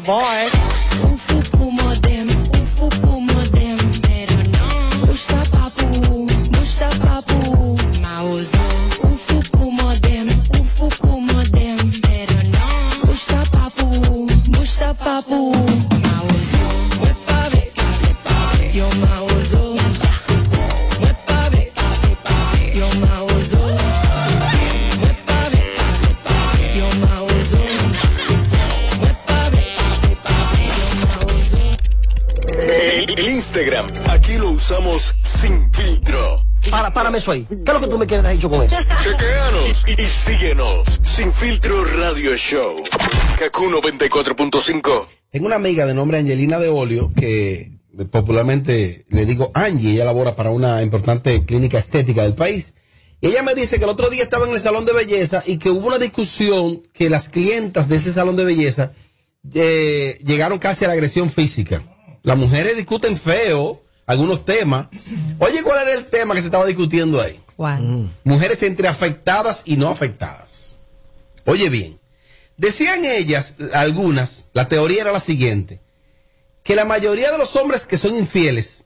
llames 0.00 0.47
por 0.47 0.47
Eso 37.18 37.32
ahí. 37.32 37.44
¿Qué 37.48 37.56
es 37.66 37.72
lo 37.72 37.80
que 37.80 37.88
tú 37.88 37.98
me 37.98 38.06
quieres 38.06 38.30
dicho 38.30 38.48
con 38.48 38.62
eso? 38.62 38.76
Chequeanos 39.02 39.84
y, 39.88 40.00
y 40.00 40.06
síguenos. 40.06 41.00
Sin 41.02 41.32
filtro 41.32 41.84
radio 41.84 42.36
show. 42.36 42.76
Kaku 43.36 43.64
94.5. 43.64 45.06
Tengo 45.28 45.46
una 45.46 45.56
amiga 45.56 45.84
de 45.84 45.94
nombre 45.94 46.18
Angelina 46.18 46.60
de 46.60 46.68
Olio 46.68 47.10
que 47.16 47.72
popularmente 48.12 49.04
le 49.08 49.26
digo 49.26 49.50
Angie, 49.52 49.94
ella 49.94 50.04
labora 50.04 50.36
para 50.36 50.50
una 50.50 50.80
importante 50.80 51.44
clínica 51.44 51.78
estética 51.78 52.22
del 52.22 52.36
país. 52.36 52.74
Y 53.20 53.26
ella 53.26 53.42
me 53.42 53.56
dice 53.56 53.78
que 53.78 53.84
el 53.84 53.90
otro 53.90 54.10
día 54.10 54.22
estaba 54.22 54.46
en 54.46 54.54
el 54.54 54.60
salón 54.60 54.84
de 54.84 54.92
belleza 54.92 55.42
y 55.44 55.58
que 55.58 55.70
hubo 55.70 55.88
una 55.88 55.98
discusión 55.98 56.84
que 56.92 57.10
las 57.10 57.30
clientas 57.30 57.88
de 57.88 57.96
ese 57.96 58.12
salón 58.12 58.36
de 58.36 58.44
belleza 58.44 58.92
eh, 59.54 60.20
llegaron 60.24 60.60
casi 60.60 60.84
a 60.84 60.88
la 60.88 60.94
agresión 60.94 61.28
física. 61.28 61.82
Las 62.22 62.38
mujeres 62.38 62.76
discuten 62.76 63.18
feo 63.18 63.82
algunos 64.08 64.44
temas. 64.44 64.88
Oye, 65.38 65.62
¿cuál 65.62 65.86
era 65.86 65.92
el 65.92 66.06
tema 66.06 66.34
que 66.34 66.40
se 66.40 66.46
estaba 66.46 66.66
discutiendo 66.66 67.20
ahí? 67.20 67.38
Mujeres 68.24 68.62
entre 68.62 68.88
afectadas 68.88 69.62
y 69.66 69.76
no 69.76 69.88
afectadas. 69.88 70.76
Oye 71.44 71.68
bien, 71.68 72.00
decían 72.56 73.04
ellas, 73.04 73.56
algunas, 73.74 74.48
la 74.54 74.68
teoría 74.68 75.02
era 75.02 75.12
la 75.12 75.20
siguiente, 75.20 75.80
que 76.62 76.74
la 76.74 76.86
mayoría 76.86 77.30
de 77.30 77.38
los 77.38 77.54
hombres 77.56 77.86
que 77.86 77.98
son 77.98 78.16
infieles 78.16 78.84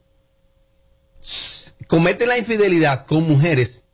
cometen 1.87 2.29
la 2.29 2.39
infidelidad 2.39 3.07
con 3.07 3.23
mujeres 3.23 3.85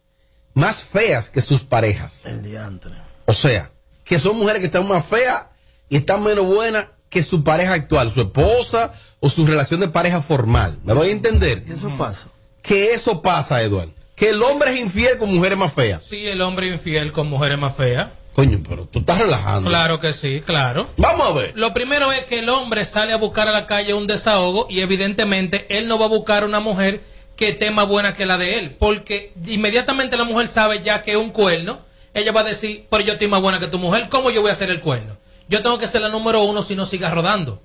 más 0.55 0.83
feas 0.83 1.29
que 1.29 1.43
sus 1.43 1.63
parejas. 1.63 2.25
El 2.25 2.43
diantre. 2.43 2.95
O 3.27 3.35
sea, 3.35 3.71
que 4.03 4.19
son 4.19 4.39
mujeres 4.39 4.61
que 4.61 4.67
están 4.67 4.89
más 4.89 5.05
feas 5.05 5.45
y 5.91 5.99
están 5.99 6.25
menos 6.25 6.47
buenas 6.47 6.89
que 7.11 7.23
su 7.23 7.45
pareja 7.45 7.75
actual, 7.75 8.11
su 8.11 8.23
esposa 8.23 8.95
o 9.21 9.31
su 9.31 9.47
relación 9.47 9.81
de 9.81 9.89
pareja 9.89 10.23
formal. 10.23 10.79
¿Me 10.85 10.95
doy 10.95 11.09
a 11.09 11.13
entender? 11.13 11.63
¿Y 11.67 11.73
eso 11.73 11.97
pasa? 11.97 12.29
Que 12.63 12.93
eso 12.93 13.23
pasa, 13.23 13.63
Eduardo. 13.63 13.93
Que 14.15 14.31
el 14.31 14.43
hombre 14.43 14.73
es 14.73 14.81
infiel 14.81 15.19
con 15.19 15.33
mujeres 15.33 15.57
más 15.59 15.73
feas. 15.73 16.05
Sí, 16.05 16.27
el 16.27 16.41
hombre 16.41 16.69
infiel 16.69 17.13
con 17.13 17.29
mujeres 17.29 17.59
más 17.59 17.77
feas. 17.77 18.09
Coño, 18.35 18.61
pero 18.69 18.85
tú 18.85 19.01
estás 19.01 19.19
relajando. 19.19 19.69
Claro 19.69 19.99
que 19.99 20.13
sí, 20.13 20.43
claro. 20.45 20.89
Vamos 20.97 21.29
a 21.29 21.33
ver. 21.33 21.53
Lo 21.57 21.75
primero 21.75 22.13
es 22.13 22.25
que 22.25 22.39
el 22.39 22.49
hombre 22.49 22.85
sale 22.85 23.13
a 23.13 23.17
buscar 23.17 23.49
a 23.49 23.53
la 23.53 23.67
calle 23.67 23.95
un 23.95 24.07
desahogo 24.07 24.67
y 24.71 24.81
evidentemente 24.81 25.67
él 25.77 25.89
no 25.89 25.99
va 25.99 26.07
a 26.07 26.09
buscar 26.09 26.45
una 26.45 26.61
mujer 26.61 27.01
que 27.35 27.51
esté 27.51 27.71
más 27.71 27.87
buena 27.87 28.15
que 28.15 28.27
la 28.27 28.37
de 28.37 28.59
él, 28.59 28.77
porque 28.79 29.33
inmediatamente 29.47 30.17
la 30.17 30.25
mujer 30.25 30.49
sabe 30.49 30.83
ya 30.83 31.03
que 31.03 31.13
es 31.13 31.17
un 31.17 31.31
cuerno, 31.31 31.81
ella 32.13 32.33
va 32.33 32.41
a 32.41 32.45
decir, 32.45 32.87
pero 32.91 33.05
yo 33.05 33.13
estoy 33.13 33.29
más 33.29 33.41
buena 33.41 33.61
que 33.61 33.69
tu 33.69 33.79
mujer, 33.79 34.09
¿cómo 34.09 34.31
yo 34.31 34.41
voy 34.41 34.51
a 34.51 34.55
hacer 34.55 34.71
el 34.71 34.81
cuerno? 34.81 35.17
Yo 35.49 35.63
tengo 35.63 35.79
que 35.79 35.87
ser 35.87 36.03
la 36.03 36.09
número 36.09 36.43
uno 36.43 36.63
si 36.63 36.75
no 36.77 36.85
siga 36.85 37.11
rodando. 37.11 37.63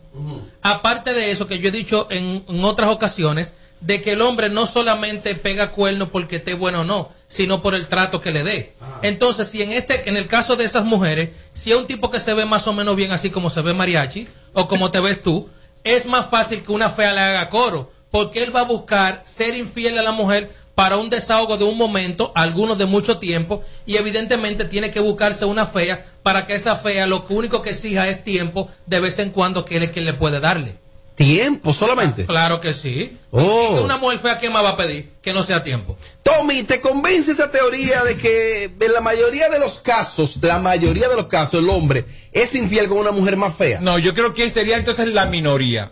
Aparte 0.61 1.13
de 1.13 1.31
eso, 1.31 1.47
que 1.47 1.59
yo 1.59 1.69
he 1.69 1.71
dicho 1.71 2.07
en, 2.09 2.45
en 2.47 2.63
otras 2.63 2.89
ocasiones, 2.89 3.53
de 3.85 4.01
que 4.01 4.13
el 4.13 4.21
hombre 4.21 4.49
no 4.49 4.65
solamente 4.65 5.35
pega 5.35 5.71
cuernos 5.71 6.07
porque 6.09 6.37
esté 6.37 6.53
bueno 6.53 6.81
o 6.81 6.83
no, 6.85 7.09
sino 7.27 7.61
por 7.61 7.75
el 7.75 7.87
trato 7.87 8.21
que 8.21 8.31
le 8.31 8.43
dé. 8.43 8.75
Entonces, 9.01 9.49
si 9.49 9.61
en 9.61 9.73
este, 9.73 10.07
en 10.07 10.15
el 10.15 10.27
caso 10.27 10.55
de 10.55 10.63
esas 10.63 10.85
mujeres, 10.85 11.31
si 11.51 11.71
es 11.71 11.77
un 11.77 11.87
tipo 11.87 12.09
que 12.09 12.21
se 12.21 12.33
ve 12.33 12.45
más 12.45 12.65
o 12.67 12.73
menos 12.73 12.95
bien 12.95 13.11
así 13.11 13.29
como 13.29 13.49
se 13.49 13.61
ve 13.61 13.73
mariachi, 13.73 14.27
o 14.53 14.69
como 14.69 14.89
te 14.89 15.01
ves 15.01 15.21
tú, 15.21 15.49
es 15.83 16.05
más 16.05 16.27
fácil 16.27 16.63
que 16.63 16.71
una 16.71 16.89
fea 16.89 17.11
le 17.11 17.19
haga 17.19 17.49
coro, 17.49 17.91
porque 18.09 18.43
él 18.43 18.55
va 18.55 18.61
a 18.61 18.65
buscar 18.65 19.21
ser 19.25 19.57
infiel 19.57 19.97
a 19.99 20.03
la 20.03 20.11
mujer 20.13 20.49
para 20.75 20.97
un 20.97 21.09
desahogo 21.09 21.57
de 21.57 21.65
un 21.65 21.77
momento, 21.77 22.31
algunos 22.35 22.77
de 22.77 22.85
mucho 22.85 23.19
tiempo, 23.19 23.63
y 23.85 23.97
evidentemente 23.97 24.65
tiene 24.65 24.91
que 24.91 24.99
buscarse 24.99 25.45
una 25.45 25.65
fea 25.65 26.05
para 26.23 26.45
que 26.45 26.55
esa 26.55 26.75
fea 26.75 27.05
lo 27.05 27.25
único 27.29 27.61
que 27.61 27.71
exija 27.71 28.07
es 28.07 28.23
tiempo 28.23 28.67
de 28.85 28.99
vez 28.99 29.19
en 29.19 29.29
cuando 29.29 29.65
que 29.65 29.77
él 29.77 29.83
es 29.83 29.91
quien 29.91 30.05
le 30.05 30.13
puede 30.13 30.39
darle. 30.39 30.77
¿Tiempo 31.15 31.73
solamente? 31.73 32.25
Claro 32.25 32.59
que 32.59 32.73
sí. 32.73 33.19
Oh. 33.29 33.77
¿Y 33.77 33.83
Una 33.83 33.97
mujer 33.97 34.17
fea, 34.17 34.37
¿qué 34.39 34.49
más 34.49 34.63
va 34.63 34.69
a 34.69 34.77
pedir? 34.77 35.11
Que 35.21 35.31
no 35.31 35.43
sea 35.43 35.63
tiempo. 35.63 35.95
Tommy, 36.23 36.63
¿te 36.63 36.81
convence 36.81 37.31
esa 37.31 37.51
teoría 37.51 38.03
de 38.03 38.17
que 38.17 38.63
en 38.63 38.93
la 38.93 39.01
mayoría 39.01 39.47
de 39.49 39.59
los 39.59 39.79
casos, 39.79 40.39
la 40.41 40.57
mayoría 40.57 41.07
de 41.07 41.15
los 41.15 41.27
casos, 41.27 41.61
el 41.61 41.69
hombre 41.69 42.05
es 42.31 42.55
infiel 42.55 42.87
con 42.87 42.97
una 42.97 43.11
mujer 43.11 43.37
más 43.37 43.55
fea? 43.55 43.79
No, 43.79 43.99
yo 43.99 44.15
creo 44.15 44.33
que 44.33 44.49
sería 44.49 44.77
entonces 44.77 45.07
la 45.09 45.27
minoría. 45.27 45.91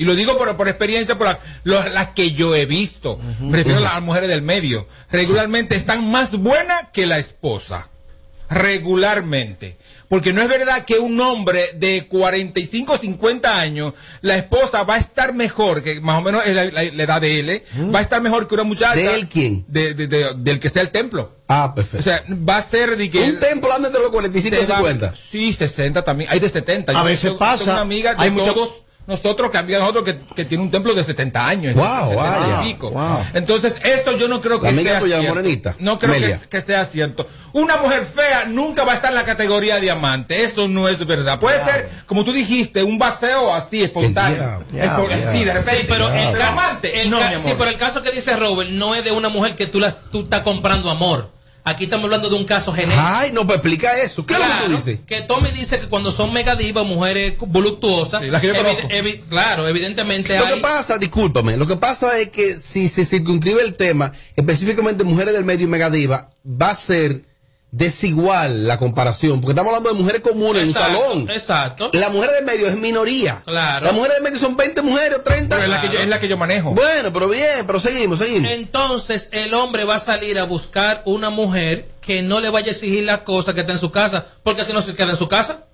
Y 0.00 0.04
lo 0.06 0.14
digo 0.14 0.38
por, 0.38 0.56
por 0.56 0.66
experiencia, 0.66 1.18
por 1.18 1.26
la- 1.26 1.38
lo- 1.64 1.86
las 1.90 2.08
que 2.08 2.32
yo 2.32 2.54
he 2.54 2.64
visto. 2.64 3.18
Me 3.38 3.58
refiero 3.58 3.80
a 3.80 3.82
las 3.82 4.02
mujeres 4.02 4.30
del 4.30 4.40
medio. 4.40 4.88
Regularmente 5.10 5.76
están 5.76 6.10
más 6.10 6.32
buenas 6.32 6.86
que 6.92 7.04
la 7.04 7.18
esposa. 7.18 7.88
Regularmente. 8.48 9.76
Porque 10.08 10.32
no 10.32 10.42
es 10.42 10.48
verdad 10.48 10.84
que 10.84 10.98
un 10.98 11.20
hombre 11.20 11.70
de 11.76 12.06
45 12.08 12.94
o 12.94 12.98
50 12.98 13.60
años, 13.60 13.92
la 14.22 14.36
esposa 14.36 14.82
va 14.82 14.94
a 14.94 14.98
estar 14.98 15.34
mejor, 15.34 15.84
que 15.84 16.00
más 16.00 16.18
o 16.18 16.22
menos 16.22 16.44
es 16.46 16.54
la, 16.54 16.64
la- 16.64 16.82
la 16.82 17.02
edad 17.04 17.20
de 17.20 17.38
él, 17.40 17.50
¿eh? 17.50 17.64
va 17.94 18.00
a 18.00 18.02
estar 18.02 18.20
mejor 18.20 18.48
que 18.48 18.54
una 18.54 18.64
muchacha. 18.64 18.94
¿De 18.96 19.14
él 19.14 19.28
quién? 19.28 19.64
De- 19.68 19.94
de- 19.94 20.08
de- 20.08 20.34
del 20.36 20.58
que 20.58 20.68
sea 20.70 20.82
el 20.82 20.90
templo. 20.90 21.36
Ah, 21.46 21.74
perfecto. 21.76 22.00
O 22.00 22.02
sea, 22.02 22.24
va 22.48 22.56
a 22.56 22.62
ser 22.62 22.96
de 22.96 23.08
que... 23.10 23.20
Un 23.22 23.38
templo 23.38 23.72
anda 23.72 23.86
entre 23.88 24.02
los 24.02 24.10
45 24.10 24.56
y 24.56 24.64
Se 24.64 24.72
va- 24.72 24.78
50. 24.78 25.14
Sí, 25.14 25.52
60 25.52 26.02
también. 26.02 26.28
Hay 26.32 26.40
de 26.40 26.48
70. 26.48 26.90
A 26.92 26.94
Yo 26.96 27.04
veces 27.04 27.22
tengo- 27.22 27.38
pasa. 27.38 27.58
tengo 27.58 27.72
una 27.72 27.82
amiga 27.82 28.14
de 28.14 28.22
Hay 28.24 28.30
mucha- 28.30 28.52
todos 28.52 28.82
nosotros, 29.06 29.50
de 29.52 29.78
nosotros, 29.78 30.04
que, 30.04 30.18
que 30.36 30.44
tiene 30.44 30.62
un 30.62 30.70
templo 30.70 30.94
de 30.94 31.02
70 31.02 31.46
años. 31.46 31.74
Wow, 31.74 32.10
70 32.10 32.12
y 32.12 32.16
vaya, 32.16 32.62
pico. 32.62 32.90
wow. 32.90 33.18
Entonces, 33.34 33.76
esto 33.82 34.16
yo 34.16 34.28
no 34.28 34.40
creo 34.40 34.60
que 34.60 34.66
La 34.66 34.72
amiga 34.72 34.90
sea 34.92 35.00
tuya, 35.00 35.18
cierto. 35.18 35.34
morenita, 35.34 35.74
No 35.80 35.98
creo 35.98 36.14
que, 36.48 36.60
sea 36.60 36.84
cierto. 36.84 37.26
Una 37.52 37.78
mujer 37.78 38.04
fea 38.04 38.44
nunca 38.46 38.84
va 38.84 38.92
a 38.92 38.94
estar 38.94 39.10
en 39.10 39.16
la 39.16 39.24
categoría 39.24 39.76
diamante. 39.78 40.44
Eso 40.44 40.68
no 40.68 40.88
es 40.88 41.04
verdad. 41.04 41.40
Puede 41.40 41.62
ser, 41.64 41.90
como 42.06 42.24
tú 42.24 42.32
dijiste, 42.32 42.84
un 42.84 42.98
vaceo 42.98 43.52
así 43.52 43.82
espontáneo. 43.82 44.64
Sí, 44.70 44.76
de 45.44 45.52
repente. 45.54 45.80
Sí, 45.80 45.86
pero 45.88 46.08
el, 46.08 46.34
diamante. 46.36 47.00
el 47.02 47.10
no, 47.10 47.18
ca- 47.18 47.28
mi 47.30 47.34
amor. 47.34 47.48
sí, 47.48 47.54
pero 47.58 47.70
el 47.70 47.76
caso 47.76 48.02
que 48.02 48.12
dice 48.12 48.36
Robert 48.36 48.70
no 48.70 48.94
es 48.94 49.02
de 49.04 49.10
una 49.10 49.28
mujer 49.28 49.56
que 49.56 49.66
tú, 49.66 49.80
las, 49.80 49.96
tú 50.12 50.20
estás 50.20 50.42
comprando 50.42 50.88
amor. 50.90 51.30
Aquí 51.62 51.84
estamos 51.84 52.04
hablando 52.04 52.28
de 52.30 52.36
un 52.36 52.44
caso 52.44 52.72
genérico. 52.72 53.02
Ay, 53.04 53.32
no, 53.32 53.46
pues 53.46 53.56
explica 53.58 54.00
eso. 54.00 54.24
¿Qué 54.24 54.32
es 54.34 54.40
lo 54.40 54.46
que 54.46 54.64
tú 54.64 54.70
dices? 54.76 55.00
que 55.06 55.20
Tommy 55.22 55.50
dice 55.50 55.78
que 55.78 55.88
cuando 55.88 56.10
son 56.10 56.32
mega 56.32 56.56
divas, 56.56 56.86
mujeres 56.86 57.34
voluptuosas, 57.38 58.22
Sí, 58.22 58.30
las 58.30 58.40
que 58.40 58.48
yo 58.48 58.54
evi- 58.54 58.56
conozco. 58.58 58.88
evi- 58.88 59.20
claro, 59.28 59.68
evidentemente 59.68 60.38
Lo 60.38 60.46
que 60.46 60.56
pasa, 60.56 60.96
discúlpame, 60.98 61.56
lo 61.56 61.66
que 61.66 61.76
pasa 61.76 62.18
es 62.18 62.30
que 62.30 62.56
si 62.58 62.88
se 62.88 63.04
circunscribe 63.04 63.62
el 63.62 63.74
tema, 63.74 64.10
específicamente 64.36 65.04
mujeres 65.04 65.34
del 65.34 65.44
medio 65.44 65.66
y 65.66 65.70
megadiva, 65.70 66.30
va 66.44 66.70
a 66.70 66.76
ser 66.76 67.24
desigual 67.72 68.66
la 68.66 68.78
comparación, 68.78 69.40
porque 69.40 69.52
estamos 69.52 69.68
hablando 69.68 69.90
de 69.90 69.98
mujeres 69.98 70.22
comunes 70.22 70.68
Exacto, 70.68 70.88
en 70.88 70.96
un 70.96 71.02
salón. 71.02 71.30
Exacto. 71.30 71.90
La 71.92 72.10
mujer 72.10 72.30
del 72.30 72.44
medio 72.44 72.66
es 72.66 72.76
minoría. 72.76 73.42
Claro. 73.44 73.86
Las 73.86 73.94
mujeres 73.94 74.16
del 74.16 74.24
medio 74.24 74.38
son 74.38 74.56
20 74.56 74.82
mujeres 74.82 75.18
o 75.18 75.22
30. 75.22 75.56
Pero 75.56 75.64
es 75.64 75.70
la, 75.70 75.80
que 75.80 75.88
yo, 75.88 76.00
es 76.00 76.08
la 76.08 76.20
que 76.20 76.28
yo 76.28 76.36
manejo. 76.36 76.72
Bueno, 76.72 77.12
pero 77.12 77.28
bien, 77.28 77.66
pero 77.66 77.78
seguimos, 77.78 78.18
seguimos. 78.18 78.50
Entonces 78.50 79.28
el 79.32 79.54
hombre 79.54 79.84
va 79.84 79.96
a 79.96 80.00
salir 80.00 80.38
a 80.38 80.44
buscar 80.44 81.02
una 81.06 81.30
mujer 81.30 81.88
que 82.00 82.22
no 82.22 82.40
le 82.40 82.50
vaya 82.50 82.68
a 82.68 82.72
exigir 82.72 83.04
las 83.04 83.20
cosas 83.20 83.54
que 83.54 83.60
está 83.60 83.72
en 83.72 83.78
su 83.78 83.90
casa, 83.90 84.26
porque 84.42 84.64
si 84.64 84.72
no 84.72 84.82
se 84.82 84.94
queda 84.94 85.10
en 85.10 85.16
su 85.16 85.28
casa. 85.28 85.64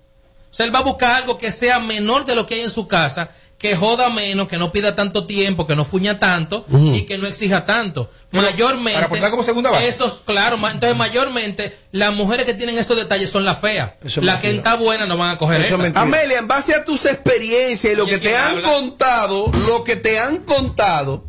O 0.51 0.53
sea, 0.57 0.65
él 0.65 0.73
va 0.73 0.79
a 0.79 0.83
buscar 0.83 1.15
algo 1.15 1.37
que 1.37 1.51
sea 1.51 1.79
menor 1.79 2.25
de 2.25 2.35
lo 2.35 2.45
que 2.47 2.55
hay 2.55 2.61
en 2.61 2.69
su 2.69 2.87
casa, 2.87 3.29
que 3.57 3.75
joda 3.75 4.09
menos, 4.11 4.47
que 4.47 4.57
no 4.59 4.71
pida 4.71 4.95
tanto 4.95 5.25
tiempo, 5.25 5.65
que 5.65 5.75
no 5.75 5.83
fuña 5.83 6.19
tanto 6.19 6.65
y 6.69 7.01
que 7.07 7.17
no 7.17 7.25
exija 7.25 7.65
tanto. 7.65 8.09
mayormente. 8.31 8.93
para 8.93 9.05
aportar 9.07 9.31
como 9.31 9.43
segunda 9.43 9.71
base. 9.71 9.87
Esos, 9.87 10.21
claro, 10.25 10.57
ma- 10.57 10.71
entonces 10.71 10.95
mayormente 10.97 11.75
las 11.91 12.13
mujeres 12.13 12.45
que 12.45 12.53
tienen 12.53 12.77
esos 12.77 12.95
detalles 12.95 13.29
son 13.31 13.45
las 13.45 13.59
feas. 13.59 13.91
Eso 14.03 14.21
Las 14.21 14.41
que 14.41 14.51
está 14.51 14.75
buena 14.75 15.05
no 15.07 15.17
van 15.17 15.31
a 15.31 15.37
coger 15.39 15.61
Eso 15.61 15.83
esa. 15.83 16.01
Amelia, 16.01 16.37
en 16.37 16.47
base 16.47 16.75
a 16.75 16.83
tus 16.85 17.05
experiencias 17.05 17.93
y 17.93 17.95
lo 17.95 18.03
Oye, 18.03 18.11
que 18.13 18.17
te 18.19 18.29
¿quién 18.29 18.35
han 18.41 18.51
habla? 18.57 18.69
contado, 18.71 19.51
lo 19.67 19.83
que 19.83 19.95
te 19.95 20.19
han 20.19 20.37
contado, 20.37 21.25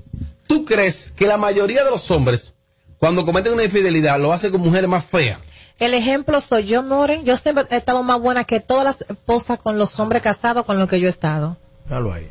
¿tú 0.46 0.64
crees 0.66 1.12
que 1.12 1.26
la 1.26 1.38
mayoría 1.38 1.82
de 1.82 1.90
los 1.90 2.10
hombres, 2.10 2.52
cuando 2.98 3.24
cometen 3.24 3.54
una 3.54 3.64
infidelidad, 3.64 4.18
lo 4.20 4.32
hacen 4.34 4.50
con 4.52 4.60
mujeres 4.60 4.88
más 4.90 5.04
feas? 5.04 5.38
El 5.78 5.94
ejemplo 5.94 6.40
soy 6.42 6.64
yo, 6.64 6.82
More. 6.82 7.22
Yo 7.24 7.36
siempre 7.38 7.64
he 7.70 7.76
estado 7.76 8.02
más 8.02 8.20
buena 8.20 8.44
que 8.44 8.58
todas 8.60 8.84
las 8.84 9.02
esposas 9.08 9.58
con 9.60 9.78
los 9.78 9.98
hombres 10.00 10.20
casados 10.22 10.66
con 10.66 10.76
los 10.78 10.88
que 10.88 10.98
yo 11.00 11.06
he 11.06 11.10
estado. 11.10 11.56
Dalo 11.88 12.12
ahí. 12.12 12.30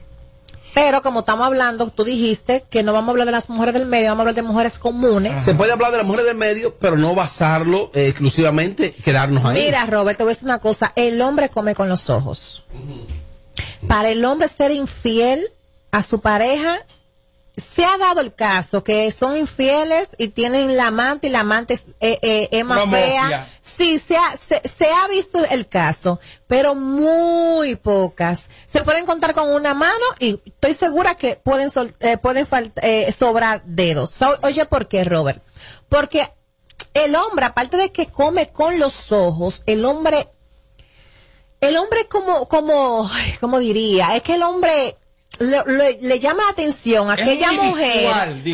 Pero 0.73 1.01
como 1.01 1.21
estamos 1.21 1.47
hablando, 1.47 1.89
tú 1.89 2.03
dijiste 2.03 2.63
que 2.69 2.83
no 2.83 2.93
vamos 2.93 3.07
a 3.07 3.11
hablar 3.11 3.25
de 3.25 3.31
las 3.31 3.49
mujeres 3.49 3.73
del 3.73 3.87
medio, 3.87 4.09
vamos 4.09 4.19
a 4.19 4.21
hablar 4.21 4.35
de 4.35 4.43
mujeres 4.43 4.77
comunes. 4.77 5.43
Se 5.43 5.55
puede 5.55 5.71
hablar 5.71 5.91
de 5.91 5.97
las 5.97 6.05
mujeres 6.05 6.27
del 6.27 6.37
medio, 6.37 6.75
pero 6.75 6.97
no 6.97 7.15
basarlo 7.15 7.89
eh, 7.95 8.07
exclusivamente, 8.07 8.93
quedarnos 8.93 9.43
ahí. 9.43 9.65
Mira, 9.65 9.87
Robert, 9.87 10.17
te 10.17 10.23
voy 10.23 10.31
a 10.31 10.33
decir 10.35 10.45
una 10.45 10.59
cosa. 10.59 10.93
El 10.95 11.19
hombre 11.21 11.49
come 11.49 11.73
con 11.73 11.89
los 11.89 12.11
ojos. 12.11 12.63
Para 13.87 14.09
el 14.09 14.23
hombre 14.23 14.47
ser 14.47 14.69
infiel 14.69 15.49
a 15.89 16.03
su 16.03 16.19
pareja 16.19 16.77
se 17.57 17.83
ha 17.83 17.97
dado 17.97 18.21
el 18.21 18.35
caso 18.35 18.83
que 18.83 19.11
son 19.11 19.35
infieles 19.35 20.09
y 20.19 20.27
tienen 20.27 20.77
la 20.77 20.87
amante 20.87 21.25
y 21.27 21.29
la 21.31 21.39
amante 21.39 21.73
es, 21.73 21.85
eh, 21.99 22.19
eh, 22.21 22.49
es 22.51 22.63
más 22.63 22.77
fea. 22.91 23.29
Sí, 23.59 23.97
se 23.97 24.15
ha, 24.15 24.37
se, 24.37 24.61
se 24.67 24.85
ha 24.91 25.07
visto 25.07 25.43
el 25.49 25.67
caso, 25.67 26.19
pero 26.45 26.75
muy 26.75 27.75
pocas. 27.75 28.47
Se 28.67 28.83
pueden 28.83 29.05
contar 29.07 29.33
con 29.33 29.49
una 29.51 29.73
mano 29.73 30.05
y 30.19 30.39
estoy 30.45 30.73
segura 30.75 31.15
que 31.15 31.35
pueden, 31.43 31.71
sol- 31.71 31.95
eh, 31.99 32.17
pueden 32.17 32.47
eh, 32.83 33.11
sobrar 33.11 33.63
dedos. 33.65 34.11
So- 34.11 34.37
oye, 34.43 34.65
¿por 34.65 34.87
qué, 34.87 35.03
Robert? 35.03 35.43
Porque 35.89 36.31
el 36.93 37.15
hombre, 37.15 37.45
aparte 37.45 37.75
de 37.77 37.91
que 37.91 38.07
come 38.07 38.49
con 38.51 38.77
los 38.77 39.11
ojos, 39.11 39.63
el 39.65 39.83
hombre 39.83 40.29
el 41.59 41.75
hombre 41.77 42.07
como, 42.07 42.47
como, 42.47 43.09
ay, 43.11 43.33
¿cómo 43.39 43.57
diría? 43.57 44.15
Es 44.15 44.21
que 44.21 44.35
el 44.35 44.43
hombre 44.43 44.95
le, 45.39 45.63
le- 45.65 45.99
le 46.01 46.19
llama 46.19 46.43
la 46.43 46.49
atención 46.49 47.09
a 47.09 47.13
aquella 47.13 47.51
mujer, 47.51 48.13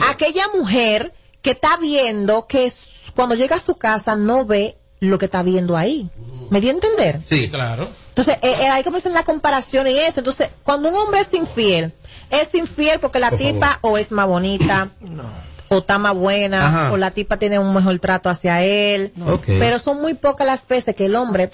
aquella 0.10 0.48
mujer 0.54 1.14
que 1.42 1.52
está 1.52 1.78
viendo 1.78 2.48
que 2.48 2.72
cuando 3.16 3.36
llega 3.36 3.56
a 3.58 3.60
su 3.60 3.76
casa 3.76 4.16
no 4.16 4.46
ve 4.46 4.78
lo 5.00 5.18
que 5.18 5.26
está 5.26 5.44
viendo 5.44 5.76
ahí. 5.78 6.10
¿Me 6.50 6.62
dio 6.62 6.70
a 6.72 6.74
entender? 6.74 7.22
Sí, 7.26 7.50
claro. 7.50 7.88
Entonces, 8.10 8.38
eh, 8.42 8.56
eh, 8.62 8.68
ahí 8.70 8.84
comienzan 8.84 9.14
la 9.14 9.24
comparación 9.24 9.88
y 9.88 9.98
eso. 9.98 10.20
Entonces, 10.20 10.50
cuando 10.64 10.90
un 10.90 10.96
hombre 10.96 11.20
es 11.22 11.34
infiel, 11.34 11.94
es 12.30 12.54
infiel 12.54 13.00
porque 13.00 13.20
la 13.20 13.30
Por 13.30 13.40
tipa 13.40 13.80
o 13.82 13.98
es 13.98 14.12
más 14.12 14.28
bonita, 14.28 14.90
o 15.70 15.78
está 15.80 15.98
más 15.98 16.14
buena, 16.14 16.66
Ajá. 16.68 16.92
o 16.94 16.98
la 16.98 17.12
tipa 17.12 17.38
tiene 17.38 17.58
un 17.60 17.74
mejor 17.74 17.98
trato 18.00 18.30
hacia 18.30 18.62
él. 18.64 19.12
Pero 19.46 19.80
son 19.80 20.02
muy 20.02 20.14
pocas 20.14 20.46
las 20.46 20.68
veces 20.68 20.96
que 20.96 21.06
el 21.08 21.16
hombre, 21.16 21.50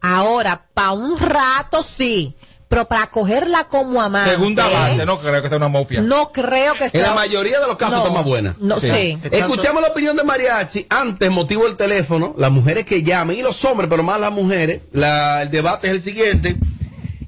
ahora, 0.00 0.66
para 0.74 0.92
un 0.92 1.18
rato 1.18 1.82
sí, 1.82 2.36
pero 2.68 2.86
para 2.88 3.06
cogerla 3.08 3.64
como 3.68 4.02
amante. 4.02 4.30
Segunda 4.32 4.68
base, 4.68 5.06
no 5.06 5.20
creo 5.20 5.40
que 5.42 5.48
sea 5.48 5.56
una 5.58 5.68
mafia. 5.68 6.00
No 6.00 6.32
creo 6.32 6.74
que 6.74 6.90
sea. 6.90 7.00
En 7.00 7.06
la 7.06 7.14
mayoría 7.14 7.60
de 7.60 7.66
los 7.66 7.76
casos 7.76 7.94
No, 7.98 8.02
está 8.02 8.14
más 8.14 8.24
buena. 8.24 8.56
No, 8.58 8.80
sí. 8.80 9.18
Escuchamos 9.30 9.82
la 9.82 9.88
opinión 9.88 10.16
de 10.16 10.24
Mariachi. 10.24 10.86
Antes, 10.90 11.30
motivo 11.30 11.64
del 11.64 11.76
teléfono, 11.76 12.34
las 12.36 12.50
mujeres 12.50 12.84
que 12.84 13.02
llamen 13.02 13.38
y 13.38 13.42
los 13.42 13.64
hombres, 13.64 13.88
pero 13.88 14.02
más 14.02 14.20
las 14.20 14.32
mujeres. 14.32 14.80
La- 14.92 15.42
el 15.42 15.50
debate 15.50 15.86
es 15.88 15.94
el 15.94 16.02
siguiente. 16.02 16.56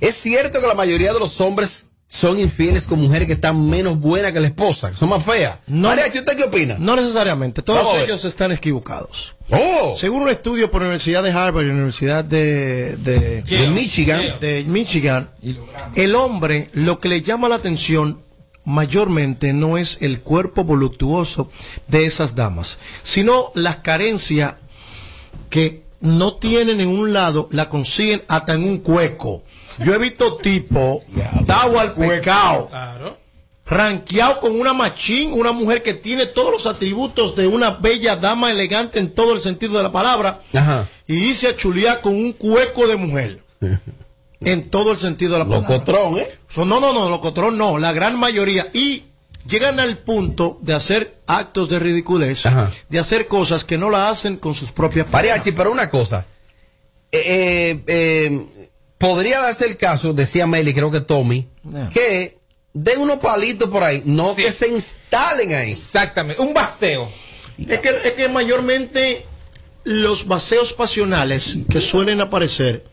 Es 0.01 0.17
cierto 0.17 0.61
que 0.61 0.67
la 0.67 0.75
mayoría 0.75 1.13
de 1.13 1.19
los 1.21 1.41
hombres 1.41 1.89
son 2.09 2.39
infieles 2.39 2.87
con 2.87 3.01
mujeres 3.01 3.27
que 3.27 3.35
están 3.35 3.69
menos 3.69 4.01
buenas 4.01 4.33
que 4.33 4.41
la 4.41 4.47
esposa, 4.47 4.91
que 4.91 4.97
son 4.97 5.11
más 5.11 5.23
feas. 5.23 5.59
Mariachi, 5.69 6.21
¿usted 6.21 6.37
qué 6.37 6.45
opina? 6.45 6.77
No 6.79 6.97
necesariamente, 6.97 7.61
todos 7.63 7.99
ellos 7.99 8.25
están 8.25 8.51
equivocados. 8.51 9.37
Oh. 9.51 9.95
Según 9.97 10.23
un 10.23 10.31
estudio 10.31 10.71
por 10.71 10.81
la 10.81 10.89
Universidad 10.89 11.23
de 11.23 11.31
Harvard 11.31 11.65
y 11.65 11.69
la 11.69 11.75
Universidad 11.75 12.25
de, 12.25 12.97
de, 12.97 13.43
De 13.43 13.69
Michigan. 13.69 14.23
de 14.41 14.65
Michigan, 14.67 15.31
el 15.95 16.15
hombre 16.15 16.71
lo 16.73 16.99
que 16.99 17.11
le 17.11 17.21
llama 17.23 17.49
la 17.49 17.57
atención 17.57 18.21
mayormente 18.65 19.53
no 19.53 19.79
es 19.79 19.99
el 20.01 20.21
cuerpo 20.21 20.65
voluptuoso 20.65 21.51
de 21.89 22.07
esas 22.07 22.35
damas, 22.35 22.79
sino 23.03 23.53
las 23.55 23.77
carencias 23.77 24.57
que 25.51 25.83
no 26.01 26.35
tienen 26.37 26.81
en 26.81 26.89
un 26.89 27.13
lado, 27.13 27.49
la 27.51 27.69
consiguen 27.69 28.23
hasta 28.29 28.55
en 28.55 28.65
un 28.65 28.79
cueco. 28.79 29.43
Yo 29.81 29.95
he 29.95 29.99
visto 29.99 30.37
tipo, 30.39 31.03
dado 31.45 31.79
al 31.79 31.95
pecado, 31.95 32.71
ranqueado 33.67 34.41
con 34.41 34.59
una 34.59 34.73
machín, 34.73 35.33
una 35.33 35.53
mujer 35.53 35.83
que 35.83 35.95
tiene 35.95 36.27
todos 36.27 36.51
los 36.51 36.67
atributos 36.67 37.37
de 37.37 37.47
una 37.47 37.73
bella 37.73 38.17
dama 38.17 38.51
elegante 38.51 38.99
en 38.99 39.13
todo 39.13 39.35
el 39.35 39.41
sentido 39.41 39.77
de 39.77 39.83
la 39.83 39.93
palabra, 39.93 40.41
Ajá. 40.55 40.89
y 41.07 41.17
dice 41.17 41.49
a 41.49 41.57
chulear 41.57 42.01
con 42.01 42.15
un 42.15 42.33
cueco 42.33 42.87
de 42.87 42.97
mujer. 42.97 43.43
En 44.41 44.71
todo 44.71 44.93
el 44.93 44.99
sentido 44.99 45.33
de 45.33 45.41
la 45.41 45.45
palabra. 45.47 45.69
Locotrón, 45.69 46.17
¿eh? 46.19 46.29
So, 46.47 46.65
no, 46.65 46.79
no, 46.79 46.93
no, 46.93 47.09
locotrón 47.09 47.59
no, 47.59 47.77
la 47.77 47.93
gran 47.93 48.17
mayoría. 48.17 48.69
Y 48.73 49.03
llegan 49.49 49.81
al 49.81 49.99
punto 49.99 50.59
de 50.63 50.75
hacer 50.75 51.19
actos 51.27 51.69
de 51.69 51.81
ridiculez, 51.81 52.45
de 52.89 52.99
hacer 52.99 53.27
cosas 53.27 53.65
que 53.65 53.79
no 53.79 53.91
la 53.91 54.09
hacen 54.11 54.37
con 54.37 54.55
sus 54.55 54.71
propias 54.71 55.11
Mariachi, 55.11 55.51
pero 55.51 55.73
una 55.73 55.91
cosa. 55.91 56.25
Eh, 57.11 57.21
eh, 57.27 57.83
eh, 57.87 58.47
podría 58.99 59.41
darse 59.41 59.67
el 59.67 59.77
caso, 59.77 60.13
decía 60.13 60.47
Meli, 60.47 60.75
creo 60.75 60.91
que 60.91 61.01
Tommy, 61.01 61.49
que 61.93 62.39
den 62.73 63.01
unos 63.01 63.19
palitos 63.19 63.69
por 63.69 63.83
ahí, 63.83 64.03
no 64.05 64.35
que 64.35 64.51
se 64.51 64.69
instalen 64.69 65.55
ahí. 65.55 65.73
Exactamente, 65.73 66.43
un 66.43 66.53
baseo. 66.53 67.09
Es 67.59 67.81
que, 67.81 67.89
es 68.05 68.13
que 68.13 68.29
mayormente 68.29 69.27
los 69.85 70.27
vaceos 70.27 70.73
pasionales 70.73 71.59
que 71.71 71.81
suelen 71.81 72.21
aparecer 72.21 72.85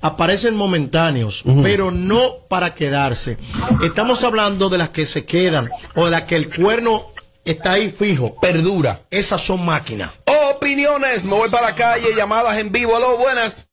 aparecen 0.00 0.54
momentáneos, 0.54 1.42
pero 1.62 1.90
no 1.90 2.38
para 2.48 2.74
quedarse. 2.74 3.38
Estamos 3.82 4.24
hablando 4.24 4.68
de 4.68 4.78
las 4.78 4.90
que 4.90 5.06
se 5.06 5.24
quedan 5.24 5.70
o 5.94 6.04
de 6.04 6.10
las 6.10 6.22
que 6.22 6.36
el 6.36 6.54
cuerno 6.54 7.06
está 7.44 7.72
ahí 7.72 7.90
fijo. 7.90 8.36
Perdura. 8.40 9.02
Esas 9.10 9.40
son 9.40 9.64
máquinas. 9.64 10.10
Opiniones, 10.54 11.24
me 11.24 11.34
voy 11.34 11.48
para 11.48 11.70
la 11.70 11.74
calle, 11.74 12.14
llamadas 12.14 12.58
en 12.58 12.70
vivo, 12.72 12.96
aló, 12.96 13.16
buenas. 13.18 13.68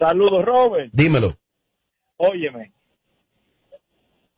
Saludos, 0.00 0.42
Robert. 0.46 0.88
Dímelo. 0.92 1.30
Óyeme, 2.16 2.72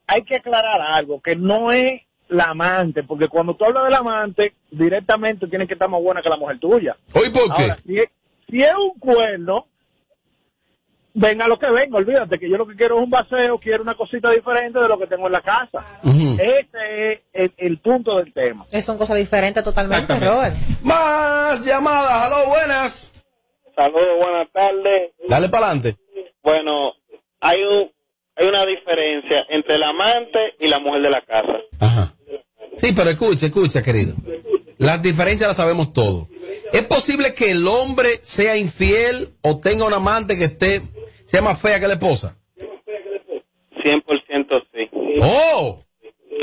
hay 0.09 0.23
que 0.25 0.37
aclarar 0.37 0.81
algo, 0.81 1.21
que 1.21 1.37
no 1.37 1.71
es 1.71 2.03
la 2.29 2.45
amante, 2.45 3.05
porque 3.05 3.29
cuando 3.29 3.55
tú 3.55 3.65
hablas 3.65 3.85
del 3.85 3.95
amante, 3.95 4.55
directamente 4.71 5.47
tiene 5.47 5.67
que 5.67 5.75
estar 5.75 5.89
más 5.89 6.03
buena 6.03 6.21
que 6.21 6.29
la 6.29 6.37
mujer 6.37 6.59
tuya. 6.59 6.97
¿Hoy 7.13 7.31
por 7.31 7.55
qué? 7.55 7.63
Ahora, 7.63 7.77
si 7.79 7.99
es, 7.99 8.09
si 8.49 8.63
es 8.63 8.75
un 8.75 8.99
cuerno, 8.99 9.67
venga 11.15 11.47
lo 11.47 11.59
que 11.59 11.71
venga, 11.71 11.99
olvídate 11.99 12.41
que 12.41 12.51
yo 12.51 12.57
lo 12.57 12.67
que 12.67 12.75
quiero 12.75 12.99
es 12.99 13.05
un 13.05 13.11
baseo, 13.11 13.59
quiero 13.59 13.85
una 13.85 13.95
cosita 13.95 14.31
diferente 14.31 14.81
de 14.81 14.89
lo 14.89 14.99
que 14.99 15.07
tengo 15.07 15.27
en 15.27 15.33
la 15.33 15.43
casa. 15.43 15.85
Ese 16.05 17.13
es 17.13 17.21
el, 17.33 17.55
el 17.57 17.79
punto 17.79 18.17
del 18.17 18.33
tema. 18.33 18.67
Es 18.73 18.85
son 18.85 18.99
cosas 18.99 19.17
diferentes 19.17 19.63
totalmente, 19.63 20.19
Robert. 20.19 20.57
Más 20.83 21.65
llamadas, 21.65 22.27
aló, 22.27 22.49
buenas. 22.49 23.12
Saludos, 23.83 24.17
buenas 24.17 24.49
tardes. 24.53 25.11
Dale 25.29 25.49
para 25.49 25.67
adelante. 25.67 25.97
Bueno, 26.41 26.93
hay 27.41 27.61
un, 27.65 27.91
hay 28.37 28.47
una 28.47 28.65
diferencia 28.65 29.45
entre 29.49 29.75
el 29.75 29.83
amante 29.83 30.55
y 30.61 30.69
la 30.69 30.79
mujer 30.79 31.03
de 31.03 31.11
la 31.11 31.21
casa. 31.23 31.59
Sí, 32.77 32.93
pero 32.95 33.11
escucha, 33.11 33.47
escucha, 33.47 33.83
querido. 33.83 34.15
Las 34.79 35.03
diferencias 35.03 35.49
las 35.49 35.57
sabemos 35.57 35.93
todos. 35.93 36.29
¿Es 36.73 36.83
posible 36.83 37.35
que 37.35 37.51
el 37.51 37.67
hombre 37.67 38.19
sea 38.23 38.57
infiel 38.57 39.31
o 39.43 39.59
tenga 39.59 39.85
una 39.85 39.97
amante 39.97 40.39
que 40.39 40.45
esté, 40.45 40.81
sea 41.25 41.43
más 41.43 41.61
fea 41.61 41.81
que 41.81 41.89
la 41.89 41.95
esposa? 41.95 42.37
100% 43.83 44.65
sí. 44.73 44.91
¡Oh! 45.21 45.77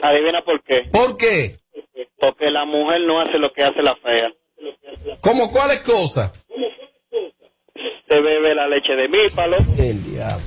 Adivina 0.01 0.43
por 0.43 0.61
qué. 0.61 0.81
¿Por 0.91 1.15
qué? 1.15 1.55
Porque 2.19 2.51
la 2.51 2.65
mujer 2.65 2.99
no 3.07 3.21
hace 3.21 3.37
lo 3.37 3.53
que 3.53 3.63
hace 3.63 3.81
la 3.81 3.95
fea. 3.95 4.29
¿Cómo 5.21 5.49
cuáles 5.49 5.79
cosas? 5.79 6.33
Se 8.09 8.21
bebe 8.21 8.55
la 8.55 8.67
leche 8.67 8.95
de 8.95 9.07
mípalo. 9.07 9.57
El 9.77 10.03
diablo. 10.03 10.45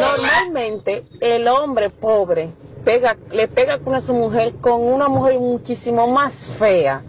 Normalmente 0.00 1.04
el 1.20 1.48
hombre 1.48 1.88
pobre 1.88 2.50
pega, 2.84 3.16
le 3.30 3.48
pega 3.48 3.78
con 3.78 3.94
a 3.94 4.00
su 4.00 4.12
mujer 4.12 4.54
con 4.60 4.82
una 4.82 5.08
mujer 5.08 5.38
muchísimo 5.38 6.06
más 6.08 6.50
fea. 6.58 7.02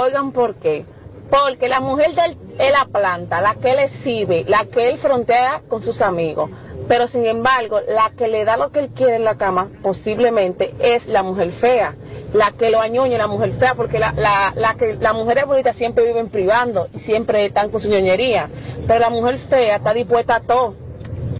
Oigan 0.00 0.32
por 0.32 0.54
qué. 0.54 0.84
Porque 1.28 1.68
la 1.68 1.80
mujer 1.80 2.14
de 2.14 2.24
él 2.26 2.36
es 2.58 2.70
la 2.70 2.84
planta, 2.84 3.40
la 3.40 3.56
que 3.56 3.72
él 3.72 3.80
exhibe, 3.80 4.44
la 4.46 4.64
que 4.64 4.88
él 4.88 4.98
frontea 4.98 5.62
con 5.68 5.82
sus 5.82 6.00
amigos. 6.00 6.50
Pero 6.88 7.08
sin 7.08 7.26
embargo, 7.26 7.80
la 7.88 8.10
que 8.16 8.28
le 8.28 8.44
da 8.44 8.56
lo 8.56 8.70
que 8.70 8.80
él 8.80 8.90
quiere 8.94 9.16
en 9.16 9.24
la 9.24 9.36
cama, 9.36 9.68
posiblemente, 9.82 10.74
es 10.78 11.06
la 11.06 11.22
mujer 11.22 11.52
fea. 11.52 11.96
La 12.32 12.52
que 12.52 12.70
lo 12.70 12.80
añoña 12.80 13.14
es 13.14 13.18
la 13.18 13.26
mujer 13.26 13.52
fea, 13.52 13.74
porque 13.74 13.98
la, 13.98 14.12
la, 14.12 14.52
la 14.56 14.74
que, 14.74 14.94
las 14.94 15.14
mujeres 15.14 15.46
bonitas 15.46 15.76
siempre 15.76 16.04
viven 16.04 16.28
privando 16.28 16.88
y 16.94 16.98
siempre 16.98 17.44
están 17.44 17.70
con 17.70 17.80
su 17.80 17.88
ñoñería. 17.88 18.50
Pero 18.86 19.00
la 19.00 19.10
mujer 19.10 19.38
fea 19.38 19.76
está 19.76 19.92
dispuesta 19.94 20.36
a 20.36 20.40
todo. 20.40 20.86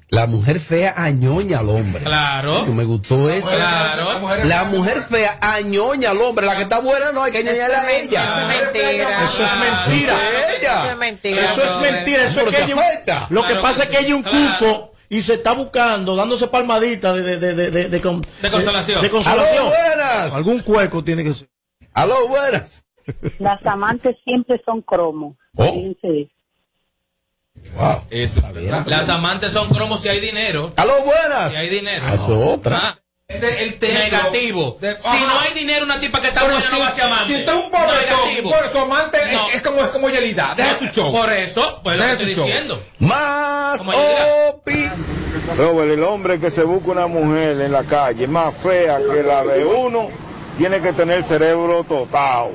La 0.09 0.26
mujer 0.26 0.61
fea 0.61 0.94
añoña 0.97 1.59
al 1.59 1.68
hombre. 1.68 2.05
Claro. 2.05 2.64
Me 2.66 2.84
gustó 2.84 3.28
eso. 3.28 3.51
Claro. 3.51 4.07
La 4.44 4.64
mujer 4.64 5.03
fea 5.03 5.36
añoña 5.40 6.11
al 6.11 6.22
hombre. 6.22 6.47
La 6.47 6.55
que 6.55 6.62
está 6.62 6.78
buena 6.78 7.11
no 7.12 7.24
hay 7.24 7.32
que 7.32 7.38
añoñarle 7.38 7.74
a 7.74 7.90
ella. 7.90 8.22
Eso 8.22 8.40
es 8.40 8.62
mentira. 8.62 9.24
Eso 9.24 9.44
es 9.44 9.57
mentira. 9.59 10.14
Eso 10.14 10.49
es 10.49 10.62
ella. 10.62 10.82
Eso 10.82 10.90
es 10.90 10.97
mentira. 10.97 11.44
Eso 11.44 11.62
es 11.64 11.80
mentira. 11.80 12.24
Eso 12.24 12.40
es 12.42 12.55
que 12.55 12.62
ella, 12.62 13.26
lo 13.30 13.47
que 13.47 13.55
pasa 13.57 13.82
es 13.82 13.88
que 13.88 13.99
ella 13.99 14.09
es 14.09 14.14
un 14.14 14.22
claro. 14.22 14.59
cuco 14.59 14.95
y 15.09 15.22
se 15.22 15.34
está 15.34 15.52
buscando, 15.52 16.16
dándose 16.16 16.46
palmaditas 16.48 17.14
de, 17.16 17.22
de, 17.22 17.38
de, 17.38 17.54
de, 17.54 17.70
de, 17.70 17.88
de 17.88 18.00
con- 18.00 18.22
De 18.42 18.50
consolación. 18.50 19.02
de 19.02 19.11
consolación. 19.11 19.57
Aló, 19.66 19.66
buenas. 19.70 20.32
Algún 20.34 20.61
cueco 20.61 21.02
tiene 21.04 21.22
que 21.24 21.34
ser. 21.34 21.48
Aló, 21.92 22.28
buenas. 22.28 22.84
Las 23.38 23.64
amantes 23.66 24.16
siempre 24.24 24.61
son 24.64 24.82
cromos. 24.82 25.36
Oh. 25.57 25.72
Wow. 27.76 28.02
Esto, 28.11 28.42
Las 28.86 29.09
amantes 29.09 29.52
son 29.52 29.68
cromos 29.68 30.00
si 30.00 30.09
hay 30.09 30.20
dinero. 30.20 30.70
Aló, 30.76 30.92
buenas. 31.04 31.52
Si 31.52 31.57
hay 31.59 31.68
dinero. 31.68 32.04
Ah, 32.07 32.14
eso 32.14 32.32
es 32.42 32.59
otra. 32.59 33.00
El 33.29 33.79
templo 33.79 33.99
negativo. 33.99 34.79
de- 34.81 35.01
si 35.01 35.07
Ajá. 35.09 35.18
no 35.18 35.41
hay 35.41 35.53
dinero, 35.55 35.85
una 35.85 35.99
tipa 35.99 36.20
que 36.20 36.29
está 36.29 36.45
buena 36.45 36.61
no 36.61 36.77
si- 36.77 36.81
va 36.81 36.87
a 36.87 36.91
ser 36.95 37.05
amante. 37.05 37.27
Si 37.35 37.41
usted 37.41 37.53
es 37.53 37.64
un 37.64 37.70
por 38.51 38.70
su 38.72 38.79
amante 38.79 39.18
es- 39.18 39.33
No. 39.33 39.49
es, 39.51 39.62
como, 39.62 39.81
es 39.81 39.89
como 39.89 40.09
Yelida. 40.11 40.55
Deja 40.57 40.79
su 40.79 40.85
show. 40.87 41.12
Por 41.12 41.33
eso, 41.33 41.81
pues 41.83 41.99
lo 41.99 42.05
que 42.05 42.12
estoy 42.12 42.35
show. 42.37 42.47
diciendo. 42.47 42.83
Más 43.01 43.81
opi. 43.81 44.89
Robert, 45.57 45.93
el 45.93 46.05
hombre 46.05 46.39
que 46.39 46.51
se 46.51 46.62
busca 46.62 46.93
una 46.93 47.09
mujer 47.09 47.61
en 47.61 47.72
la 47.72 47.83
calle 47.85 48.29
más 48.29 48.55
fea 48.57 48.99
que 48.99 49.22
la 49.24 49.45
de 49.45 49.64
uno, 49.64 50.09
tiene 50.57 50.81
que 50.81 50.93
tener 50.93 51.18
el 51.18 51.24
cerebro 51.24 51.83
totado. 51.85 52.53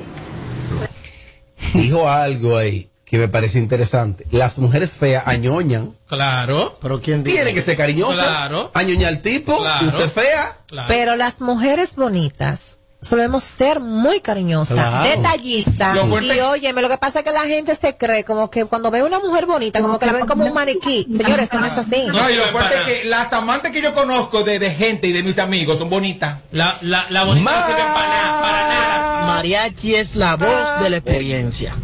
Dijo 1.74 2.08
algo 2.08 2.56
ahí 2.56 2.88
que 3.12 3.18
me 3.18 3.28
pareció 3.28 3.60
interesante. 3.60 4.24
Las 4.30 4.58
mujeres 4.58 4.92
feas 4.92 5.24
añoñan. 5.26 5.94
Claro. 6.08 6.78
Pero 6.80 7.02
quién 7.02 7.22
Tiene 7.22 7.52
que 7.52 7.60
ser 7.60 7.76
cariñosa. 7.76 8.22
Claro. 8.22 8.70
Añoña 8.72 9.08
al 9.08 9.20
tipo. 9.20 9.58
Claro. 9.58 9.86
Usted 9.88 10.08
fea. 10.08 10.56
Pero 10.88 11.14
las 11.16 11.42
mujeres 11.42 11.94
bonitas 11.94 12.78
solemos 13.02 13.44
ser 13.44 13.80
muy 13.80 14.20
cariñosas, 14.20 14.76
Claro. 14.76 15.10
detallistas. 15.10 15.94
Y 16.22 16.40
óyeme, 16.40 16.80
lo 16.80 16.88
que 16.88 16.96
pasa 16.96 17.18
es 17.18 17.24
que 17.26 17.32
la 17.32 17.42
gente 17.42 17.76
se 17.76 17.98
cree 17.98 18.24
como 18.24 18.48
que 18.48 18.64
cuando 18.64 18.90
ve 18.90 19.02
una 19.02 19.18
mujer 19.20 19.44
bonita, 19.44 19.82
como 19.82 19.98
que 19.98 20.06
la 20.06 20.14
ven 20.14 20.24
como 20.24 20.46
un 20.46 20.54
maniquí. 20.54 21.06
Señores, 21.14 21.50
eso 21.50 21.60
no 21.60 21.66
es 21.66 21.74
así. 21.74 22.06
No, 22.06 22.30
y 22.30 22.34
lo 22.36 22.44
fuerte 22.44 22.76
es 22.76 22.82
que 23.02 23.08
las 23.10 23.30
amantes 23.34 23.72
que 23.72 23.82
yo 23.82 23.92
conozco 23.92 24.42
de, 24.42 24.58
de 24.58 24.70
gente 24.70 25.08
y 25.08 25.12
de 25.12 25.22
mis 25.22 25.38
amigos 25.38 25.78
son 25.78 25.90
bonitas. 25.90 26.38
La, 26.50 26.78
la, 26.80 27.04
la 27.10 27.24
bonita 27.24 27.50
para 27.50 27.68
nada, 27.68 28.40
para 28.40 28.68
nada. 28.68 29.26
Mariachi 29.34 29.96
es 29.96 30.16
la 30.16 30.36
voz 30.36 30.80
de 30.82 30.88
la 30.88 30.96
experiencia. 30.96 31.76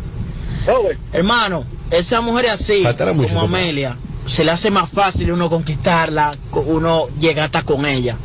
Hermano, 1.13 1.65
esa 1.91 2.21
mujer 2.21 2.51
así, 2.51 2.85
mucho, 3.15 3.29
como 3.29 3.47
papá. 3.47 3.59
Amelia, 3.59 3.99
se 4.27 4.45
le 4.45 4.51
hace 4.51 4.71
más 4.71 4.91
fácil 4.91 5.33
uno 5.33 5.49
conquistarla, 5.49 6.37
co- 6.51 6.61
uno 6.61 7.09
llega 7.19 7.45
hasta 7.45 7.63
con 7.65 7.87
ella. 7.87 8.19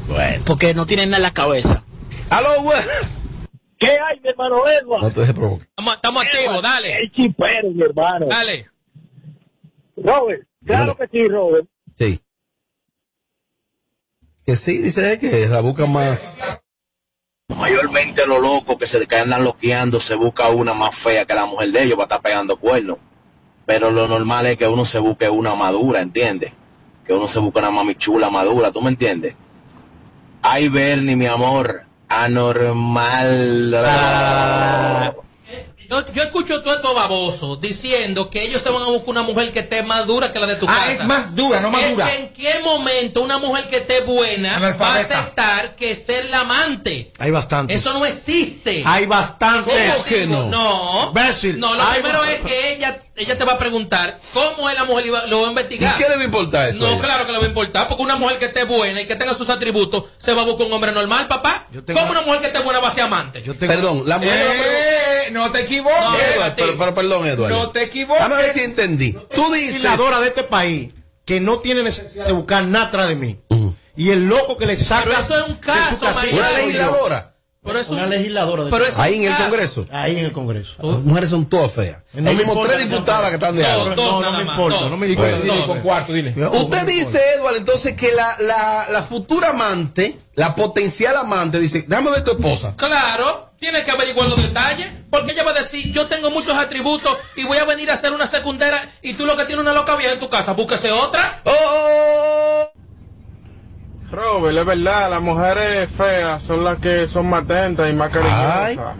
Porque 0.46 0.74
no 0.74 0.86
tiene 0.86 1.06
nada 1.06 1.18
en 1.18 1.24
la 1.24 1.34
cabeza. 1.34 1.84
¡Aló, 2.30 2.62
buenas! 2.64 3.22
¿Qué 3.80 3.88
hay, 3.92 4.20
mi 4.22 4.30
hermano 4.30 4.64
Edward? 4.68 5.02
No 5.04 5.12
te 5.12 5.20
dejes 5.22 5.36
provocar. 5.36 5.68
Estamos, 5.68 5.96
estamos 5.96 6.24
activos, 6.24 6.62
dale. 6.62 6.98
El 7.00 7.12
chipero, 7.12 7.70
mi 7.72 7.82
hermano. 7.84 8.28
Dale. 8.28 8.70
Robert, 9.98 10.48
claro 10.66 10.96
que 10.96 11.08
sí, 11.12 11.28
Robert. 11.28 11.68
Sí. 11.98 12.20
Que 14.46 14.56
sí, 14.56 14.78
dice 14.82 15.20
que 15.20 15.48
la 15.48 15.62
busca 15.62 15.86
más. 15.86 16.40
Mayormente 17.58 18.26
los 18.26 18.42
locos 18.42 18.78
que 18.78 18.88
se 18.88 19.06
que 19.06 19.18
andan 19.18 19.44
loqueando 19.44 20.00
se 20.00 20.16
busca 20.16 20.50
una 20.50 20.74
más 20.74 20.96
fea 20.96 21.26
que 21.26 21.34
la 21.34 21.46
mujer 21.46 21.72
de 21.72 21.84
ellos 21.84 21.96
para 21.96 22.06
estar 22.06 22.22
pegando 22.22 22.58
cuernos. 22.58 22.98
Pero 23.66 23.92
lo 23.92 24.08
normal 24.08 24.46
es 24.48 24.58
que 24.58 24.68
uno 24.68 24.86
se 24.86 25.00
busque 25.00 25.30
una 25.30 25.56
madura, 25.56 26.02
¿entiendes? 26.02 26.52
Que 27.06 27.14
uno 27.14 27.28
se 27.28 27.40
busque 27.40 27.60
una 27.60 27.72
mami 27.72 27.96
chula 27.96 28.30
madura, 28.30 28.72
¿tú 28.72 28.82
me 28.82 28.90
entiendes? 28.90 29.36
Ay, 30.42 30.68
Bernie, 30.68 31.16
mi 31.16 31.28
amor, 31.28 31.84
anormal. 32.10 33.72
Yo, 35.94 36.14
yo 36.14 36.24
escucho 36.24 36.62
todo 36.64 36.74
esto 36.76 36.94
baboso 36.94 37.56
diciendo 37.56 38.30
que 38.30 38.44
ellos 38.44 38.62
se 38.62 38.70
van 38.70 38.82
a 38.82 38.86
buscar 38.86 39.10
una 39.10 39.22
mujer 39.24 39.52
que 39.52 39.60
esté 39.60 39.84
más 39.84 40.08
dura 40.08 40.32
que 40.32 40.40
la 40.40 40.48
de 40.48 40.56
tu 40.56 40.66
Ah, 40.68 40.74
casa. 40.76 40.92
es 40.92 41.04
más 41.06 41.36
dura, 41.36 41.60
no 41.60 41.70
más 41.70 41.84
Es 41.84 41.92
dura. 41.92 42.06
que 42.08 42.16
en 42.18 42.30
qué 42.34 42.60
momento 42.64 43.22
una 43.22 43.38
mujer 43.38 43.68
que 43.70 43.78
esté 43.78 44.02
buena 44.02 44.60
va 44.60 44.96
a 44.96 45.00
aceptar 45.00 45.76
que 45.76 45.96
ser 45.96 46.26
la 46.30 46.42
amante. 46.42 47.12
Hay 47.20 47.32
bastantes. 47.32 47.80
Eso 47.80 47.94
no 47.94 48.06
existe. 48.06 48.84
Hay 48.86 49.06
bastantes. 49.06 49.92
¿Cómo 49.94 50.04
que 50.06 50.26
no? 50.28 50.50
No. 50.50 51.08
Imbécil. 51.10 51.60
No, 51.60 51.74
lo 51.76 51.84
Hay 51.84 52.02
primero 52.02 52.24
es 52.24 52.40
que 52.42 52.74
ella, 52.74 53.00
ella 53.16 53.38
te 53.38 53.46
va 53.46 53.54
a 53.54 53.60
preguntar 53.60 54.20
cómo 54.34 54.70
es 54.70 54.76
la 54.76 54.86
mujer 54.86 55.06
y 55.06 55.10
va- 55.10 55.26
lo 55.28 55.42
va 55.42 55.48
a 55.48 55.50
investigar. 55.50 55.96
¿Y 55.96 56.04
qué 56.04 56.10
le 56.10 56.16
va 56.16 56.22
a 56.22 56.26
importar 56.26 56.70
eso 56.70 56.80
No, 56.80 56.88
ella? 56.94 57.00
claro 57.02 57.26
que 57.26 57.32
le 57.32 57.38
va 57.38 57.44
a 57.44 57.48
importar, 57.48 57.88
porque 57.88 58.04
una 58.04 58.16
mujer 58.16 58.40
que 58.40 58.46
esté 58.46 58.64
buena 58.64 59.02
y 59.02 59.06
que 59.06 59.16
tenga 59.16 59.34
sus 59.34 59.50
atributos 59.50 60.06
se 60.18 60.34
va 60.34 60.42
a 60.42 60.46
buscar 60.46 60.68
un 60.68 60.74
hombre 60.74 60.92
normal, 60.92 61.28
papá. 61.28 61.68
¿Cómo 61.94 62.12
una 62.12 62.22
mujer 62.22 62.42
que 62.42 62.48
esté 62.48 62.60
buena 62.60 62.80
va 62.80 62.88
a 62.90 62.94
ser 62.94 63.04
amante? 63.04 63.42
Perdón, 63.42 64.04
la 64.08 64.18
mujer. 64.18 64.34
Eh, 64.36 65.30
no 65.32 65.52
te 65.52 65.62
equivoques. 65.62 66.22
Edward, 66.36 66.54
pero, 66.56 66.78
pero 66.78 66.96
perdón, 66.96 67.28
Eduardo. 67.28 67.56
No 67.56 67.70
te 67.70 67.84
equivoques. 67.84 68.22
Vamos 68.24 68.38
a 68.38 68.42
ver 68.42 68.54
si 68.54 68.62
entendí. 68.62 69.14
Tú 69.34 69.52
dices. 69.54 69.74
legisladora 69.74 70.20
de 70.20 70.28
este 70.30 70.44
país 70.44 70.94
que 71.26 71.40
no 71.40 71.60
tiene 71.60 71.84
necesidad 71.84 72.26
de 72.26 72.34
buscar 72.34 72.64
nada 72.66 72.86
atrás 72.88 73.08
de 73.10 73.16
mí. 73.16 73.40
Y 73.96 74.10
el 74.10 74.26
loco 74.26 74.58
que 74.58 74.66
le 74.66 74.76
saca. 74.76 75.04
Pero 75.06 75.20
eso 75.20 75.36
es 75.36 75.42
un 75.44 75.62
de 75.62 75.86
su 75.90 76.00
caso. 76.00 76.20
Una 76.32 76.52
legisladora. 76.52 77.33
Pero 77.64 77.80
es 77.80 77.90
Una 77.90 78.04
un- 78.04 78.10
legisladora. 78.10 78.66
de 78.66 78.72
pero 78.72 78.86
es 78.86 78.98
Ahí 78.98 79.24
en 79.26 79.32
el. 79.32 79.38
Congreso. 79.38 79.86
Ahí 79.92 80.18
en 80.20 80.26
el 80.26 80.32
Congreso. 80.34 80.74
Las 80.82 81.00
mujeres 81.00 81.30
son 81.30 81.46
todas 81.48 81.72
feas. 81.72 82.02
No 82.14 82.30
Hay 82.30 82.38
como 82.38 82.62
tres 82.66 82.80
diputadas 82.90 83.30
que 83.30 83.36
están 83.36 83.56
de 83.56 83.66
algo. 83.66 83.96
No, 83.96 84.22
no 84.22 84.32
me 84.34 84.42
importa, 84.44 84.90
no 84.90 84.98
me 84.98 85.08
importa. 85.08 85.32
con, 85.32 85.42
dile, 85.44 85.66
con 85.66 85.80
cuarto, 85.80 86.14
dile. 86.14 86.36
Usted 86.52 86.86
dice, 86.86 87.22
Eduardo, 87.38 87.58
entonces 87.58 87.94
que 87.94 88.12
la, 88.14 88.36
la, 88.42 88.88
la 88.92 89.04
futura 89.04 89.50
amante, 89.52 90.20
la 90.36 90.56
potencial 90.56 91.16
amante, 91.16 91.60
dice, 91.60 91.86
déjame 91.88 92.12
ver 92.12 92.24
tu 92.26 92.32
esposa. 92.32 92.76
Claro, 92.76 93.52
tiene 93.60 93.82
que 93.84 93.92
averiguar 93.92 94.28
los 94.28 94.42
detalles, 94.42 94.88
porque 95.10 95.32
ella 95.32 95.44
va 95.44 95.52
a 95.52 95.62
decir, 95.62 95.90
yo 95.94 96.08
tengo 96.08 96.30
muchos 96.32 96.58
atributos 96.58 97.18
y 97.38 97.46
voy 97.46 97.60
a 97.60 97.64
venir 97.64 97.90
a 97.92 97.94
hacer 97.94 98.12
una 98.12 98.28
secundaria 98.28 98.90
y 99.02 99.14
tú 99.14 99.26
lo 99.26 99.38
que 99.38 99.46
tienes 99.46 99.64
una 99.64 99.74
loca 99.74 99.96
vieja 99.96 100.14
en 100.16 100.20
tu 100.20 100.30
casa, 100.30 100.52
búsquese 100.52 100.92
otra. 100.92 101.40
¡Oh! 101.46 102.72
Robert, 104.14 104.56
es 104.58 104.66
verdad, 104.66 105.10
las 105.10 105.22
mujeres 105.22 105.90
feas 105.90 106.42
son 106.42 106.64
las 106.64 106.78
que 106.78 107.08
son 107.08 107.30
más 107.30 107.46
atentas 107.46 107.90
y 107.90 107.94
más 107.94 108.10
cariñosas. 108.12 108.96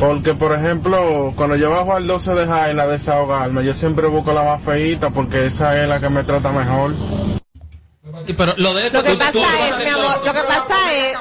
Porque, 0.00 0.34
por 0.34 0.52
ejemplo, 0.58 1.32
cuando 1.36 1.56
yo 1.56 1.70
bajo 1.70 1.94
al 1.94 2.06
12 2.06 2.34
de 2.34 2.46
Jaina 2.46 2.82
a 2.84 2.86
desahogarme, 2.86 3.64
yo 3.64 3.74
siempre 3.74 4.06
busco 4.06 4.32
la 4.32 4.42
más 4.42 4.62
feita 4.62 5.10
porque 5.10 5.44
esa 5.46 5.80
es 5.80 5.88
la 5.88 6.00
que 6.00 6.08
me 6.08 6.24
trata 6.24 6.50
mejor. 6.52 6.92
Sí, 8.26 8.32
pero 8.32 8.54
lo 8.56 8.74
de 8.74 8.90
Lo 8.90 9.02
que 9.02 9.12
tú- 9.12 9.18
pasa 9.18 9.32
tú- 9.32 9.38
es, 9.42 9.78
mi 9.84 9.90
amor, 9.90 10.24
lo 10.24 10.32
que 10.32 10.40
pasa 10.40 10.92
es, 10.94 11.16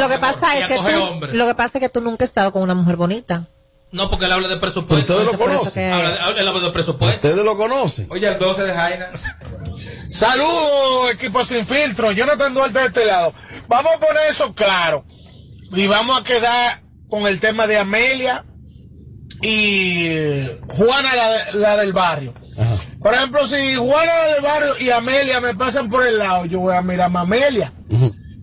lo 0.00 0.08
que 0.08 0.18
pasa 0.18 0.58
es 0.58 0.66
que 0.66 0.74
tú, 0.76 1.26
lo 1.36 1.46
que 1.46 1.54
pasa 1.54 1.78
es 1.78 1.80
que 1.82 1.88
tú 1.88 2.00
nunca 2.00 2.24
has 2.24 2.30
estado 2.30 2.52
con 2.52 2.62
una 2.62 2.74
mujer 2.74 2.96
bonita. 2.96 3.46
No, 3.92 4.08
porque 4.10 4.24
él 4.26 4.32
habla 4.32 4.48
de 4.48 4.56
presupuesto. 4.56 5.12
Ustedes 5.14 5.32
lo 5.32 5.38
conocen. 5.38 5.72
que- 5.72 5.92
Habla 5.92 6.10
de- 6.10 6.40
habla 6.48 6.60
de 6.60 6.70
presupuesto. 6.70 7.28
Ustedes 7.28 7.44
lo 7.44 7.56
conocen. 7.56 8.06
Oye, 8.10 8.26
el 8.28 8.38
12 8.38 8.62
de 8.62 8.72
Jaina. 8.74 9.10
Saludos, 10.12 11.10
equipo 11.14 11.42
sin 11.44 11.64
filtro. 11.64 12.12
Jonathan 12.12 12.52
Duarte 12.52 12.78
de 12.80 12.86
este 12.86 13.06
lado. 13.06 13.32
Vamos 13.66 13.92
a 13.96 13.98
poner 13.98 14.26
eso 14.28 14.54
claro. 14.54 15.06
Y 15.72 15.86
vamos 15.86 16.20
a 16.20 16.24
quedar 16.24 16.82
con 17.08 17.26
el 17.26 17.40
tema 17.40 17.66
de 17.66 17.78
Amelia 17.78 18.44
y 19.40 20.46
Juana, 20.68 21.16
la, 21.16 21.52
la 21.52 21.76
del 21.76 21.94
barrio. 21.94 22.34
Por 23.00 23.14
ejemplo, 23.14 23.46
si 23.46 23.74
Juana 23.74 24.12
la 24.14 24.34
del 24.34 24.42
barrio 24.42 24.74
y 24.80 24.90
Amelia 24.90 25.40
me 25.40 25.54
pasan 25.54 25.88
por 25.88 26.06
el 26.06 26.18
lado, 26.18 26.44
yo 26.44 26.60
voy 26.60 26.76
a 26.76 26.82
mirar 26.82 27.10
más 27.10 27.20
a 27.20 27.22
Amelia. 27.22 27.72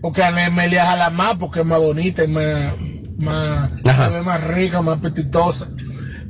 Porque 0.01 0.23
Amelia 0.23 0.83
es 0.83 0.89
a 0.89 0.95
la 0.95 1.09
más, 1.11 1.37
porque 1.37 1.59
es 1.59 1.65
más 1.65 1.79
bonita 1.79 2.23
y 2.23 2.27
más, 2.29 2.73
más, 3.19 3.69
se 3.95 4.09
ve 4.09 4.21
más 4.23 4.43
rica, 4.43 4.81
más 4.81 4.97
apetitosa. 4.97 5.67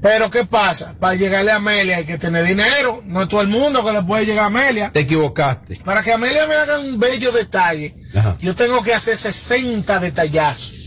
Pero 0.02 0.30
¿qué 0.30 0.45
pasa? 0.45 0.95
Para 1.00 1.16
llegarle 1.16 1.52
a 1.52 1.56
Amelia 1.56 1.97
hay 1.97 2.06
que 2.06 2.18
tener 2.18 2.45
dinero. 2.45 3.02
No 3.06 3.24
es 3.24 3.30
todo 3.30 3.41
el 3.41 3.47
mundo 3.47 3.84
que 3.84 3.91
le 3.91 4.04
puede 4.04 4.26
llegar 4.26 4.45
a 4.45 4.47
Amelia. 4.47 4.91
Te 4.91 5.02
equivocaste. 5.02 5.78
Para 5.84 6.02
que 6.04 6.14
Amelia 6.14 6.47
me 6.47 6.56
haga 6.56 6.80
un 6.80 7.00
bello 7.00 7.32
detalle, 7.32 7.95
Ajá. 8.16 8.38
yo 8.39 8.56
tengo 8.56 8.82
que 8.82 8.93
hacer 8.93 9.18
60 9.18 10.00
detallazos. 10.00 10.80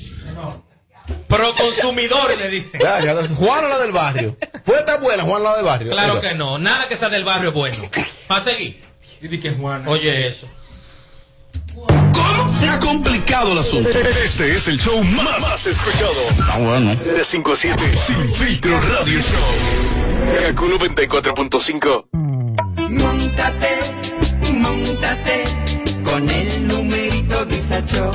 Pro 1.28 1.54
consumidor, 1.54 2.36
le 2.36 2.60
ya, 2.78 3.16
Juana 3.36 3.68
la 3.68 3.78
del 3.78 3.92
barrio. 3.92 4.36
Puede 4.64 4.80
estar 4.80 5.00
buena, 5.00 5.22
Juana 5.22 5.44
la 5.44 5.56
del 5.56 5.64
barrio. 5.64 5.92
Claro 5.92 6.20
que 6.20 6.34
no, 6.34 6.58
nada 6.58 6.86
que 6.86 6.96
sea 6.96 7.08
del 7.08 7.24
barrio 7.24 7.48
es 7.48 7.54
bueno. 7.54 7.90
Va 8.30 8.36
a 8.36 8.40
seguir. 8.40 8.82
Y 9.20 9.28
di 9.28 9.40
que 9.40 9.50
Juana. 9.50 9.88
Oye 9.88 10.28
eso. 10.28 10.46
¿Cómo 12.43 12.55
se 12.55 12.68
ha 12.68 12.80
complicado 12.80 13.53
el 13.53 13.59
asunto? 13.59 13.88
Este 13.90 14.53
es 14.53 14.66
el 14.66 14.76
show 14.76 15.01
más, 15.05 15.40
más 15.40 15.64
escuchado. 15.64 16.11
Ah, 16.51 16.59
bueno. 16.59 16.93
De 16.97 17.24
5 17.24 17.53
a 17.53 17.57
7, 17.57 17.82
Sin 18.05 18.34
Filtro 18.34 18.80
Radio 18.80 19.20
Show. 19.20 20.43
Kaku 20.43 20.66
94.5. 20.66 22.05
Montate, 22.90 23.68
montate 24.55 25.45
con 26.03 26.28
el 26.28 26.66
numerito 26.66 27.45
Disacho. 27.45 28.11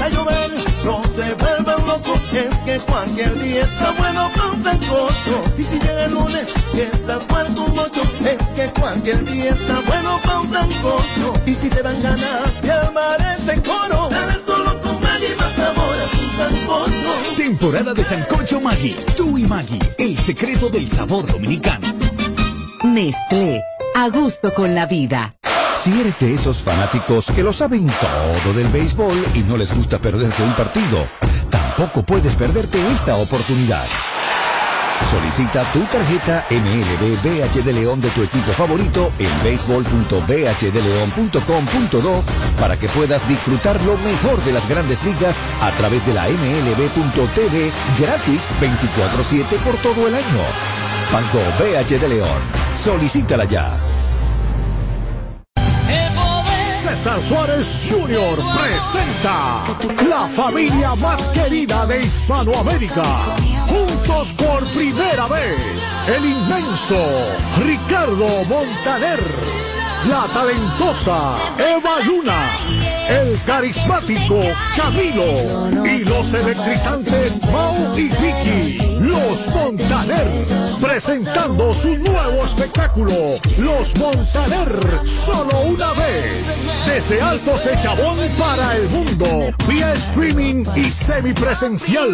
Que 2.71 2.79
cualquier 2.79 3.39
día 3.41 3.61
está 3.63 3.91
bueno 3.97 4.29
con 4.37 4.63
sancocho. 4.63 5.41
Y 5.57 5.63
si 5.63 5.79
llega 5.79 6.05
el 6.05 6.13
lunes 6.13 6.45
y 6.73 6.79
estás 6.79 7.27
muerto 7.29 7.63
un 7.63 7.75
mocho, 7.75 8.01
es 8.19 8.43
que 8.53 8.79
cualquier 8.79 9.25
día 9.25 9.49
está 9.49 9.79
bueno 9.87 10.19
con 10.23 10.51
sancocho. 10.51 11.33
Y 11.45 11.53
si 11.53 11.69
te 11.69 11.81
dan 11.83 12.01
ganas 12.01 12.61
de 12.61 12.71
armar 12.71 13.35
ese 13.35 13.61
coro, 13.61 14.09
debes 14.09 14.41
solo 14.45 14.81
comer 14.81 15.21
y 15.21 15.35
más 15.35 15.51
sabor 15.53 15.95
a 15.95 16.07
tu 16.15 16.23
sancocho. 16.37 17.35
Temporada 17.35 17.93
de 17.93 18.03
Sancocho 18.05 18.61
Maggi. 18.61 18.95
Tú 19.17 19.37
y 19.37 19.45
Maggi, 19.45 19.79
el 19.97 20.17
secreto 20.19 20.69
del 20.69 20.89
sabor 20.91 21.25
dominicano. 21.25 21.87
Nestlé. 22.83 23.61
A 23.95 24.07
gusto 24.09 24.53
con 24.53 24.73
la 24.73 24.85
vida. 24.85 25.33
Si 25.75 25.99
eres 25.99 26.19
de 26.19 26.33
esos 26.33 26.61
fanáticos 26.61 27.31
que 27.35 27.41
lo 27.41 27.51
saben 27.51 27.87
todo 27.87 28.53
del 28.53 28.67
béisbol 28.67 29.17
y 29.33 29.39
no 29.39 29.57
les 29.57 29.73
gusta 29.75 29.99
perderse 29.99 30.43
un 30.43 30.53
partido, 30.53 31.07
tampoco 31.81 32.03
puedes 32.03 32.35
perderte 32.35 32.77
esta 32.91 33.15
oportunidad. 33.15 33.83
Solicita 35.09 35.63
tu 35.73 35.79
tarjeta 35.85 36.45
MLB 36.51 37.17
BH 37.23 37.63
de 37.63 37.73
León 37.73 37.99
de 38.01 38.09
tu 38.09 38.21
equipo 38.21 38.51
favorito 38.51 39.11
en 39.17 39.31
béisbol.bhdeleon.com.do 39.43 42.23
para 42.59 42.77
que 42.77 42.87
puedas 42.89 43.27
disfrutar 43.27 43.81
lo 43.81 43.97
mejor 43.97 44.43
de 44.43 44.53
las 44.53 44.69
grandes 44.69 45.03
ligas 45.03 45.39
a 45.59 45.71
través 45.71 46.05
de 46.05 46.13
la 46.13 46.29
MLB.tv 46.29 47.71
gratis 47.99 48.51
24-7 48.61 49.57
por 49.63 49.75
todo 49.77 50.07
el 50.07 50.13
año. 50.13 50.43
Banco 51.11 51.39
BH 51.57 51.99
de 51.99 52.09
León. 52.09 52.41
Solicítala 52.75 53.45
ya. 53.45 53.75
César 57.01 57.19
Suárez 57.23 57.87
Jr. 57.89 58.37
presenta 58.61 59.63
la 60.07 60.27
familia 60.27 60.93
más 60.97 61.29
querida 61.29 61.83
de 61.87 62.03
Hispanoamérica. 62.03 63.01
Juntos 63.67 64.33
por 64.33 64.63
primera 64.65 65.25
vez, 65.25 66.07
el 66.15 66.23
inmenso 66.23 67.03
Ricardo 67.65 68.27
Montaner, 68.47 69.19
la 70.07 70.27
talentosa 70.31 71.37
Eva 71.57 72.01
Luna, 72.05 72.51
el 73.09 73.41
carismático 73.47 74.39
Camilo 74.77 75.83
y 75.83 76.03
los 76.03 76.31
electrizantes 76.35 77.41
Mau 77.51 77.97
y 77.97 78.09
Vicky, 78.09 78.90
los 79.01 79.47
Montaner, 79.47 80.27
presentando 80.79 81.73
su 81.73 81.97
nuevo 81.97 82.45
espectáculo, 82.45 83.11
Los 83.57 83.95
Montaner, 83.97 85.07
solo 85.07 85.61
una 85.61 85.91
vez, 85.93 86.85
desde 86.85 87.19
Altos 87.19 87.65
de 87.65 87.79
Chabón 87.81 88.19
para 88.37 88.75
el 88.75 88.89
mundo, 88.89 89.51
vía 89.67 89.91
streaming 89.93 90.65
y 90.75 90.89
semipresencial, 90.91 92.09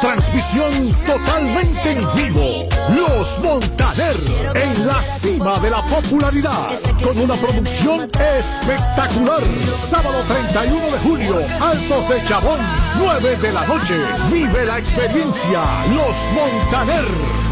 transmisión 0.00 0.94
totalmente 1.06 1.92
en 1.92 2.06
vivo, 2.14 2.66
Los 2.96 3.38
Montaner, 3.40 4.16
en 4.54 4.86
la 4.86 5.02
cima 5.02 5.58
de 5.58 5.70
la 5.70 5.82
popularidad, 5.82 6.68
con 7.02 7.18
una 7.18 7.34
producción 7.34 8.10
espectacular, 8.38 9.42
sábado 9.74 10.22
31 10.26 10.86
de 10.86 10.98
julio, 11.00 11.36
Altos 11.60 12.08
de 12.08 12.24
Chabón, 12.24 12.58
9 12.98 13.36
de 13.36 13.52
la 13.52 13.66
noche. 13.66 13.94
Vive 14.30 14.64
la 14.64 14.78
experiencia. 14.78 15.60
Los 15.94 16.21
Montaner. 16.32 17.04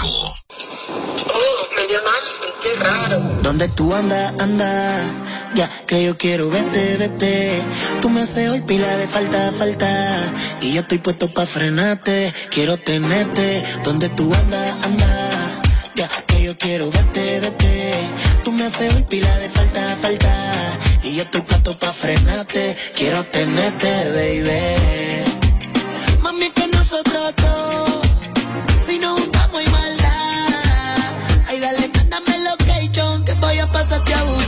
Oh. 0.01 0.35
Donde 3.41 3.67
tú 3.69 3.93
andas, 3.93 4.35
anda, 4.39 5.01
ya 5.55 5.69
que 5.87 6.05
yo 6.05 6.17
quiero 6.17 6.49
verte, 6.49 6.97
vete. 6.97 7.61
Tú 8.01 8.09
me 8.09 8.21
haces 8.21 8.49
hoy 8.49 8.61
pila 8.61 8.87
de 8.97 9.07
falta, 9.07 9.51
falta. 9.51 9.87
Y 10.61 10.73
yo 10.73 10.81
estoy 10.81 10.99
puesto 10.99 11.33
pa' 11.33 11.45
frenarte, 11.45 12.33
quiero 12.51 12.77
tenerte. 12.77 13.63
Donde 13.83 14.09
tú 14.09 14.31
andas, 14.33 14.77
anda, 14.83 15.48
que 15.99 16.43
yo 16.43 16.57
quiero 16.57 16.89
verte, 16.89 17.41
vete. 17.41 17.93
Tú 18.45 18.53
me 18.53 18.63
haces 18.63 18.93
hoy 18.93 19.03
pila 19.03 19.35
de 19.39 19.49
falta, 19.49 19.97
falta. 20.01 20.33
Y 21.03 21.15
yo 21.15 21.25
tu 21.27 21.43
plato 21.43 21.77
pa' 21.77 21.91
frenarte. 21.91 22.73
Quiero 22.95 23.21
tenerte, 23.25 23.89
baby. 24.15 25.25
Mami, 26.21 26.51
que 26.51 26.67
nosotros 26.67 27.33
dos. 27.35 27.99
Si 28.85 28.97
nos 28.97 29.19
juntamos 29.19 29.61
y 29.61 29.69
maldad. 29.69 31.03
Ay, 31.49 31.59
dale, 31.59 31.91
mándame 31.93 32.37
location 32.49 33.25
que 33.25 33.33
voy 33.33 33.59
a 33.59 33.69
pasarte 33.69 34.13
a 34.13 34.23
buscar. 34.23 34.38